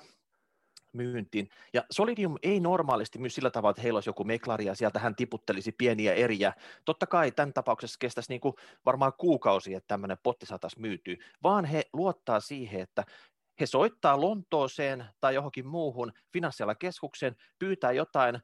myyntiin. 0.92 1.48
Ja 1.72 1.84
Solidium 1.90 2.36
ei 2.42 2.60
normaalisti 2.60 3.18
myy 3.18 3.30
sillä 3.30 3.50
tavalla, 3.50 3.70
että 3.70 3.82
heillä 3.82 3.96
olisi 3.96 4.08
joku 4.08 4.24
meklari 4.24 4.64
ja 4.64 4.74
sieltä 4.74 4.98
hän 4.98 5.16
tiputtelisi 5.16 5.72
pieniä 5.72 6.14
eriä. 6.14 6.52
Totta 6.84 7.06
kai 7.06 7.32
tämän 7.32 7.52
tapauksessa 7.52 7.98
kestäisi 7.98 8.30
niin 8.30 8.40
kuin 8.40 8.54
varmaan 8.86 9.12
kuukausi, 9.18 9.74
että 9.74 9.88
tämmöinen 9.88 10.18
potti 10.22 10.46
saataisiin 10.46 10.82
myytyä, 10.82 11.16
vaan 11.42 11.64
he 11.64 11.82
luottaa 11.92 12.40
siihen, 12.40 12.80
että 12.80 13.04
he 13.60 13.66
soittaa 13.66 14.20
Lontooseen 14.20 15.04
tai 15.20 15.34
johonkin 15.34 15.66
muuhun 15.66 16.12
finanssialan 16.32 16.76
keskukseen, 16.78 17.36
pyytää 17.58 17.92
jotain 17.92 18.40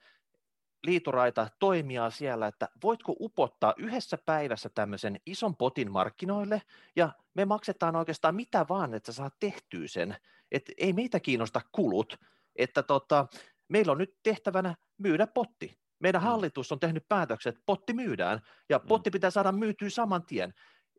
liituraita 0.86 1.48
toimia 1.58 2.10
siellä, 2.10 2.46
että 2.46 2.68
voitko 2.82 3.14
upottaa 3.20 3.74
yhdessä 3.76 4.18
päivässä 4.26 4.68
tämmöisen 4.74 5.20
ison 5.26 5.56
potin 5.56 5.92
markkinoille, 5.92 6.62
ja 6.96 7.12
me 7.34 7.44
maksetaan 7.44 7.96
oikeastaan 7.96 8.34
mitä 8.34 8.66
vaan, 8.68 8.94
että 8.94 9.12
sä 9.12 9.16
saat 9.16 9.34
tehtyä 9.40 9.88
sen, 9.88 10.16
että 10.52 10.72
ei 10.78 10.92
meitä 10.92 11.20
kiinnosta 11.20 11.60
kulut, 11.72 12.16
että 12.56 12.82
tota, 12.82 13.26
meillä 13.68 13.92
on 13.92 13.98
nyt 13.98 14.16
tehtävänä 14.22 14.74
myydä 14.98 15.26
potti. 15.26 15.78
Meidän 15.98 16.22
mm. 16.22 16.26
hallitus 16.26 16.72
on 16.72 16.80
tehnyt 16.80 17.08
päätökset, 17.08 17.54
että 17.54 17.66
potti 17.66 17.92
myydään, 17.92 18.40
ja 18.68 18.78
mm. 18.78 18.86
potti 18.88 19.10
pitää 19.10 19.30
saada 19.30 19.52
myytyä 19.52 19.90
saman 19.90 20.26
tien 20.26 20.54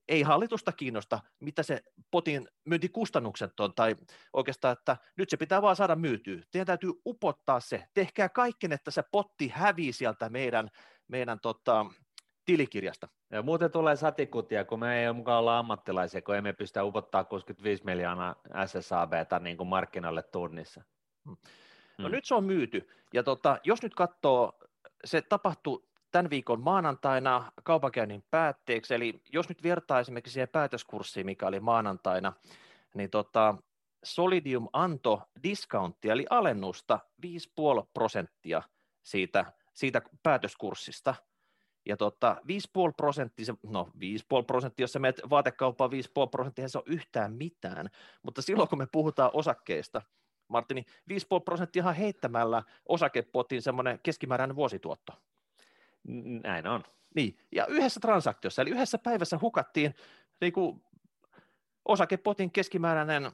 ei 0.08 0.22
hallitusta 0.22 0.72
kiinnosta, 0.72 1.20
mitä 1.40 1.64
se 1.64 1.84
potin 2.12 2.48
myyntikustannukset 2.66 3.60
on, 3.60 3.74
tai 3.74 3.96
oikeastaan, 4.34 4.74
että 4.74 4.98
nyt 5.18 5.30
se 5.30 5.38
pitää 5.38 5.62
vaan 5.62 5.76
saada 5.76 5.96
myytyä. 5.96 6.42
Teidän 6.52 6.68
täytyy 6.68 6.92
upottaa 7.06 7.60
se. 7.60 7.84
Tehkää 7.94 8.30
kaiken, 8.30 8.72
että 8.72 8.92
se 8.92 9.04
potti 9.12 9.48
hävii 9.48 9.94
sieltä 9.94 10.30
meidän, 10.30 10.70
meidän 11.08 11.40
tota, 11.40 11.86
tilikirjasta. 12.46 13.08
Ja 13.32 13.42
muuten 13.42 13.72
tulee 13.72 13.96
satikutia, 13.96 14.66
kun 14.66 14.80
me 14.80 15.02
ei 15.02 15.08
ole 15.08 15.16
mukaan 15.16 15.40
olla 15.40 15.60
ammattilaisia, 15.60 16.22
kun 16.22 16.36
emme 16.36 16.54
pysty 16.54 16.82
upottaa 16.82 17.24
65 17.24 17.86
miljoonaa 17.86 18.36
SSABta 18.66 19.40
niin 19.40 19.58
kuin 19.58 19.68
markkinoille 19.68 20.24
tunnissa. 20.24 20.82
Hmm. 21.26 21.38
No 21.98 22.08
hmm. 22.08 22.12
nyt 22.12 22.26
se 22.26 22.36
on 22.36 22.44
myyty, 22.44 22.90
ja 23.14 23.24
tota, 23.24 23.58
jos 23.64 23.84
nyt 23.84 23.96
katsoo, 23.96 24.60
se 25.06 25.22
tapahtui 25.22 25.87
tämän 26.18 26.30
viikon 26.30 26.62
maanantaina 26.62 27.52
kaupankäynnin 27.64 28.24
päätteeksi, 28.32 28.94
eli 28.94 29.22
jos 29.34 29.50
nyt 29.50 29.64
vertaa 29.64 30.00
esimerkiksi 30.00 30.34
siihen 30.34 30.50
päätöskurssiin, 30.50 31.26
mikä 31.26 31.48
oli 31.48 31.60
maanantaina, 31.60 32.34
niin 32.94 33.10
tota, 33.10 33.56
Solidium 34.04 34.68
antoi 34.74 35.18
discounttia, 35.44 36.14
eli 36.14 36.26
alennusta 36.30 37.00
5,5 37.26 37.32
prosenttia 37.94 38.62
siitä, 39.04 39.46
siitä 39.74 40.02
päätöskurssista. 40.24 41.16
Ja 41.86 41.98
tota, 41.98 42.36
5,5 42.40 42.94
prosenttia, 42.98 43.46
no 43.64 43.90
5,5 43.96 44.46
prosenttia, 44.48 44.84
jos 44.84 44.92
sä 44.94 45.00
menet 45.00 45.22
vaatekauppaan 45.30 45.92
5,5 45.92 46.30
prosenttia, 46.32 46.70
se 46.70 46.78
on 46.78 46.84
yhtään 46.88 47.34
mitään. 47.34 47.90
Mutta 48.24 48.42
silloin 48.42 48.70
kun 48.70 48.78
me 48.78 48.88
puhutaan 48.92 49.32
osakkeista, 49.34 50.02
Martini, 50.48 50.86
5,5 51.10 51.18
prosenttia 51.46 51.94
heittämällä 51.94 52.64
osakepotin 52.86 53.62
semmoinen 53.62 54.00
keskimääräinen 54.04 54.56
vuosituotto. 54.56 55.14
Näin 56.44 56.68
on. 56.68 56.84
Niin, 57.16 57.38
ja 57.52 57.66
yhdessä 57.66 58.00
transaktiossa, 58.00 58.62
eli 58.62 58.70
yhdessä 58.70 58.98
päivässä 58.98 59.40
hukattiin 59.42 59.96
niin 60.42 60.54
kuin 60.54 60.84
osakepotin 61.86 62.52
keskimääräinen 62.52 63.32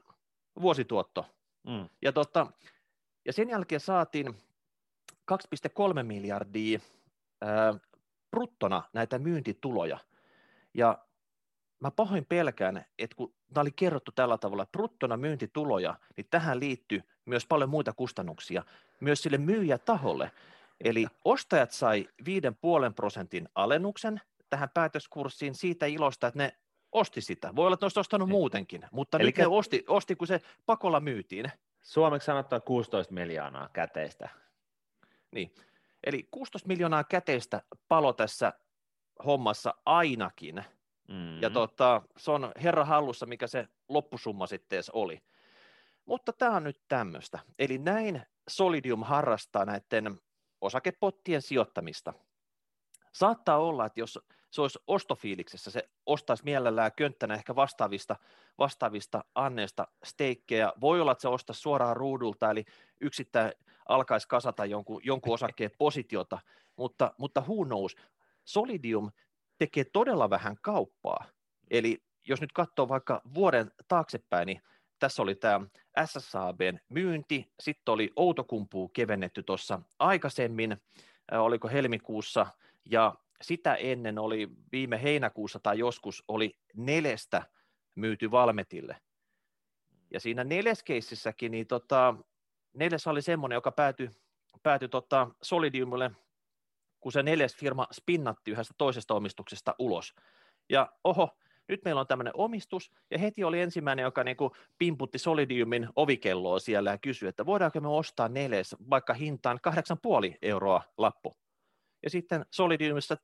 vuosituotto. 0.62 1.26
Mm. 1.68 1.90
Ja, 2.02 2.12
tota, 2.12 2.48
ja 3.26 3.34
sen 3.34 3.50
jälkeen 3.50 3.82
saatiin 3.82 4.28
2,3 5.32 6.04
miljardia 6.04 6.80
ää, 7.42 7.74
bruttona 8.32 8.84
näitä 8.94 9.20
myyntituloja. 9.20 10.00
Ja 10.74 10.98
mä 11.80 11.92
pahoin 11.92 12.26
pelkään, 12.26 12.86
että 13.00 13.16
kun 13.16 13.34
tämä 13.54 13.62
oli 13.62 13.72
kerrottu 13.72 14.12
tällä 14.12 14.38
tavalla, 14.38 14.66
bruttona 14.66 15.18
myyntituloja, 15.18 15.96
niin 16.18 16.28
tähän 16.30 16.60
liittyy 16.60 17.02
myös 17.26 17.46
paljon 17.46 17.70
muita 17.70 17.94
kustannuksia, 17.94 18.64
myös 19.00 19.24
sille 19.24 19.38
myyjätaholle. 19.38 20.32
Eli 20.84 21.08
ostajat 21.26 21.72
sai 21.72 22.08
5,5 22.22 22.94
prosentin 22.96 23.50
alennuksen 23.56 24.22
tähän 24.50 24.70
päätöskurssiin 24.74 25.56
siitä 25.56 25.86
ilosta, 25.86 26.28
että 26.28 26.38
ne 26.38 26.58
osti 26.92 27.22
sitä. 27.22 27.56
Voi 27.56 27.66
olla, 27.66 27.74
että 27.74 27.84
ne 27.84 27.86
olisi 27.86 28.00
ostanut 28.00 28.28
niin. 28.28 28.36
muutenkin, 28.36 28.86
mutta 28.92 29.18
Eli 29.18 29.28
nyt 29.28 29.38
ne 29.38 29.48
osti, 29.48 29.84
osti, 29.88 30.16
kun 30.16 30.28
se 30.28 30.42
pakolla 30.66 31.00
myytiin. 31.00 31.52
Suomeksi 31.82 32.26
sanottuna 32.26 32.60
16 32.60 33.14
miljoonaa 33.14 33.70
käteistä. 33.74 34.30
Niin, 35.32 35.56
eli 36.04 36.28
16 36.32 36.68
miljoonaa 36.68 37.04
käteistä 37.04 37.62
palo 37.88 38.14
tässä 38.14 38.54
hommassa 39.26 39.74
ainakin. 39.86 40.56
Mm-hmm. 41.08 41.42
Ja 41.42 41.50
tota, 41.50 42.02
se 42.18 42.32
on 42.32 42.52
herra 42.64 42.86
hallussa, 42.86 43.26
mikä 43.26 43.48
se 43.48 43.68
loppusumma 43.90 44.48
sitten 44.48 44.84
oli. 44.94 45.22
Mutta 46.06 46.34
tämä 46.34 46.56
on 46.56 46.64
nyt 46.64 46.82
tämmöistä. 46.88 47.40
Eli 47.60 47.78
näin 47.78 48.22
Solidium 48.50 49.04
harrastaa 49.04 49.66
näiden 49.66 50.20
osakepottien 50.64 51.42
sijoittamista. 51.42 52.14
Saattaa 53.14 53.58
olla, 53.58 53.86
että 53.86 54.00
jos 54.00 54.20
se 54.52 54.62
olisi 54.62 54.80
ostofiiliksessä, 54.88 55.72
se 55.72 55.90
ostaisi 56.06 56.44
mielellään 56.44 56.92
könttänä 56.96 57.34
ehkä 57.34 57.56
vastaavista, 57.56 58.16
vastaavista 58.58 59.26
anneista 59.36 59.88
steikkejä. 60.04 60.74
Voi 60.82 61.02
olla, 61.02 61.12
että 61.12 61.22
se 61.22 61.28
ostaisi 61.28 61.62
suoraan 61.62 61.98
ruudulta, 61.98 62.52
eli 62.52 62.66
yksittäin 63.02 63.52
alkaisi 63.90 64.28
kasata 64.28 64.66
jonkun, 64.66 65.02
jonkun 65.04 65.34
osakkeen 65.34 65.72
positiota, 65.78 66.40
mutta, 66.76 67.14
mutta 67.18 67.42
who 67.42 67.66
knows. 67.66 67.96
Solidium 68.46 69.12
tekee 69.58 69.84
todella 69.84 70.30
vähän 70.30 70.56
kauppaa. 70.62 71.26
Eli 71.72 72.04
jos 72.28 72.42
nyt 72.42 72.52
katsoo 72.52 72.90
vaikka 72.90 73.22
vuoden 73.34 73.72
taaksepäin, 73.88 74.46
niin 74.46 74.62
tässä 75.00 75.22
oli 75.22 75.36
tämä 75.36 75.66
SSABn 76.06 76.80
myynti, 76.90 77.52
sitten 77.60 77.92
oli 77.92 78.14
Outokumpuu 78.16 78.88
kevennetty 78.88 79.44
tuossa 79.44 79.82
aikaisemmin, 80.00 80.78
oliko 81.32 81.68
helmikuussa, 81.68 82.46
ja 82.86 83.16
sitä 83.42 83.76
ennen 83.76 84.20
oli 84.20 84.50
viime 84.72 85.04
heinäkuussa 85.04 85.60
tai 85.60 85.80
joskus 85.80 86.24
oli 86.28 86.58
neljästä 86.76 87.44
myyty 87.96 88.32
Valmetille. 88.32 88.98
Ja 90.12 90.20
siinä 90.20 90.44
neljäskeississäkin, 90.44 91.52
niin 91.52 91.68
tota, 91.68 92.16
neljäs 92.74 93.08
oli 93.08 93.22
semmoinen, 93.22 93.56
joka 93.56 93.72
päätyi, 93.72 94.10
päätyi 94.64 94.90
tota 94.90 95.28
Solidiumille, 95.42 96.12
kun 97.00 97.12
se 97.12 97.24
neljäs 97.24 97.56
firma 97.56 97.88
spinnatti 97.92 98.52
yhdestä 98.52 98.74
toisesta 98.78 99.14
omistuksesta 99.14 99.76
ulos. 99.80 100.16
Ja 100.70 100.92
oho, 101.04 101.38
nyt 101.68 101.84
meillä 101.86 102.02
on 102.02 102.08
tämmöinen 102.08 102.34
omistus, 102.36 102.92
ja 103.12 103.20
heti 103.20 103.44
oli 103.44 103.62
ensimmäinen, 103.62 104.04
joka 104.04 104.24
niin 104.24 104.38
kuin 104.38 104.52
pimputti 104.78 105.18
Solidiumin 105.18 105.90
ovikelloa 105.96 106.60
siellä 106.60 106.92
ja 106.92 106.98
kysyi, 106.98 107.30
että 107.30 107.46
voidaanko 107.46 107.80
me 107.80 107.88
ostaa 107.88 108.30
neles 108.30 108.76
vaikka 108.90 109.14
hintaan 109.14 109.60
8,5 110.30 110.38
euroa 110.42 110.82
lappu. 110.98 111.38
Ja 112.04 112.10
sitten 112.10 112.46
Solidiumissa, 112.52 113.18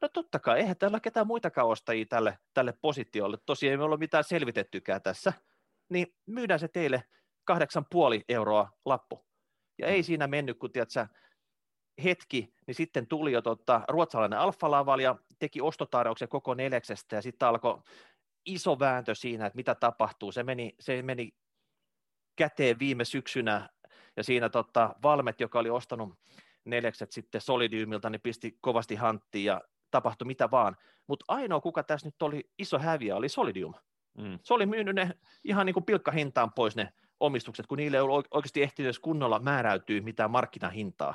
no 0.00 0.08
totta 0.08 0.38
kai, 0.38 0.60
eihän 0.60 0.76
täällä 0.76 0.94
ole 0.94 1.00
ketään 1.00 1.26
muitakaan 1.26 1.68
ostajia 1.68 2.06
tälle, 2.06 2.38
tälle 2.54 2.74
positiolle, 2.82 3.38
tosiaan 3.46 3.70
ei 3.70 3.76
me 3.76 3.84
ole 3.84 3.96
mitään 3.96 4.24
selvitettykään 4.24 5.02
tässä, 5.02 5.32
niin 5.88 6.14
myydään 6.26 6.60
se 6.60 6.68
teille 6.68 7.02
8,5 7.52 7.56
euroa 8.28 8.70
lappu. 8.84 9.24
Ja 9.78 9.86
ei 9.86 10.00
mm. 10.00 10.04
siinä 10.04 10.26
mennyt, 10.26 10.58
kun 10.58 10.72
tiedät, 10.72 10.88
hetki, 12.04 12.54
niin 12.66 12.74
sitten 12.74 13.06
tuli 13.06 13.32
jo 13.32 13.42
tota, 13.42 13.80
ruotsalainen 13.88 14.38
Alfa 14.38 14.70
Laval 14.70 14.98
ja 14.98 15.16
teki 15.40 15.60
ostotarjouksen 15.60 16.28
koko 16.28 16.54
neljäksestä 16.54 17.16
ja 17.16 17.22
sitten 17.22 17.48
alkoi 17.48 17.82
iso 18.46 18.78
vääntö 18.78 19.14
siinä, 19.14 19.46
että 19.46 19.56
mitä 19.56 19.74
tapahtuu. 19.74 20.32
Se 20.32 20.42
meni, 20.42 20.74
se 20.80 21.02
meni 21.02 21.30
käteen 22.36 22.78
viime 22.78 23.04
syksynä 23.04 23.68
ja 24.16 24.24
siinä 24.24 24.48
tota, 24.48 24.94
Valmet, 25.02 25.40
joka 25.40 25.58
oli 25.58 25.70
ostanut 25.70 26.14
neljäkset 26.64 27.12
sitten 27.12 27.40
Solidiumilta, 27.40 28.10
niin 28.10 28.20
pisti 28.20 28.58
kovasti 28.60 28.94
hanttiin 28.94 29.44
ja 29.44 29.60
tapahtui 29.90 30.26
mitä 30.26 30.50
vaan. 30.50 30.76
Mutta 31.06 31.24
ainoa, 31.28 31.60
kuka 31.60 31.82
tässä 31.82 32.06
nyt 32.06 32.22
oli 32.22 32.50
iso 32.58 32.78
häviä, 32.78 33.16
oli 33.16 33.28
Solidium. 33.28 33.74
Mm. 34.18 34.38
Se 34.42 34.54
oli 34.54 34.66
myynyt 34.66 34.94
ne 34.94 35.10
ihan 35.44 35.66
niin 35.66 35.74
kuin 35.74 35.84
pilkkahintaan 35.84 36.52
pois 36.52 36.76
ne 36.76 36.92
omistukset, 37.20 37.66
kun 37.66 37.78
niille 37.78 37.96
ei 37.96 38.00
ole 38.00 38.24
oikeasti 38.30 38.62
ehtinyt 38.62 38.98
kunnolla 38.98 39.38
määräytyy 39.38 40.00
mitään 40.00 40.30
markkinahintaa. 40.30 41.14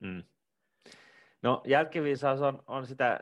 Mm. 0.00 0.22
No 1.42 1.62
jälkiviisaus 1.66 2.42
on, 2.42 2.62
on 2.66 2.86
sitä 2.86 3.20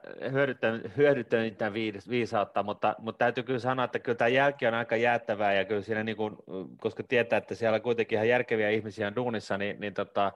hyödyttänyt 0.97 1.75
viisautta, 2.09 2.63
mutta, 2.63 2.95
mutta 2.99 3.19
täytyy 3.19 3.45
kyllä 3.45 3.59
sanoa, 3.59 3.85
että 3.85 3.99
kyllä 3.99 4.17
tämä 4.17 4.29
jälki 4.29 4.67
on 4.67 4.75
aika 4.75 4.97
jäättävää 4.97 5.53
ja 5.53 5.65
kyllä 5.65 5.83
siinä, 5.83 6.05
niin 6.05 6.17
kuin, 6.17 6.37
koska 6.81 7.03
tietää, 7.03 7.37
että 7.37 7.55
siellä 7.55 7.81
kuitenkin 7.81 8.17
ihan 8.17 8.29
järkeviä 8.29 8.71
ihmisiä 8.71 9.07
on 9.07 9.17
duunissa, 9.17 9.59
niin, 9.59 9.81
niin 9.81 9.95
tota, 9.95 10.33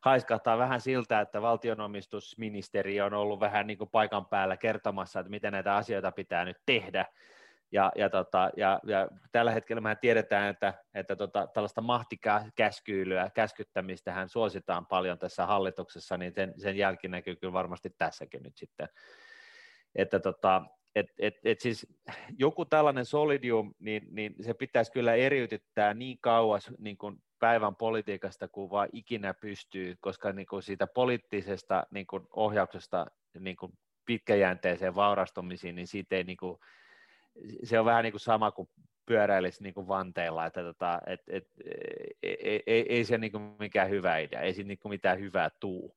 haiskahtaa 0.00 0.58
vähän 0.58 0.80
siltä, 0.80 1.20
että 1.20 1.42
valtionomistusministeri 1.42 3.00
on 3.00 3.14
ollut 3.14 3.40
vähän 3.40 3.66
niin 3.66 3.78
kuin 3.78 3.90
paikan 3.90 4.26
päällä 4.26 4.56
kertomassa, 4.56 5.20
että 5.20 5.30
miten 5.30 5.52
näitä 5.52 5.76
asioita 5.76 6.12
pitää 6.12 6.44
nyt 6.44 6.58
tehdä, 6.66 7.06
ja, 7.74 7.92
ja, 7.96 8.10
tota, 8.10 8.50
ja, 8.56 8.80
ja 8.86 9.08
tällä 9.32 9.50
hetkellä 9.50 9.80
mehän 9.80 9.98
tiedetään, 10.00 10.50
että, 10.50 10.74
että 10.94 11.16
tota, 11.16 11.46
tällaista 11.54 11.80
mahtikäskyilyä, 11.80 13.30
käskyttämistähän 13.34 14.28
suositaan 14.28 14.86
paljon 14.86 15.18
tässä 15.18 15.46
hallituksessa, 15.46 16.16
niin 16.16 16.32
sen, 16.34 16.54
sen 16.56 16.76
jälki 16.76 17.08
näkyy 17.08 17.36
kyllä 17.36 17.52
varmasti 17.52 17.90
tässäkin 17.98 18.42
nyt 18.42 18.56
sitten. 18.56 18.88
Että 19.94 20.20
tota, 20.20 20.62
et, 20.94 21.06
et, 21.18 21.34
et 21.44 21.60
siis 21.60 21.86
joku 22.38 22.64
tällainen 22.64 23.04
solidium, 23.04 23.74
niin, 23.78 24.02
niin 24.10 24.34
se 24.40 24.54
pitäisi 24.54 24.92
kyllä 24.92 25.14
eriytyttää 25.14 25.94
niin 25.94 26.18
kauas 26.20 26.70
niin 26.78 26.98
kuin 26.98 27.16
päivän 27.38 27.76
politiikasta 27.76 28.48
kuin 28.48 28.70
vaan 28.70 28.88
ikinä 28.92 29.34
pystyy, 29.34 29.94
koska 30.00 30.32
niin 30.32 30.46
kuin 30.46 30.62
siitä 30.62 30.86
poliittisesta 30.86 31.86
niin 31.90 32.06
kuin 32.06 32.22
ohjauksesta 32.36 33.06
niin 33.38 33.56
kuin 33.56 33.72
pitkäjänteiseen 34.04 34.94
vaurastumisiin, 34.94 35.74
niin 35.74 35.86
siitä 35.86 36.16
ei 36.16 36.24
niin 36.24 36.36
kuin, 36.36 36.58
se 37.64 37.80
on 37.80 37.84
vähän 37.84 38.02
niin 38.02 38.12
kuin 38.12 38.20
sama 38.20 38.50
kuin 38.50 38.68
pyöräilisi 39.06 39.62
niin 39.62 39.74
kuin 39.74 39.88
vanteilla, 39.88 40.46
että 40.46 40.62
tota, 40.62 41.00
et, 41.06 41.20
et, 41.28 41.48
ei, 42.22 42.62
ei, 42.66 42.86
ei, 42.88 43.04
se 43.04 43.18
niin 43.18 43.32
kuin 43.32 43.56
mikään 43.58 43.90
hyvä 43.90 44.18
idea, 44.18 44.40
ei 44.40 44.54
siinä 44.54 44.68
niin 44.68 44.78
kuin 44.78 44.92
mitään 44.92 45.20
hyvää 45.20 45.50
tuu. 45.60 45.96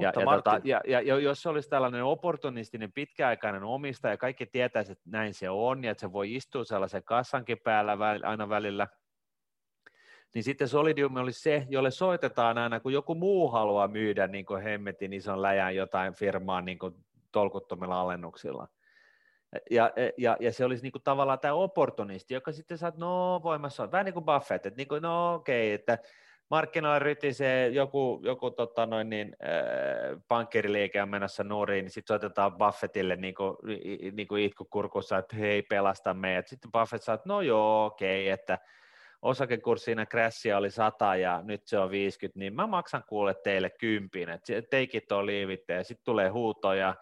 Ja, 0.00 0.12
ja, 0.16 0.24
Martin... 0.24 0.52
tota, 0.52 0.60
ja, 0.64 0.80
ja, 0.84 1.00
jos 1.00 1.42
se 1.42 1.48
olisi 1.48 1.68
tällainen 1.68 2.04
opportunistinen 2.04 2.92
pitkäaikainen 2.92 3.62
omistaja, 3.62 4.16
kaikki 4.16 4.46
tietäisi, 4.46 4.92
että 4.92 5.04
näin 5.10 5.34
se 5.34 5.50
on, 5.50 5.84
ja 5.84 5.90
että 5.90 6.00
se 6.00 6.12
voi 6.12 6.34
istua 6.34 6.64
sellaisen 6.64 7.04
kassankin 7.04 7.58
päällä 7.58 7.96
aina 8.24 8.48
välillä, 8.48 8.88
niin 10.34 10.44
sitten 10.44 10.68
Solidium 10.68 11.16
olisi 11.16 11.40
se, 11.40 11.66
jolle 11.68 11.90
soitetaan 11.90 12.58
aina, 12.58 12.80
kun 12.80 12.92
joku 12.92 13.14
muu 13.14 13.48
haluaa 13.48 13.88
myydä 13.88 14.26
niin 14.26 14.46
kuin 14.46 14.62
hemmetin 14.62 15.12
ison 15.12 15.42
läjän 15.42 15.76
jotain 15.76 16.14
firmaa 16.14 16.60
niin 16.60 16.78
kuin 16.78 16.94
tolkuttomilla 17.32 18.00
alennuksilla 18.00 18.68
ja, 19.70 19.92
ja, 20.18 20.36
ja 20.40 20.52
se 20.52 20.64
olisi 20.64 20.82
niin 20.82 20.92
kuin 20.92 21.02
tavallaan 21.02 21.38
tämä 21.38 21.54
opportunisti, 21.54 22.34
joka 22.34 22.52
sitten 22.52 22.78
saa, 22.78 22.92
no 22.96 23.40
voimassa 23.42 23.82
on, 23.82 23.92
vähän 23.92 24.04
niin 24.04 24.14
kuin 24.14 24.24
Buffett, 24.24 24.66
että 24.66 24.76
niin 24.76 24.88
kuin, 24.88 25.02
no 25.02 25.34
okei, 25.34 25.68
okay, 25.68 25.74
että 25.74 25.98
markkinoilla 26.50 26.98
rytisee 26.98 27.68
joku, 27.68 28.20
joku 28.24 28.50
tota 28.50 28.86
noin 28.86 29.10
niin, 29.10 29.36
äh, 29.44 30.22
pankkiriliike 30.28 31.02
on 31.02 31.08
menossa 31.08 31.44
nuoriin, 31.44 31.84
niin 31.84 31.90
sitten 31.90 32.14
soitetaan 32.14 32.58
Buffettille 32.58 33.16
niin 33.16 33.34
kuin, 33.34 33.56
niin 34.12 34.28
kuin 34.28 34.42
itkukurkussa, 34.42 35.18
että 35.18 35.36
hei, 35.36 35.62
pelasta 35.62 36.14
meidät. 36.14 36.48
Sitten 36.48 36.72
Buffett 36.72 37.04
saa, 37.04 37.14
että 37.14 37.28
no 37.28 37.40
joo, 37.40 37.86
okei, 37.86 38.26
okay, 38.26 38.32
että 38.32 38.58
osakekurssina 39.22 40.06
crashia 40.06 40.58
oli 40.58 40.70
100 40.70 41.16
ja 41.16 41.42
nyt 41.44 41.66
se 41.66 41.78
on 41.78 41.90
50, 41.90 42.38
niin 42.38 42.54
mä 42.54 42.66
maksan 42.66 43.04
kuule 43.08 43.34
teille 43.34 43.70
kympin, 43.70 44.28
että 44.28 44.52
take 44.62 44.88
it 44.92 45.12
or 45.12 45.26
leave 45.26 45.52
it, 45.52 45.64
ja 45.68 45.84
sitten 45.84 46.04
tulee 46.04 46.28
huutoja, 46.28 46.94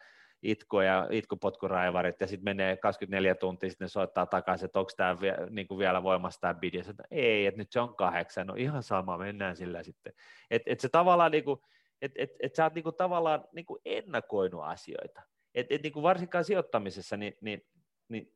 itku 0.43 0.81
ja 0.81 1.07
itkupotkuraivarit 1.11 2.21
ja 2.21 2.27
sitten 2.27 2.45
menee 2.45 2.77
24 2.77 3.35
tuntia, 3.35 3.71
sitten 3.71 3.85
ne 3.85 3.89
soittaa 3.89 4.27
takaisin, 4.27 4.67
että 4.67 4.79
onko 4.79 4.91
tämä 4.97 5.21
vie, 5.21 5.37
niin 5.51 5.67
vielä 5.79 6.03
voimassa 6.03 6.41
tämä 6.41 6.55
bidi, 6.55 6.77
ja 6.77 6.85
että 6.91 7.03
ei, 7.11 7.47
että 7.47 7.59
nyt 7.59 7.73
se 7.73 7.81
on 7.81 7.97
kahdeksan, 7.97 8.47
no 8.47 8.55
ihan 8.57 8.83
sama, 8.83 9.19
mennään 9.19 9.57
sillä 9.57 9.83
sitten. 9.83 10.13
Että 10.51 10.73
et 10.73 10.81
se 10.81 10.89
tavallaan, 10.89 11.33
niin 11.33 11.45
kuin, 11.45 11.61
että 12.03 12.23
et, 12.23 12.31
et 12.41 12.55
sä 12.55 12.65
oot 12.65 12.75
niin 12.75 12.85
tavallaan 12.97 13.45
niin 13.53 13.67
ennakoinut 13.85 14.63
asioita, 14.65 15.23
että 15.55 15.75
et, 15.75 15.83
niin 15.83 16.03
varsinkaan 16.03 16.45
sijoittamisessa 16.45 17.17
niin, 17.17 17.35
niin, 17.41 17.63
niin, 18.09 18.33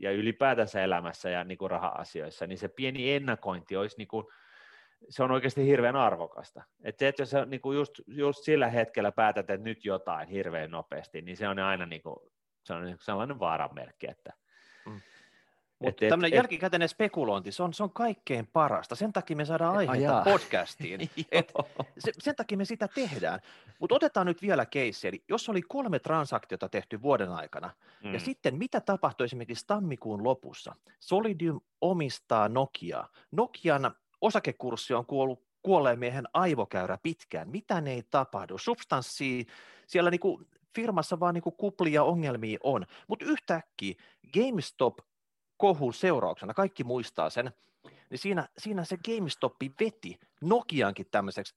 ja 0.00 0.12
ylipäätänsä 0.12 0.82
elämässä 0.82 1.30
ja 1.30 1.44
niin 1.44 1.58
raha-asioissa, 1.66 2.46
niin 2.46 2.58
se 2.58 2.68
pieni 2.68 3.12
ennakointi 3.12 3.76
olisi 3.76 3.96
niin 3.98 4.08
se 5.08 5.22
on 5.22 5.30
oikeasti 5.30 5.66
hirveän 5.66 5.96
arvokasta. 5.96 6.62
Et 6.84 6.98
se, 6.98 7.08
että 7.08 7.22
jos 7.22 7.30
sä 7.30 7.44
niin 7.44 7.60
kuin 7.60 7.76
just, 7.76 7.92
just 8.06 8.44
sillä 8.44 8.68
hetkellä 8.68 9.12
päätät, 9.12 9.50
että 9.50 9.64
nyt 9.64 9.84
jotain 9.84 10.28
hirveän 10.28 10.70
nopeasti, 10.70 11.22
niin 11.22 11.36
se 11.36 11.48
on 11.48 11.58
aina 11.58 11.86
niin 11.86 12.02
kuin, 12.02 12.16
se 12.64 12.74
on 12.74 12.84
niinku 12.84 13.02
sellainen 13.02 13.40
vaaranmerkki, 13.40 14.10
että 14.10 14.32
mm. 14.86 15.00
Mutta 15.78 16.06
tämmöinen 16.08 16.36
jälkikäteinen 16.36 16.88
spekulointi, 16.88 17.52
se 17.52 17.62
on, 17.62 17.74
se 17.74 17.82
on 17.82 17.92
kaikkein 17.92 18.46
parasta. 18.46 18.94
Sen 18.94 19.12
takia 19.12 19.36
me 19.36 19.44
saadaan 19.44 19.76
aiheita 19.76 20.22
podcastiin. 20.24 21.00
Et 21.32 21.52
se, 21.98 22.12
sen 22.18 22.36
takia 22.36 22.58
me 22.58 22.64
sitä 22.64 22.88
tehdään. 22.88 23.40
Mutta 23.78 23.94
otetaan 23.94 24.26
nyt 24.26 24.42
vielä 24.42 24.66
keissi. 24.66 25.08
Eli 25.08 25.24
jos 25.28 25.48
oli 25.48 25.62
kolme 25.62 25.98
transaktiota 25.98 26.68
tehty 26.68 27.02
vuoden 27.02 27.30
aikana, 27.30 27.70
mm. 28.04 28.14
ja 28.14 28.20
sitten 28.20 28.58
mitä 28.58 28.80
tapahtui 28.80 29.24
esimerkiksi 29.24 29.66
tammikuun 29.66 30.24
lopussa? 30.24 30.74
Solidium 31.00 31.60
omistaa 31.80 32.48
Nokiaa. 32.48 33.08
Nokian 33.30 33.94
osakekurssi 34.20 34.94
on 34.94 35.06
kuollut 35.06 35.48
kuolleen 35.62 35.98
miehen 35.98 36.28
aivokäyrä 36.32 36.98
pitkään, 37.02 37.50
mitä 37.50 37.80
ne 37.80 37.92
ei 37.92 38.02
tapahdu, 38.02 38.58
substanssia, 38.58 39.44
siellä 39.86 40.10
niinku 40.10 40.40
firmassa 40.74 41.20
vaan 41.20 41.34
niinku 41.34 41.50
kuplia 41.50 42.04
ongelmia 42.04 42.58
on, 42.62 42.86
mutta 43.08 43.24
yhtäkkiä 43.24 43.94
GameStop 44.34 44.98
kohun 45.56 45.94
seurauksena, 45.94 46.54
kaikki 46.54 46.84
muistaa 46.84 47.30
sen, 47.30 47.52
niin 48.10 48.18
siinä, 48.18 48.48
siinä 48.58 48.84
se 48.84 48.96
GameStop 48.96 49.54
veti 49.80 50.18
Nokiankin 50.40 51.06
tämmöiseksi 51.10 51.54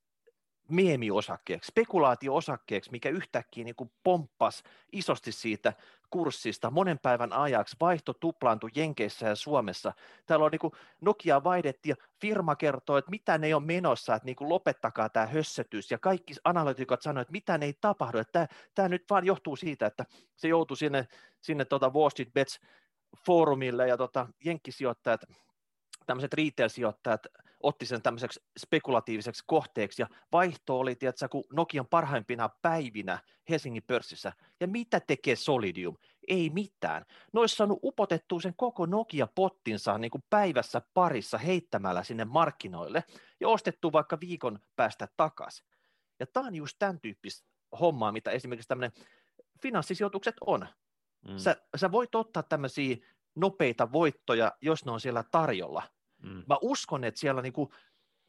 meemiosakkeeksi, 0.71 1.71
spekulaatio-osakkeeksi, 1.71 2.91
mikä 2.91 3.09
yhtäkkiä 3.09 3.63
niin 3.63 3.91
pomppas 4.03 4.63
isosti 4.91 5.31
siitä 5.31 5.73
kurssista 6.09 6.71
monen 6.71 6.99
päivän 6.99 7.33
ajaksi, 7.33 7.75
vaihto 7.79 8.13
tuplaantui 8.13 8.69
Jenkeissä 8.75 9.27
ja 9.27 9.35
Suomessa. 9.35 9.93
Täällä 10.25 10.45
on 10.45 10.51
niin 10.51 10.59
kuin 10.59 10.73
Nokia 11.01 11.43
vaihdettiin 11.43 11.95
ja 11.99 12.05
firma 12.21 12.55
kertoo, 12.55 12.97
että 12.97 13.11
mitä 13.11 13.37
ne 13.37 13.55
on 13.55 13.63
menossa, 13.63 14.15
että 14.15 14.25
niin 14.25 14.35
kuin 14.35 14.49
lopettakaa 14.49 15.09
tämä 15.09 15.25
hössetys 15.25 15.91
ja 15.91 15.97
kaikki 15.97 16.33
analytikot 16.43 17.01
sanoivat, 17.01 17.25
että 17.25 17.31
mitä 17.31 17.57
ne 17.57 17.65
ei 17.65 17.73
tapahdu, 17.81 18.17
että 18.17 18.31
tämä, 18.31 18.47
tämä 18.75 18.89
nyt 18.89 19.05
vaan 19.09 19.25
johtuu 19.25 19.55
siitä, 19.55 19.85
että 19.85 20.05
se 20.35 20.47
joutui 20.47 20.77
sinne, 20.77 21.07
sinne 21.41 21.65
tuota 21.65 21.89
Wall 21.89 22.09
Street 22.09 22.33
Bets 22.33 22.59
foorumille 23.25 23.87
ja 23.87 23.97
tota, 23.97 24.27
jenkkisijoittajat, 24.45 25.21
tämmöiset 26.11 26.33
retail-sijoittajat 26.33 27.27
otti 27.63 27.85
sen 27.85 28.01
tämmöiseksi 28.01 28.43
spekulatiiviseksi 28.59 29.43
kohteeksi 29.47 30.01
ja 30.01 30.07
vaihto 30.31 30.79
oli, 30.79 30.95
tiedätkö, 30.95 31.29
kun 31.29 31.43
Nokian 31.53 31.87
parhaimpina 31.87 32.49
päivinä 32.61 33.19
Helsingin 33.49 33.83
pörssissä. 33.83 34.33
Ja 34.59 34.67
mitä 34.67 34.99
tekee 34.99 35.35
Solidium? 35.35 35.97
Ei 36.27 36.49
mitään. 36.49 37.05
Ne 37.33 37.39
olisi 37.39 37.55
saanut 37.55 37.79
upotettua 37.83 38.41
sen 38.41 38.53
koko 38.57 38.85
Nokia-pottinsa 38.85 39.97
niin 39.97 40.11
kuin 40.11 40.23
päivässä 40.29 40.81
parissa 40.93 41.37
heittämällä 41.37 42.03
sinne 42.03 42.25
markkinoille 42.25 43.03
ja 43.39 43.49
ostettu 43.49 43.91
vaikka 43.91 44.19
viikon 44.19 44.59
päästä 44.75 45.07
takaisin. 45.17 45.65
Ja 46.19 46.27
tämä 46.27 46.47
on 46.47 46.55
just 46.55 46.75
tämän 46.79 47.01
tyyppistä 47.01 47.47
hommaa, 47.79 48.11
mitä 48.11 48.31
esimerkiksi 48.31 48.67
tämmöinen 48.67 48.91
finanssisijoitukset 49.61 50.35
on. 50.45 50.67
Mm. 51.27 51.37
Sä, 51.37 51.55
sä 51.75 51.91
voit 51.91 52.15
ottaa 52.15 52.43
tämmöisiä 52.43 52.97
nopeita 53.35 53.91
voittoja, 53.91 54.51
jos 54.61 54.85
ne 54.85 54.91
on 54.91 54.99
siellä 54.99 55.23
tarjolla– 55.31 55.83
Mm. 56.23 56.43
Mä 56.47 56.57
uskon, 56.61 57.03
että 57.03 57.19
siellä, 57.19 57.41
niin 57.41 57.53
kuin, 57.53 57.69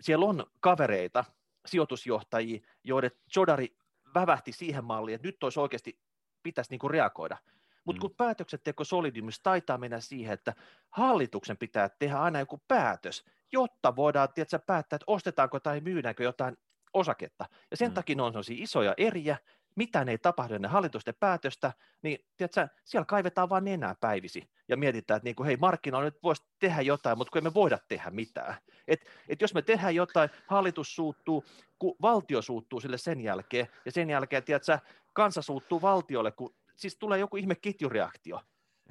siellä 0.00 0.26
on 0.26 0.46
kavereita, 0.60 1.24
sijoitusjohtajia, 1.66 2.60
joiden 2.84 3.10
Jodari 3.36 3.76
vävähti 4.14 4.52
siihen 4.52 4.84
malliin, 4.84 5.14
että 5.14 5.28
nyt 5.28 5.44
olisi 5.44 5.60
oikeasti, 5.60 6.00
pitäisi 6.42 6.70
niin 6.70 6.78
kuin 6.78 6.90
reagoida. 6.90 7.36
Mutta 7.84 7.98
mm. 7.98 8.00
kun 8.00 8.16
päätöksenteko 8.16 8.84
Solidiumissa 8.84 9.42
taitaa 9.42 9.78
mennä 9.78 10.00
siihen, 10.00 10.34
että 10.34 10.54
hallituksen 10.90 11.56
pitää 11.56 11.88
tehdä 11.98 12.18
aina 12.18 12.38
joku 12.38 12.62
päätös, 12.68 13.24
jotta 13.52 13.96
voidaan 13.96 14.28
tiedätkö, 14.34 14.58
päättää, 14.58 14.96
että 14.96 15.04
ostetaanko 15.06 15.60
tai 15.60 15.80
myydäänkö 15.80 16.24
jotain 16.24 16.56
osaketta. 16.94 17.44
Ja 17.70 17.76
sen 17.76 17.90
mm. 17.90 17.94
takia 17.94 18.22
on 18.22 18.32
sellaisia 18.32 18.62
isoja 18.62 18.94
eriä, 18.96 19.36
mitään 19.76 20.08
ei 20.08 20.18
tapahdu 20.18 20.54
ennen 20.54 20.70
hallitusten 20.70 21.14
päätöstä, 21.20 21.72
niin 22.02 22.18
tiedätkö, 22.36 22.68
siellä 22.84 23.04
kaivetaan 23.04 23.48
vain 23.48 23.68
enää 23.68 23.94
päivisi 24.00 24.50
ja 24.68 24.76
mietitään, 24.76 25.16
että 25.16 25.24
niin 25.24 25.36
kuin, 25.36 25.46
hei, 25.46 25.56
markkinoilla 25.56 26.04
nyt 26.04 26.22
voisi 26.22 26.42
tehdä 26.58 26.80
jotain, 26.80 27.18
mutta 27.18 27.30
kun 27.30 27.38
emme 27.38 27.54
voida 27.54 27.78
tehdä 27.88 28.10
mitään. 28.10 28.54
Et, 28.88 29.10
et 29.28 29.40
jos 29.40 29.54
me 29.54 29.62
tehdään 29.62 29.94
jotain, 29.94 30.30
hallitus 30.46 30.96
suuttuu, 30.96 31.44
kun 31.78 31.96
valtio 32.02 32.42
suuttuu 32.42 32.80
sille 32.80 32.98
sen 32.98 33.20
jälkeen, 33.20 33.66
ja 33.84 33.92
sen 33.92 34.10
jälkeen, 34.10 34.44
tiedätkö, 34.44 34.78
kansa 35.12 35.42
suuttuu 35.42 35.82
valtiolle, 35.82 36.32
kun 36.32 36.54
siis 36.76 36.96
tulee 36.96 37.18
joku 37.18 37.36
ihme 37.36 37.54
ketjureaktio, 37.54 38.40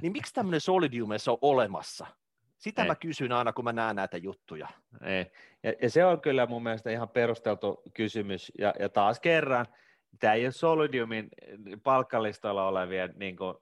niin 0.02 0.12
miksi 0.12 0.34
tämmöinen 0.34 0.62
solidiumessa 0.62 1.32
on 1.32 1.38
olemassa? 1.42 2.08
Sitä 2.58 2.82
Ei. 2.82 2.88
mä 2.88 2.96
kysyn 2.96 3.32
aina, 3.32 3.54
kun 3.54 3.64
mä 3.66 3.74
näen 3.74 3.96
näitä 3.96 4.18
juttuja. 4.18 4.68
Ei. 5.04 5.32
Ja, 5.64 5.74
ja 5.82 5.90
se 5.90 6.06
on 6.06 6.22
kyllä 6.22 6.46
mun 6.46 6.64
mielestä 6.64 6.92
ihan 6.92 7.10
perusteltu 7.10 7.82
kysymys, 7.94 8.52
ja, 8.60 8.74
ja 8.80 8.90
taas 8.90 9.20
kerran, 9.20 9.66
tämä 10.20 10.34
ei 10.34 10.46
ole 10.46 10.52
Solidiumin 10.52 11.30
palkkalistoilla 11.84 12.68
olevien 12.68 13.14
niin 13.16 13.38
kuin, 13.38 13.56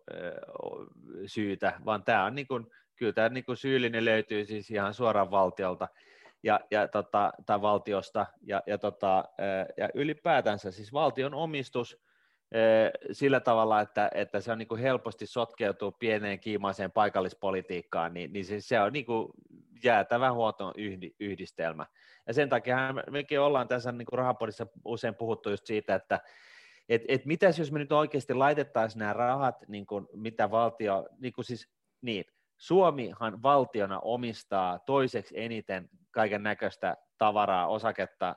syytä, 1.25 1.73
vaan 1.85 2.03
tämä 2.03 2.25
on 2.25 2.35
niin 2.35 2.47
kuin, 2.47 2.67
kyllä 2.95 3.13
tämä 3.13 3.29
niin 3.29 3.45
kuin 3.45 3.57
syyllinen 3.57 4.05
löytyy 4.05 4.45
siis 4.45 4.71
ihan 4.71 4.93
suoraan 4.93 5.31
valtiolta. 5.31 5.87
ja, 6.43 6.59
ja 6.71 6.87
tota, 6.87 7.33
tai 7.45 7.61
valtiosta, 7.61 8.25
ja, 8.41 8.63
ja, 8.67 8.77
tota, 8.77 9.23
ja 9.77 9.89
ylipäätänsä 9.93 10.71
siis 10.71 10.93
valtion 10.93 11.33
omistus 11.33 11.97
sillä 13.11 13.39
tavalla, 13.39 13.81
että, 13.81 14.09
että 14.13 14.41
se 14.41 14.51
on 14.51 14.57
niin 14.57 14.67
kuin 14.67 14.81
helposti 14.81 15.25
sotkeutuu 15.25 15.91
pieneen 15.91 16.39
kiimaiseen 16.39 16.91
paikallispolitiikkaan, 16.91 18.13
niin, 18.13 18.33
niin 18.33 18.45
se, 18.45 18.61
se 18.61 18.79
on 18.79 18.93
niin 18.93 19.05
kuin 19.05 19.27
jäätävä 19.83 20.31
huoton 20.31 20.73
yhdistelmä. 21.19 21.85
Ja 22.27 22.33
sen 22.33 22.49
takia 22.49 22.77
mekin 23.11 23.39
ollaan 23.39 23.67
tässä 23.67 23.91
niin 23.91 24.07
rahapodissa 24.11 24.67
usein 24.85 25.15
puhuttu 25.15 25.49
just 25.49 25.65
siitä, 25.65 25.95
että 25.95 26.19
et, 26.89 27.01
et 27.07 27.25
mitäs 27.25 27.59
jos 27.59 27.71
me 27.71 27.79
nyt 27.79 27.91
oikeasti 27.91 28.33
laitettaisiin 28.33 28.99
nämä 28.99 29.13
rahat, 29.13 29.55
niin 29.67 29.85
kuin 29.85 30.07
mitä 30.13 30.51
valtio, 30.51 31.07
niin 31.19 31.33
kuin 31.33 31.45
siis, 31.45 31.69
niin, 32.01 32.25
Suomihan 32.57 33.43
valtiona 33.43 33.99
omistaa 33.99 34.79
toiseksi 34.79 35.39
eniten 35.39 35.89
kaiken 36.11 36.43
näköistä 36.43 36.97
tavaraa, 37.17 37.67
osaketta 37.67 38.35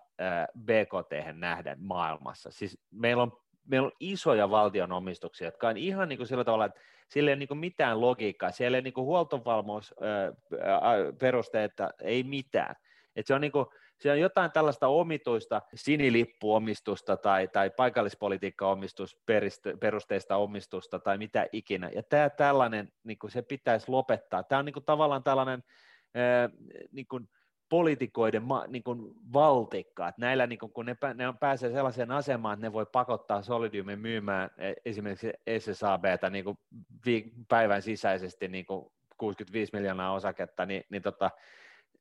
BKT 0.58 1.38
nähden 1.38 1.80
maailmassa. 1.80 2.50
Siis 2.50 2.78
meillä 2.90 3.22
on, 3.22 3.32
meillä 3.68 3.86
on 3.86 3.92
isoja 4.00 4.50
valtion 4.50 4.92
omistuksia, 4.92 5.46
jotka 5.46 5.68
on 5.68 5.76
ihan 5.76 6.08
niin 6.08 6.16
kuin 6.16 6.26
sillä 6.26 6.44
tavalla, 6.44 6.64
että 6.64 6.80
sillä 7.08 7.30
ei 7.30 7.34
ole 7.34 7.46
niin 7.48 7.58
mitään 7.58 8.00
logiikkaa, 8.00 8.50
siellä 8.50 8.78
ei 8.78 8.82
niin 8.82 8.94
huoltovalmuusperusteita, 8.96 11.90
ei 12.02 12.22
mitään. 12.22 12.76
Et 13.16 13.26
se 13.26 13.34
on 13.34 13.40
niin 13.40 13.52
kuin, 13.52 13.66
siellä 13.98 14.14
on 14.14 14.20
jotain 14.20 14.52
tällaista 14.52 14.88
omituista 14.88 15.62
sinilippuomistusta 15.74 17.16
tai, 17.16 17.48
tai 17.48 17.70
paikallispolitiikkaomistusperusteista 17.70 20.36
omistusta 20.36 20.98
tai 20.98 21.18
mitä 21.18 21.46
ikinä. 21.52 21.90
Ja 21.94 22.02
tämä 22.02 22.30
tällainen, 22.30 22.92
niin 23.04 23.18
kuin 23.18 23.30
se 23.30 23.42
pitäisi 23.42 23.90
lopettaa. 23.90 24.42
Tämä 24.42 24.58
on 24.58 24.64
niin 24.64 24.72
kuin 24.72 24.84
tavallaan 24.84 25.22
tällainen 25.22 25.64
ää, 26.14 26.50
niin 26.92 27.06
kuin 27.06 27.28
poliitikoiden 27.72 28.42
ma, 28.42 28.64
niin 28.68 28.82
kuin 28.82 29.14
valtikka, 29.32 30.08
että 30.08 30.20
näillä 30.20 30.46
niin 30.46 30.58
kuin, 30.58 30.72
kun 30.72 30.86
ne, 30.86 30.96
ne 31.14 31.28
on 31.28 31.38
pääsee 31.38 31.72
sellaiseen 31.72 32.10
asemaan, 32.10 32.54
että 32.54 32.66
ne 32.66 32.72
voi 32.72 32.86
pakottaa 32.92 33.42
Solidiumin 33.42 33.98
myymään 33.98 34.50
e, 34.58 34.72
esimerkiksi 34.84 35.32
SSABtä 35.58 36.30
niin 36.30 36.44
kuin 36.44 36.58
päivän 37.48 37.82
sisäisesti 37.82 38.48
niin 38.48 38.66
kuin 38.66 38.92
65 39.16 39.72
miljoonaa 39.72 40.12
osaketta, 40.12 40.66
niin, 40.66 40.84
niin 40.90 41.02
tota, 41.02 41.30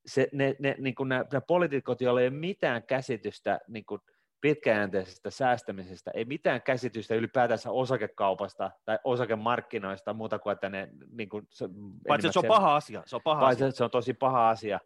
se, 0.05 0.27
ne, 0.33 0.55
ne, 0.59 0.75
niin 0.77 0.95
kuin 0.95 1.09
nämä, 1.09 1.25
nämä 1.31 1.41
poliitikot, 1.41 2.01
joilla 2.01 2.21
ei 2.21 2.27
ole 2.27 2.35
mitään 2.35 2.83
käsitystä 2.83 3.59
niin 3.67 3.85
kuin 3.85 4.01
pitkäjänteisestä 4.41 5.29
säästämisestä, 5.29 6.11
ei 6.13 6.25
mitään 6.25 6.61
käsitystä 6.61 7.15
ylipäätänsä 7.15 7.71
osakekaupasta 7.71 8.71
tai 8.85 8.99
osakemarkkinoista 9.03 10.13
muuta 10.13 10.39
kuin, 10.39 10.53
että 10.53 10.69
ne... 10.69 10.89
Niin 11.11 11.29
kuin, 11.29 11.47
se, 11.49 11.69
Paitsi 12.07 12.29
se 12.31 12.39
on 12.39 12.45
paha 12.47 12.75
asia. 12.75 13.03
Se 13.05 13.15
on, 13.15 13.21
paha 13.23 13.47
asia. 13.47 13.71
se 13.71 13.83
on 13.83 13.91
tosi 13.91 14.13
paha 14.13 14.49
asia. 14.49 14.79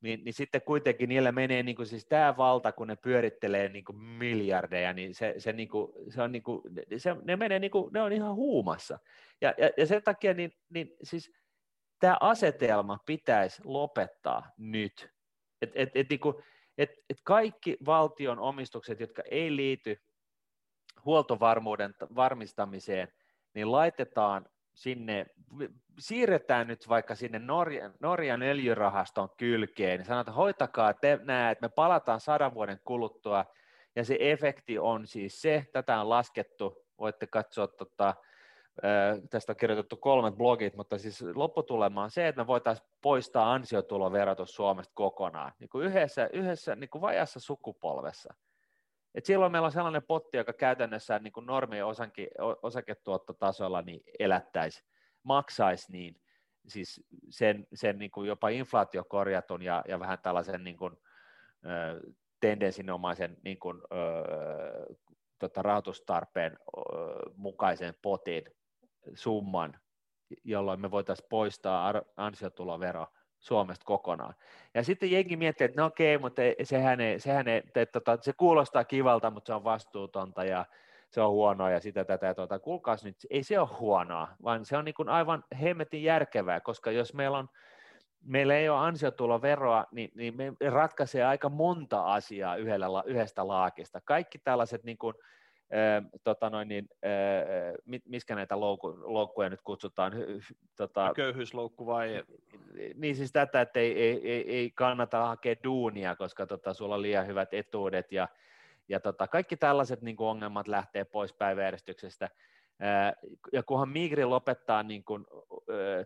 Niin, 0.00 0.24
niin 0.24 0.34
sitten 0.34 0.62
kuitenkin 0.62 1.08
niillä 1.08 1.32
menee 1.32 1.62
niin 1.62 1.76
kuin 1.76 1.86
siis 1.86 2.06
tämä 2.06 2.36
valta, 2.36 2.72
kun 2.72 2.86
ne 2.86 2.96
pyörittelee 2.96 3.68
niin 3.68 3.84
kuin 3.84 3.96
miljardeja, 3.98 4.92
niin 4.92 5.14
se, 5.14 5.34
se, 5.38 5.52
niin 5.52 5.68
kuin, 5.68 5.92
se 6.08 6.22
on 6.22 6.32
niin 6.32 6.42
kuin, 6.42 6.62
se, 6.96 7.16
ne 7.24 7.36
menee 7.36 7.58
niin 7.58 7.70
kuin, 7.70 7.92
ne 7.92 8.02
on 8.02 8.12
ihan 8.12 8.34
huumassa. 8.34 8.98
Ja, 9.40 9.54
ja, 9.58 9.70
ja 9.76 9.86
sen 9.86 10.02
takia 10.02 10.34
niin, 10.34 10.52
niin 10.68 10.96
siis 11.02 11.32
tämä 11.98 12.16
asetelma 12.20 12.98
pitäisi 13.06 13.62
lopettaa 13.64 14.50
nyt. 14.58 15.10
Et, 15.62 15.70
et, 15.74 15.90
et, 15.94 16.10
niin 16.10 16.20
kuin, 16.20 16.34
et, 16.78 16.90
et 17.10 17.18
kaikki 17.24 17.76
valtion 17.86 18.38
omistukset, 18.38 19.00
jotka 19.00 19.22
ei 19.30 19.56
liity 19.56 19.96
huoltovarmuuden 21.04 21.94
varmistamiseen, 22.14 23.08
niin 23.54 23.72
laitetaan 23.72 24.46
sinne, 24.80 25.26
siirretään 25.98 26.66
nyt 26.66 26.88
vaikka 26.88 27.14
sinne 27.14 27.38
Norjan, 27.38 27.94
Norjan 28.00 28.42
öljyrahaston 28.42 29.28
kylkeen, 29.36 29.98
niin 29.98 30.06
sanotaan, 30.06 30.36
hoitakaa 30.36 30.94
te 30.94 31.18
nämä, 31.22 31.50
että 31.50 31.64
me 31.64 31.68
palataan 31.68 32.20
sadan 32.20 32.54
vuoden 32.54 32.80
kuluttua, 32.84 33.44
ja 33.96 34.04
se 34.04 34.16
efekti 34.20 34.78
on 34.78 35.06
siis 35.06 35.42
se, 35.42 35.66
tätä 35.72 36.00
on 36.00 36.08
laskettu, 36.08 36.86
voitte 36.98 37.26
katsoa 37.26 37.66
tota, 37.66 38.14
tästä 39.30 39.52
on 39.52 39.56
kirjoitettu 39.56 39.96
kolmet 39.96 40.34
blogit, 40.34 40.76
mutta 40.76 40.98
siis 40.98 41.22
lopputulema 41.34 42.02
on 42.02 42.10
se, 42.10 42.28
että 42.28 42.42
me 42.42 42.46
voitaisiin 42.46 42.88
poistaa 43.02 43.52
ansiotuloverotus 43.52 44.54
Suomesta 44.54 44.92
kokonaan, 44.94 45.52
niin 45.58 45.70
kuin 45.70 45.86
yhdessä, 45.86 46.30
yhdessä 46.32 46.76
niin 46.76 46.90
kuin 46.90 47.02
vajassa 47.02 47.40
sukupolvessa. 47.40 48.34
Et 49.14 49.24
silloin 49.24 49.52
meillä 49.52 49.66
on 49.66 49.72
sellainen 49.72 50.02
potti, 50.02 50.36
joka 50.36 50.52
käytännössä 50.52 51.18
niin 51.18 51.32
kuin 51.32 51.46
normien 51.46 51.86
osanki, 51.86 52.28
osaketuottotasolla 52.62 53.82
niin 53.82 54.02
elättäisi, 54.18 54.84
maksaisi 55.22 55.92
niin, 55.92 56.20
siis 56.68 57.04
sen, 57.28 57.66
sen 57.74 57.98
niin 57.98 58.10
kuin 58.10 58.28
jopa 58.28 58.48
inflaatiokorjatun 58.48 59.62
ja, 59.62 59.84
ja 59.88 60.00
vähän 60.00 60.18
tällaisen 60.18 60.64
niin 60.64 60.76
kuin, 60.76 60.96
ö, 61.64 62.00
tendenssinomaisen 62.40 63.36
niin 63.44 63.58
kuin, 63.58 63.80
ö, 63.92 64.94
tota, 65.38 65.62
rahoitustarpeen 65.62 66.52
ö, 66.52 66.80
mukaisen 67.34 67.94
potin 68.02 68.44
summan, 69.14 69.80
jolloin 70.44 70.80
me 70.80 70.90
voitaisiin 70.90 71.28
poistaa 71.30 71.94
ansiotulovero 72.16 73.06
Suomesta 73.40 73.84
kokonaan. 73.84 74.34
Ja 74.74 74.84
sitten 74.84 75.10
jengi 75.10 75.36
miettii, 75.36 75.64
että 75.64 75.80
no 75.80 75.86
okei, 75.86 76.18
mutta 76.18 76.42
sehän 76.62 77.00
ei, 77.00 77.20
sehän 77.20 77.48
ei, 77.48 77.62
te, 77.72 77.86
tota, 77.86 78.18
se 78.20 78.32
kuulostaa 78.32 78.84
kivalta, 78.84 79.30
mutta 79.30 79.46
se 79.46 79.54
on 79.54 79.64
vastuutonta 79.64 80.44
ja 80.44 80.64
se 81.10 81.20
on 81.20 81.30
huonoa 81.30 81.70
ja 81.70 81.80
sitä 81.80 82.04
tätä 82.04 82.26
ja 82.26 82.34
tuota. 82.34 82.58
Kuulkaas 82.58 83.04
nyt, 83.04 83.16
ei 83.30 83.42
se 83.42 83.58
ole 83.58 83.68
huonoa, 83.80 84.28
vaan 84.44 84.64
se 84.64 84.76
on 84.76 84.84
niin 84.84 84.94
kuin 84.94 85.08
aivan 85.08 85.44
hemmetin 85.60 86.02
järkevää, 86.02 86.60
koska 86.60 86.90
jos 86.90 87.14
meillä 87.14 87.38
on 87.38 87.48
meillä 88.24 88.54
ei 88.54 88.68
ole 88.68 88.78
ansiotuloveroa, 88.78 89.86
niin, 89.92 90.10
niin 90.14 90.36
me 90.36 90.52
ratkaisee 90.70 91.24
aika 91.24 91.48
monta 91.48 92.02
asiaa 92.02 92.56
yhdellä, 92.56 93.02
yhdestä 93.06 93.48
laakista. 93.48 94.00
Kaikki 94.00 94.38
tällaiset 94.38 94.84
niin 94.84 94.98
kuin, 94.98 95.14
tota 96.24 96.50
noin, 96.50 96.68
niin, 96.68 96.88
miskä 98.04 98.34
näitä 98.34 98.60
loukku, 98.60 98.98
loukkuja 99.02 99.48
nyt 99.48 99.62
kutsutaan? 99.62 100.12
Tota, 100.76 101.12
Köyhyysloukku 101.16 101.86
vai? 101.86 102.24
Niin 102.94 103.16
siis 103.16 103.32
tätä, 103.32 103.60
että 103.60 103.80
ei, 103.80 104.02
ei, 104.02 104.30
ei, 104.30 104.56
ei 104.56 104.70
kannata 104.70 105.26
hakea 105.26 105.54
duunia, 105.64 106.16
koska 106.16 106.46
tota, 106.46 106.74
sulla 106.74 106.94
on 106.94 107.02
liian 107.02 107.26
hyvät 107.26 107.54
etuudet 107.54 108.12
ja, 108.12 108.28
ja 108.88 109.00
tota, 109.00 109.28
kaikki 109.28 109.56
tällaiset 109.56 110.02
niin 110.02 110.16
kuin 110.16 110.28
ongelmat 110.28 110.68
lähtee 110.68 111.04
pois 111.04 111.32
päiväjärjestyksestä. 111.32 112.30
Ja 113.52 113.62
kunhan 113.62 113.88
Migri 113.88 114.24
lopettaa 114.24 114.82
niin 114.82 115.04
kuin, 115.04 115.26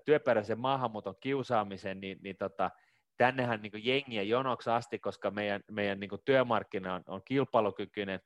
työperäisen 0.05 0.61
maahanmuuton 0.61 1.15
kiusaamisen, 1.21 2.01
niin, 2.01 2.19
niin 2.23 2.37
tota, 2.37 2.71
tännehän 3.17 3.63
niin 3.63 3.87
jengiä 3.87 4.23
jonoksi 4.23 4.71
asti, 4.71 4.99
koska 4.99 5.31
meidän, 5.31 5.61
meidän 5.71 6.01
niin 6.01 6.11
työmarkkina 6.25 6.95
on, 6.95 7.03
on 7.07 7.23
kilpailukykyinen, 7.25 8.21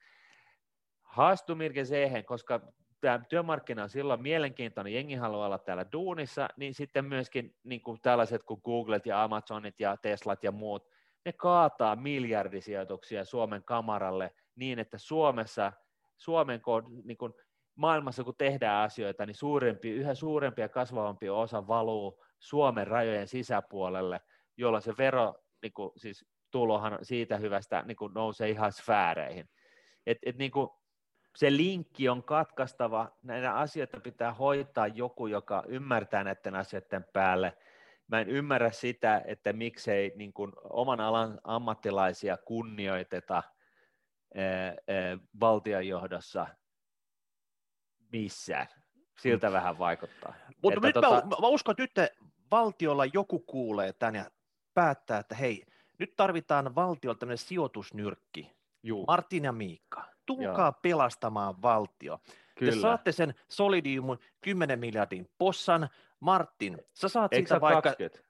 haastumirke 1.08 1.84
siihen, 1.84 2.24
koska 2.24 2.60
tämä 3.00 3.20
työmarkkina 3.28 3.82
on 3.82 3.88
silloin 3.88 4.22
mielenkiintoinen, 4.22 4.94
jengi 4.94 5.14
haluaa 5.14 5.46
olla 5.46 5.58
täällä 5.58 5.86
duunissa, 5.92 6.48
niin 6.56 6.74
sitten 6.74 7.04
myöskin 7.04 7.54
niin 7.64 7.80
kuin 7.80 8.00
tällaiset 8.02 8.42
kuin 8.42 8.60
Googlet 8.64 9.06
ja 9.06 9.24
Amazonit 9.24 9.80
ja 9.80 9.96
Teslat 9.96 10.44
ja 10.44 10.52
muut, 10.52 10.88
ne 11.24 11.32
kaataa 11.32 11.96
miljardisijoituksia 11.96 13.24
Suomen 13.24 13.64
kamaralle 13.64 14.34
niin, 14.56 14.78
että 14.78 14.98
Suomessa, 14.98 15.72
Suomen 16.16 16.60
niin 17.04 17.18
kuin 17.18 17.32
maailmassa 17.74 18.24
kun 18.24 18.34
tehdään 18.38 18.84
asioita, 18.84 19.26
niin 19.26 19.34
suurempi, 19.34 19.90
yhä 19.90 20.14
suurempi 20.14 20.60
ja 20.60 20.68
kasvavampi 20.68 21.28
osa 21.28 21.66
valuu 21.66 22.22
Suomen 22.38 22.86
rajojen 22.86 23.28
sisäpuolelle, 23.28 24.20
jolloin 24.56 24.82
se 24.82 24.94
vero, 24.98 25.34
niin 25.62 25.72
kuin, 25.72 25.90
siis 25.96 26.26
tulohan 26.50 26.98
siitä 27.02 27.36
hyvästä 27.36 27.82
niin 27.86 27.96
kuin 27.96 28.14
nousee 28.14 28.50
ihan 28.50 28.72
sfääreihin. 28.72 29.48
Et, 30.06 30.18
et, 30.26 30.36
niin 30.36 30.50
kuin, 30.50 30.68
se 31.38 31.56
linkki 31.56 32.08
on 32.08 32.22
katkaistava, 32.22 33.16
näitä 33.22 33.54
asioita 33.54 34.00
pitää 34.00 34.34
hoitaa 34.34 34.86
joku, 34.86 35.26
joka 35.26 35.64
ymmärtää 35.68 36.24
näiden 36.24 36.54
asioiden 36.54 37.04
päälle. 37.12 37.56
Mä 38.08 38.20
en 38.20 38.28
ymmärrä 38.28 38.70
sitä, 38.70 39.22
että 39.24 39.52
miksei 39.52 40.12
niin 40.16 40.32
kuin 40.32 40.52
oman 40.70 41.00
alan 41.00 41.40
ammattilaisia 41.44 42.36
kunnioiteta 42.36 43.42
ää, 44.34 44.66
ää, 44.66 45.18
valtionjohdossa 45.40 46.46
missään. 48.12 48.66
Siltä 49.18 49.48
mm. 49.48 49.52
vähän 49.52 49.78
vaikuttaa. 49.78 50.34
Mutta 50.62 50.80
nyt 50.80 50.94
tota... 50.94 51.10
mä, 51.10 51.36
mä 51.40 51.46
uskon, 51.46 51.74
että 51.78 52.02
nyt 52.02 52.10
valtiolla 52.50 53.04
joku 53.06 53.38
kuulee 53.38 53.92
tämän 53.92 54.14
ja 54.14 54.30
päättää, 54.74 55.18
että 55.18 55.34
hei, 55.34 55.64
nyt 55.98 56.16
tarvitaan 56.16 56.74
valtiolta 56.74 57.18
tämmöinen 57.18 57.38
sijoitusnyrkki. 57.38 58.58
Juu. 58.82 59.04
Martin 59.06 59.44
ja 59.44 59.52
Miikka 59.52 60.17
tulkaa 60.28 60.66
Joo. 60.66 60.80
pelastamaan 60.82 61.62
valtio. 61.62 62.20
Kyllä. 62.58 62.72
Te 62.72 62.80
saatte 62.80 63.12
sen 63.12 63.34
Solidiumun 63.48 64.18
10 64.40 64.78
miljardin 64.78 65.30
possan. 65.38 65.88
Martin, 66.20 66.78
sä 66.94 67.08
saat 67.08 67.32
Eikö 67.32 67.48
siitä 67.48 67.60
vaikka... 67.60 67.82
20? 67.82 68.28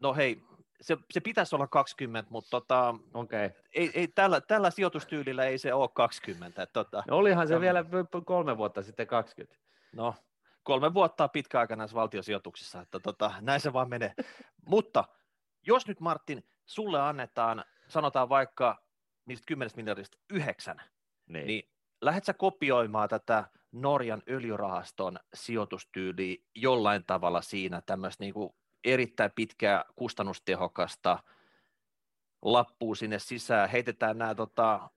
No 0.00 0.14
hei, 0.14 0.42
se, 0.80 0.96
se 1.10 1.20
pitäisi 1.20 1.54
olla 1.54 1.66
20, 1.66 2.30
mutta 2.30 2.50
tota, 2.50 2.94
okay. 3.14 3.50
ei, 3.72 3.90
ei, 3.94 4.08
tällä, 4.08 4.40
tällä 4.40 4.70
sijoitustyylillä 4.70 5.44
ei 5.44 5.58
se 5.58 5.74
ole 5.74 5.88
20. 5.94 6.66
Tota, 6.66 7.02
no 7.08 7.16
olihan 7.16 7.46
se 7.46 7.50
tämän... 7.50 7.60
vielä 7.60 7.84
kolme 8.24 8.56
vuotta 8.56 8.82
sitten 8.82 9.06
20. 9.06 9.58
No, 9.92 10.14
kolme 10.62 10.94
vuotta 10.94 11.24
on 11.24 11.30
pitkä 11.30 11.60
aika 11.60 11.76
näissä 11.76 11.94
valtiosijoituksissa, 11.94 12.80
että 12.80 13.00
tota, 13.00 13.32
näin 13.40 13.60
se 13.60 13.72
vaan 13.72 13.88
menee. 13.88 14.14
mutta 14.66 15.04
jos 15.66 15.86
nyt 15.86 16.00
Martin, 16.00 16.44
sulle 16.66 17.00
annetaan, 17.00 17.64
sanotaan 17.88 18.28
vaikka 18.28 18.82
niistä 19.26 19.44
10 19.46 19.70
miljardista 19.76 20.18
yhdeksän, 20.30 20.82
niin, 21.32 21.46
niin 21.46 21.70
lähdet 22.00 22.24
sä 22.24 22.34
kopioimaan 22.34 23.08
tätä 23.08 23.44
Norjan 23.72 24.22
öljyrahaston 24.28 25.18
sijoitustyyliä 25.34 26.36
jollain 26.54 27.04
tavalla 27.06 27.42
siinä 27.42 27.82
tämmöistä 27.86 28.24
niin 28.24 28.34
erittäin 28.84 29.30
pitkää 29.34 29.84
kustannustehokasta 29.96 31.18
lappuu 32.42 32.94
sinne 32.94 33.18
sisään, 33.18 33.70
heitetään 33.70 34.18
nämä 34.18 34.34
tota, 34.34 34.90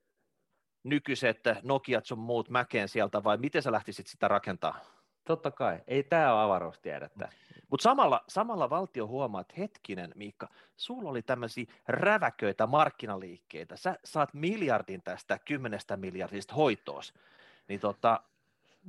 nykyiset 0.84 1.40
Nokiat 1.64 2.06
sun 2.06 2.20
muut 2.20 2.50
mäkeen 2.50 2.90
sieltä, 2.90 3.24
vai 3.24 3.38
miten 3.38 3.62
sä 3.62 3.72
lähtisit 3.72 4.08
sitä 4.08 4.28
rakentaa? 4.28 4.80
Totta 5.26 5.52
kai, 5.52 5.80
ei 5.88 6.04
tämä 6.04 6.34
ole 6.34 6.44
avaruustiedettä. 6.44 7.30
Mutta 7.70 7.84
samalla, 7.84 8.24
samalla 8.28 8.70
valtio 8.70 9.08
huomaa, 9.08 9.42
että 9.42 9.54
hetkinen 9.58 10.12
Miikka, 10.16 10.50
sulla 10.78 11.10
oli 11.10 11.22
tämmöisiä 11.22 11.66
räväköitä 11.88 12.68
markkinaliikkeitä, 12.68 13.76
sä 13.76 14.00
saat 14.06 14.34
miljardin 14.34 15.02
tästä 15.04 15.40
kymmenestä 15.46 15.98
miljardista 15.98 16.56
hoitoos, 16.56 17.14
niin 17.68 17.80
tota, 17.80 18.20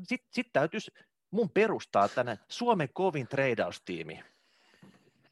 sitten 0.02 0.28
sit 0.30 0.52
täytyisi 0.52 0.92
mun 1.30 1.50
perustaa 1.50 2.08
tänne 2.08 2.38
Suomen 2.48 2.88
kovin 2.92 3.28
treidaustiimi. 3.28 4.24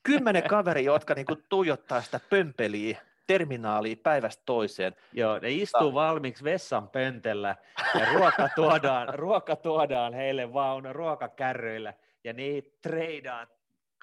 Kymmenen 0.03 0.43
kaveri, 0.55 0.85
jotka 0.85 1.15
niinku 1.15 1.37
tuijottaa 1.37 2.03
sitä 2.03 2.21
pömpeliä 2.31 3.01
terminaaliin 3.27 3.99
päivästä 3.99 4.43
toiseen. 4.47 4.97
Joo, 5.13 5.39
ne 5.39 5.51
istuu 5.51 5.91
Ta- 5.91 5.95
valmiiksi 5.95 6.45
vessan 6.45 6.89
pöntellä 6.89 7.57
ja 7.99 8.13
ruoka 8.13 8.49
tuodaan, 8.57 9.15
ruoka 9.15 9.57
tuodaan 9.57 10.15
heille 10.15 10.53
vaan 10.53 10.95
ruokakärryillä 10.95 11.95
ja 12.25 12.33
niitä 12.33 12.79
treidaan 12.83 13.47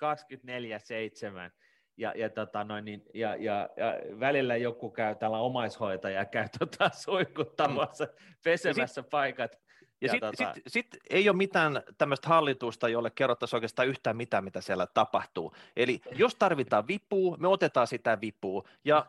24-7. 0.06 1.52
Ja, 1.98 2.14
ja, 2.16 2.30
tota 2.30 2.64
noin, 2.64 2.86
niin, 2.86 3.04
ja, 3.14 3.36
ja, 3.36 3.70
ja, 3.78 4.20
välillä 4.20 4.56
joku 4.56 4.90
käy 4.90 5.16
tällä 5.16 5.38
omaishoitaja 5.38 6.26
käy 6.26 6.46
tota, 6.60 6.90
suikuttamassa, 7.04 8.06
mm. 8.06 8.36
pesemässä 8.44 9.02
sit, 9.02 9.10
paikat. 9.10 9.60
Ja, 10.02 10.12
sitten 10.12 10.32
tota... 10.38 10.54
sit, 10.54 10.64
sit 10.68 10.88
ei 11.10 11.30
ole 11.30 11.38
mitään 11.38 11.84
tämmöistä 11.98 12.28
hallitusta, 12.28 12.90
jolle 12.90 13.10
kerrottaisiin 13.10 13.58
oikeastaan 13.58 13.88
yhtään 13.88 14.18
mitään, 14.18 14.44
mitä 14.44 14.62
siellä 14.62 14.88
tapahtuu. 14.88 15.56
Eli 15.76 16.02
jos 16.12 16.36
tarvitaan 16.36 16.88
vipua, 16.88 17.38
me 17.38 17.48
otetaan 17.48 17.88
sitä 17.88 18.22
vipua. 18.22 18.64
Ja 18.86 19.06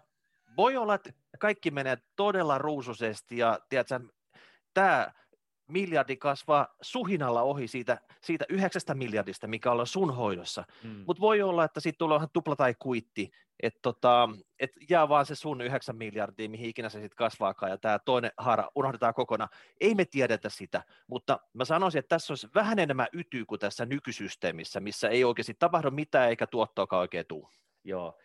voi 0.56 0.76
olla, 0.76 0.94
että 0.94 1.10
kaikki 1.38 1.70
menee 1.70 1.98
todella 2.16 2.58
ruusuisesti 2.58 3.38
ja 3.38 3.58
tiedätkö, 3.68 4.00
tämä 4.74 5.12
miljardi 5.70 6.16
kasvaa 6.16 6.68
suhinalla 6.82 7.42
ohi 7.42 7.68
siitä, 7.68 8.00
siitä 8.20 8.44
yhdeksästä 8.48 8.94
miljardista, 8.94 9.46
mikä 9.46 9.72
on 9.72 9.86
sun 9.86 10.14
hoidossa. 10.14 10.64
Mm. 10.84 11.04
Mutta 11.06 11.20
voi 11.20 11.42
olla, 11.42 11.64
että 11.64 11.80
sitten 11.80 11.98
tulee 11.98 12.20
tupla 12.32 12.56
tai 12.56 12.74
kuitti, 12.78 13.30
että 13.62 13.78
tota, 13.82 14.28
et 14.58 14.70
jää 14.90 15.08
vaan 15.08 15.26
se 15.26 15.34
sun 15.34 15.60
yhdeksän 15.60 15.96
miljardia, 15.96 16.48
mihin 16.48 16.70
ikinä 16.70 16.88
se 16.88 17.00
sitten 17.00 17.16
kasvaakaan, 17.16 17.72
ja 17.72 17.78
tämä 17.78 17.98
toinen 17.98 18.32
haara 18.36 18.68
unohdetaan 18.74 19.14
kokonaan. 19.14 19.50
Ei 19.80 19.94
me 19.94 20.04
tiedetä 20.04 20.48
sitä, 20.48 20.82
mutta 21.06 21.40
mä 21.52 21.64
sanoisin, 21.64 21.98
että 21.98 22.08
tässä 22.08 22.32
olisi 22.32 22.48
vähän 22.54 22.78
enemmän 22.78 23.06
ytyy 23.12 23.46
kuin 23.46 23.58
tässä 23.58 23.86
nykysysteemissä, 23.86 24.80
missä 24.80 25.08
ei 25.08 25.24
oikeasti 25.24 25.54
tapahdu 25.58 25.90
mitään 25.90 26.28
eikä 26.28 26.46
tuottoakaan 26.46 27.00
oikein 27.00 27.26
tule. 27.26 27.48
Joo, 27.84 28.18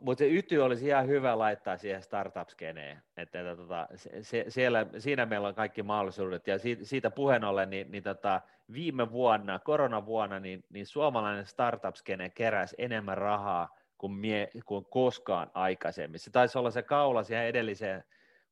Mutta 0.00 0.18
se 0.18 0.28
yty 0.28 0.58
olisi 0.58 0.86
ihan 0.86 1.06
hyvä 1.06 1.38
laittaa 1.38 1.76
siihen 1.76 2.02
startup-skeneen, 2.02 3.02
että, 3.16 3.40
että 3.40 3.56
tota, 3.56 3.88
se, 4.22 4.44
siellä, 4.48 4.86
siinä 4.98 5.26
meillä 5.26 5.48
on 5.48 5.54
kaikki 5.54 5.82
mahdollisuudet, 5.82 6.46
ja 6.46 6.58
siitä, 6.58 6.84
siitä 6.84 7.10
puheen 7.10 7.44
ollen, 7.44 7.70
niin, 7.70 7.90
niin 7.90 8.02
tota, 8.02 8.40
viime 8.72 9.12
vuonna, 9.12 9.58
koronavuonna, 9.58 10.40
niin, 10.40 10.64
niin 10.70 10.86
suomalainen 10.86 11.46
startup-skene 11.46 12.30
keräsi 12.30 12.76
enemmän 12.78 13.18
rahaa 13.18 13.76
kuin, 13.98 14.12
mie, 14.12 14.48
kuin 14.64 14.84
koskaan 14.84 15.50
aikaisemmin. 15.54 16.20
Se 16.20 16.30
taisi 16.30 16.58
olla 16.58 16.70
se 16.70 16.82
kaula 16.82 17.22
siihen 17.22 17.46
edelliseen 17.46 18.04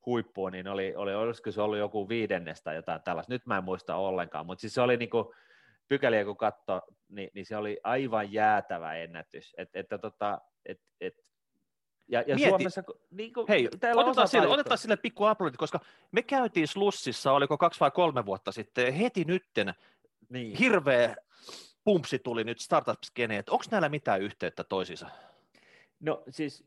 huippuun, 0.05 0.51
niin 0.51 0.67
oli, 0.67 0.95
oli, 0.95 1.15
olisiko 1.15 1.51
se 1.51 1.61
ollut 1.61 1.79
joku 1.79 2.09
viidennestä 2.09 2.73
jotain 2.73 3.01
tällaista, 3.01 3.33
nyt 3.33 3.45
mä 3.45 3.57
en 3.57 3.63
muista 3.63 3.95
ollenkaan, 3.95 4.45
mutta 4.45 4.61
siis 4.61 4.73
se 4.73 4.81
oli 4.81 4.97
niin 4.97 5.09
kuin, 5.09 5.25
pykäliä 5.87 6.25
kun 6.25 6.37
katsoi, 6.37 6.81
niin, 7.09 7.29
niin 7.33 7.45
se 7.45 7.57
oli 7.57 7.79
aivan 7.83 8.33
jäätävä 8.33 8.93
ennätys, 8.93 9.55
että, 9.57 9.79
että 9.79 9.97
tota, 9.97 10.41
et, 10.65 10.79
et, 11.01 11.15
ja, 12.07 12.23
ja 12.27 12.35
Mieti. 12.35 12.49
Suomessa, 12.49 12.83
niin 13.11 13.33
kuin, 13.33 13.45
Hei, 13.49 13.69
otetaan 13.95 14.27
sille, 14.27 14.47
otetaan 14.47 14.77
sille 14.77 14.97
pikku 14.97 15.23
aplodit, 15.23 15.57
koska 15.57 15.79
me 16.11 16.21
käytiin 16.21 16.67
Slussissa, 16.67 17.31
oliko 17.31 17.57
kaksi 17.57 17.79
vai 17.79 17.91
kolme 17.91 18.25
vuotta 18.25 18.51
sitten, 18.51 18.93
heti 18.93 19.23
nytten 19.23 19.73
niin. 20.29 20.57
hirveä 20.57 21.15
pumpsi 21.83 22.19
tuli 22.19 22.43
nyt 22.43 22.59
startup-skeneen, 22.59 23.43
onko 23.49 23.65
näillä 23.71 23.89
mitään 23.89 24.21
yhteyttä 24.21 24.63
toisiinsa? 24.63 25.09
No 25.99 26.23
siis 26.29 26.63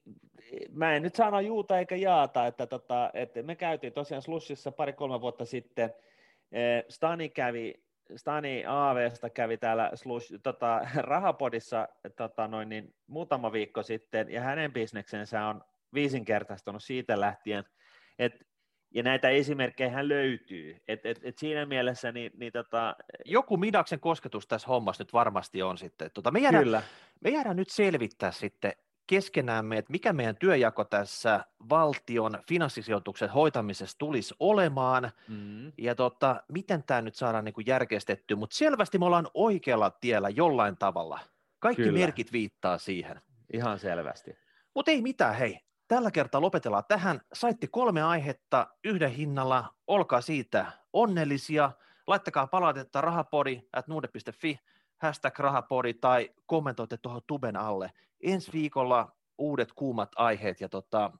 mä 0.71 0.95
en 0.95 1.03
nyt 1.03 1.15
sano 1.15 1.41
juuta 1.41 1.79
eikä 1.79 1.97
jaata, 1.97 2.47
että, 2.47 2.67
tota, 2.67 3.11
että 3.15 3.43
me 3.43 3.57
käytiin 3.57 3.93
tosiaan 3.93 4.23
Slussissa 4.23 4.73
pari-kolme 4.73 5.21
vuotta 5.21 5.45
sitten, 5.45 5.95
eh, 6.53 6.85
Stani 6.89 7.29
kävi 7.29 7.75
Stani 8.17 8.65
AVsta 8.67 9.31
kävi 9.31 9.57
täällä 9.57 9.91
slush, 9.95 10.35
tota, 10.43 10.81
rahapodissa 10.97 11.89
tota, 12.17 12.49
noin, 12.49 12.69
niin, 12.69 12.95
muutama 13.07 13.53
viikko 13.53 13.83
sitten, 13.83 14.31
ja 14.31 14.41
hänen 14.41 14.73
bisneksensä 14.73 15.47
on 15.47 15.65
viisinkertaistunut 15.95 16.83
siitä 16.83 17.21
lähtien, 17.21 17.65
että 18.19 18.45
ja 18.95 19.03
näitä 19.03 19.29
esimerkkejä 19.29 19.91
hän 19.91 20.09
löytyy. 20.09 20.77
Et, 20.89 21.07
et, 21.07 21.21
et 21.23 21.39
siinä 21.39 21.67
mielessä 21.67 22.13
niin, 22.13 22.33
niin 22.37 22.53
tota... 22.53 22.97
Joku 23.25 23.57
Midaksen 23.57 24.01
kosketus 24.01 24.47
tässä 24.47 24.69
hommassa 24.69 25.05
nyt 25.05 25.13
varmasti 25.13 25.63
on 25.63 25.79
sitten. 25.79 26.11
Tota, 26.15 26.31
me, 26.31 26.41
jäädään, 26.41 26.65
Kyllä. 26.65 26.83
me 27.21 27.31
jäädään 27.31 27.57
nyt 27.57 27.71
selvittää 27.71 28.33
sitten 28.33 28.73
keskenämme, 29.09 29.79
että 29.79 29.93
mikä 29.93 30.13
meidän 30.13 30.37
työjako 30.37 30.85
tässä 30.85 31.45
valtion 31.69 32.39
finanssisijoituksen 32.49 33.31
hoitamisessa 33.31 33.99
tulisi 33.99 34.35
olemaan, 34.41 35.11
mm. 35.29 35.73
ja 35.79 35.95
tota, 35.95 36.43
miten 36.53 36.83
tämä 36.83 37.03
nyt 37.03 37.15
saadaan 37.15 37.45
niin 37.45 37.55
järkeistettyä, 37.67 38.37
mutta 38.37 38.57
selvästi 38.57 38.99
me 38.99 39.05
ollaan 39.05 39.29
oikealla 39.35 39.91
tiellä 39.91 40.29
jollain 40.29 40.77
tavalla. 40.77 41.21
Kaikki 41.59 41.83
Kyllä. 41.83 41.99
merkit 41.99 42.33
viittaa 42.33 42.79
siihen. 42.79 43.21
Ihan 43.53 43.79
selvästi. 43.79 44.37
Mutta 44.75 44.91
ei 44.91 45.03
mitään, 45.03 45.35
hei. 45.35 45.61
Tällä 45.89 46.11
kertaa 46.11 46.41
lopetellaan 46.41 46.85
tähän. 46.89 47.21
Saitte 47.33 47.67
kolme 47.67 48.03
aihetta 48.03 48.67
yhden 48.85 49.11
hinnalla. 49.11 49.75
Olkaa 49.87 50.21
siitä 50.21 50.67
onnellisia. 50.93 51.73
Laittakaa 52.07 52.47
palautetta 52.47 53.01
rahapodi 53.01 53.63
at 53.73 53.89
nuude.fi, 53.89 54.61
hashtag 54.99 55.39
rahapori 55.39 55.95
tai 55.95 56.31
kommentoitte 56.47 56.97
tuohon 56.97 57.23
tuben 57.27 57.57
alle. 57.57 57.93
Ensi 58.23 58.53
viikolla 58.53 59.13
uudet 59.39 59.73
kuumat 59.73 60.13
aiheet 60.17 60.61
ja 60.61 60.69
tota, 60.69 61.11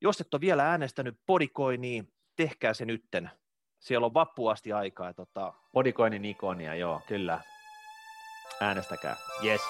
jos 0.00 0.20
et 0.20 0.34
ole 0.34 0.40
vielä 0.40 0.70
äänestänyt 0.70 1.18
podikoi, 1.26 1.76
niin 1.76 2.12
tehkää 2.36 2.74
se 2.74 2.84
nytten. 2.84 3.30
Siellä 3.78 4.06
on 4.06 4.14
vappuasti 4.14 4.72
aikaa. 4.72 5.14
Tota... 5.14 5.52
Podikoinin 5.72 6.24
ikonia, 6.24 6.74
joo, 6.74 7.00
kyllä. 7.06 7.40
Äänestäkää. 8.60 9.16
Yes. 9.44 9.60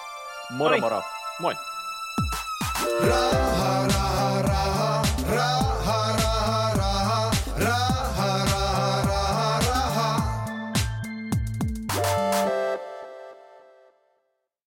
Moro 0.50 0.74
Oi. 0.74 0.80
moro. 0.80 1.02
Moi. 1.40 1.54
Raha, 3.08 3.86
raha, 3.88 4.42
raha, 4.42 5.02
raha. 5.34 5.67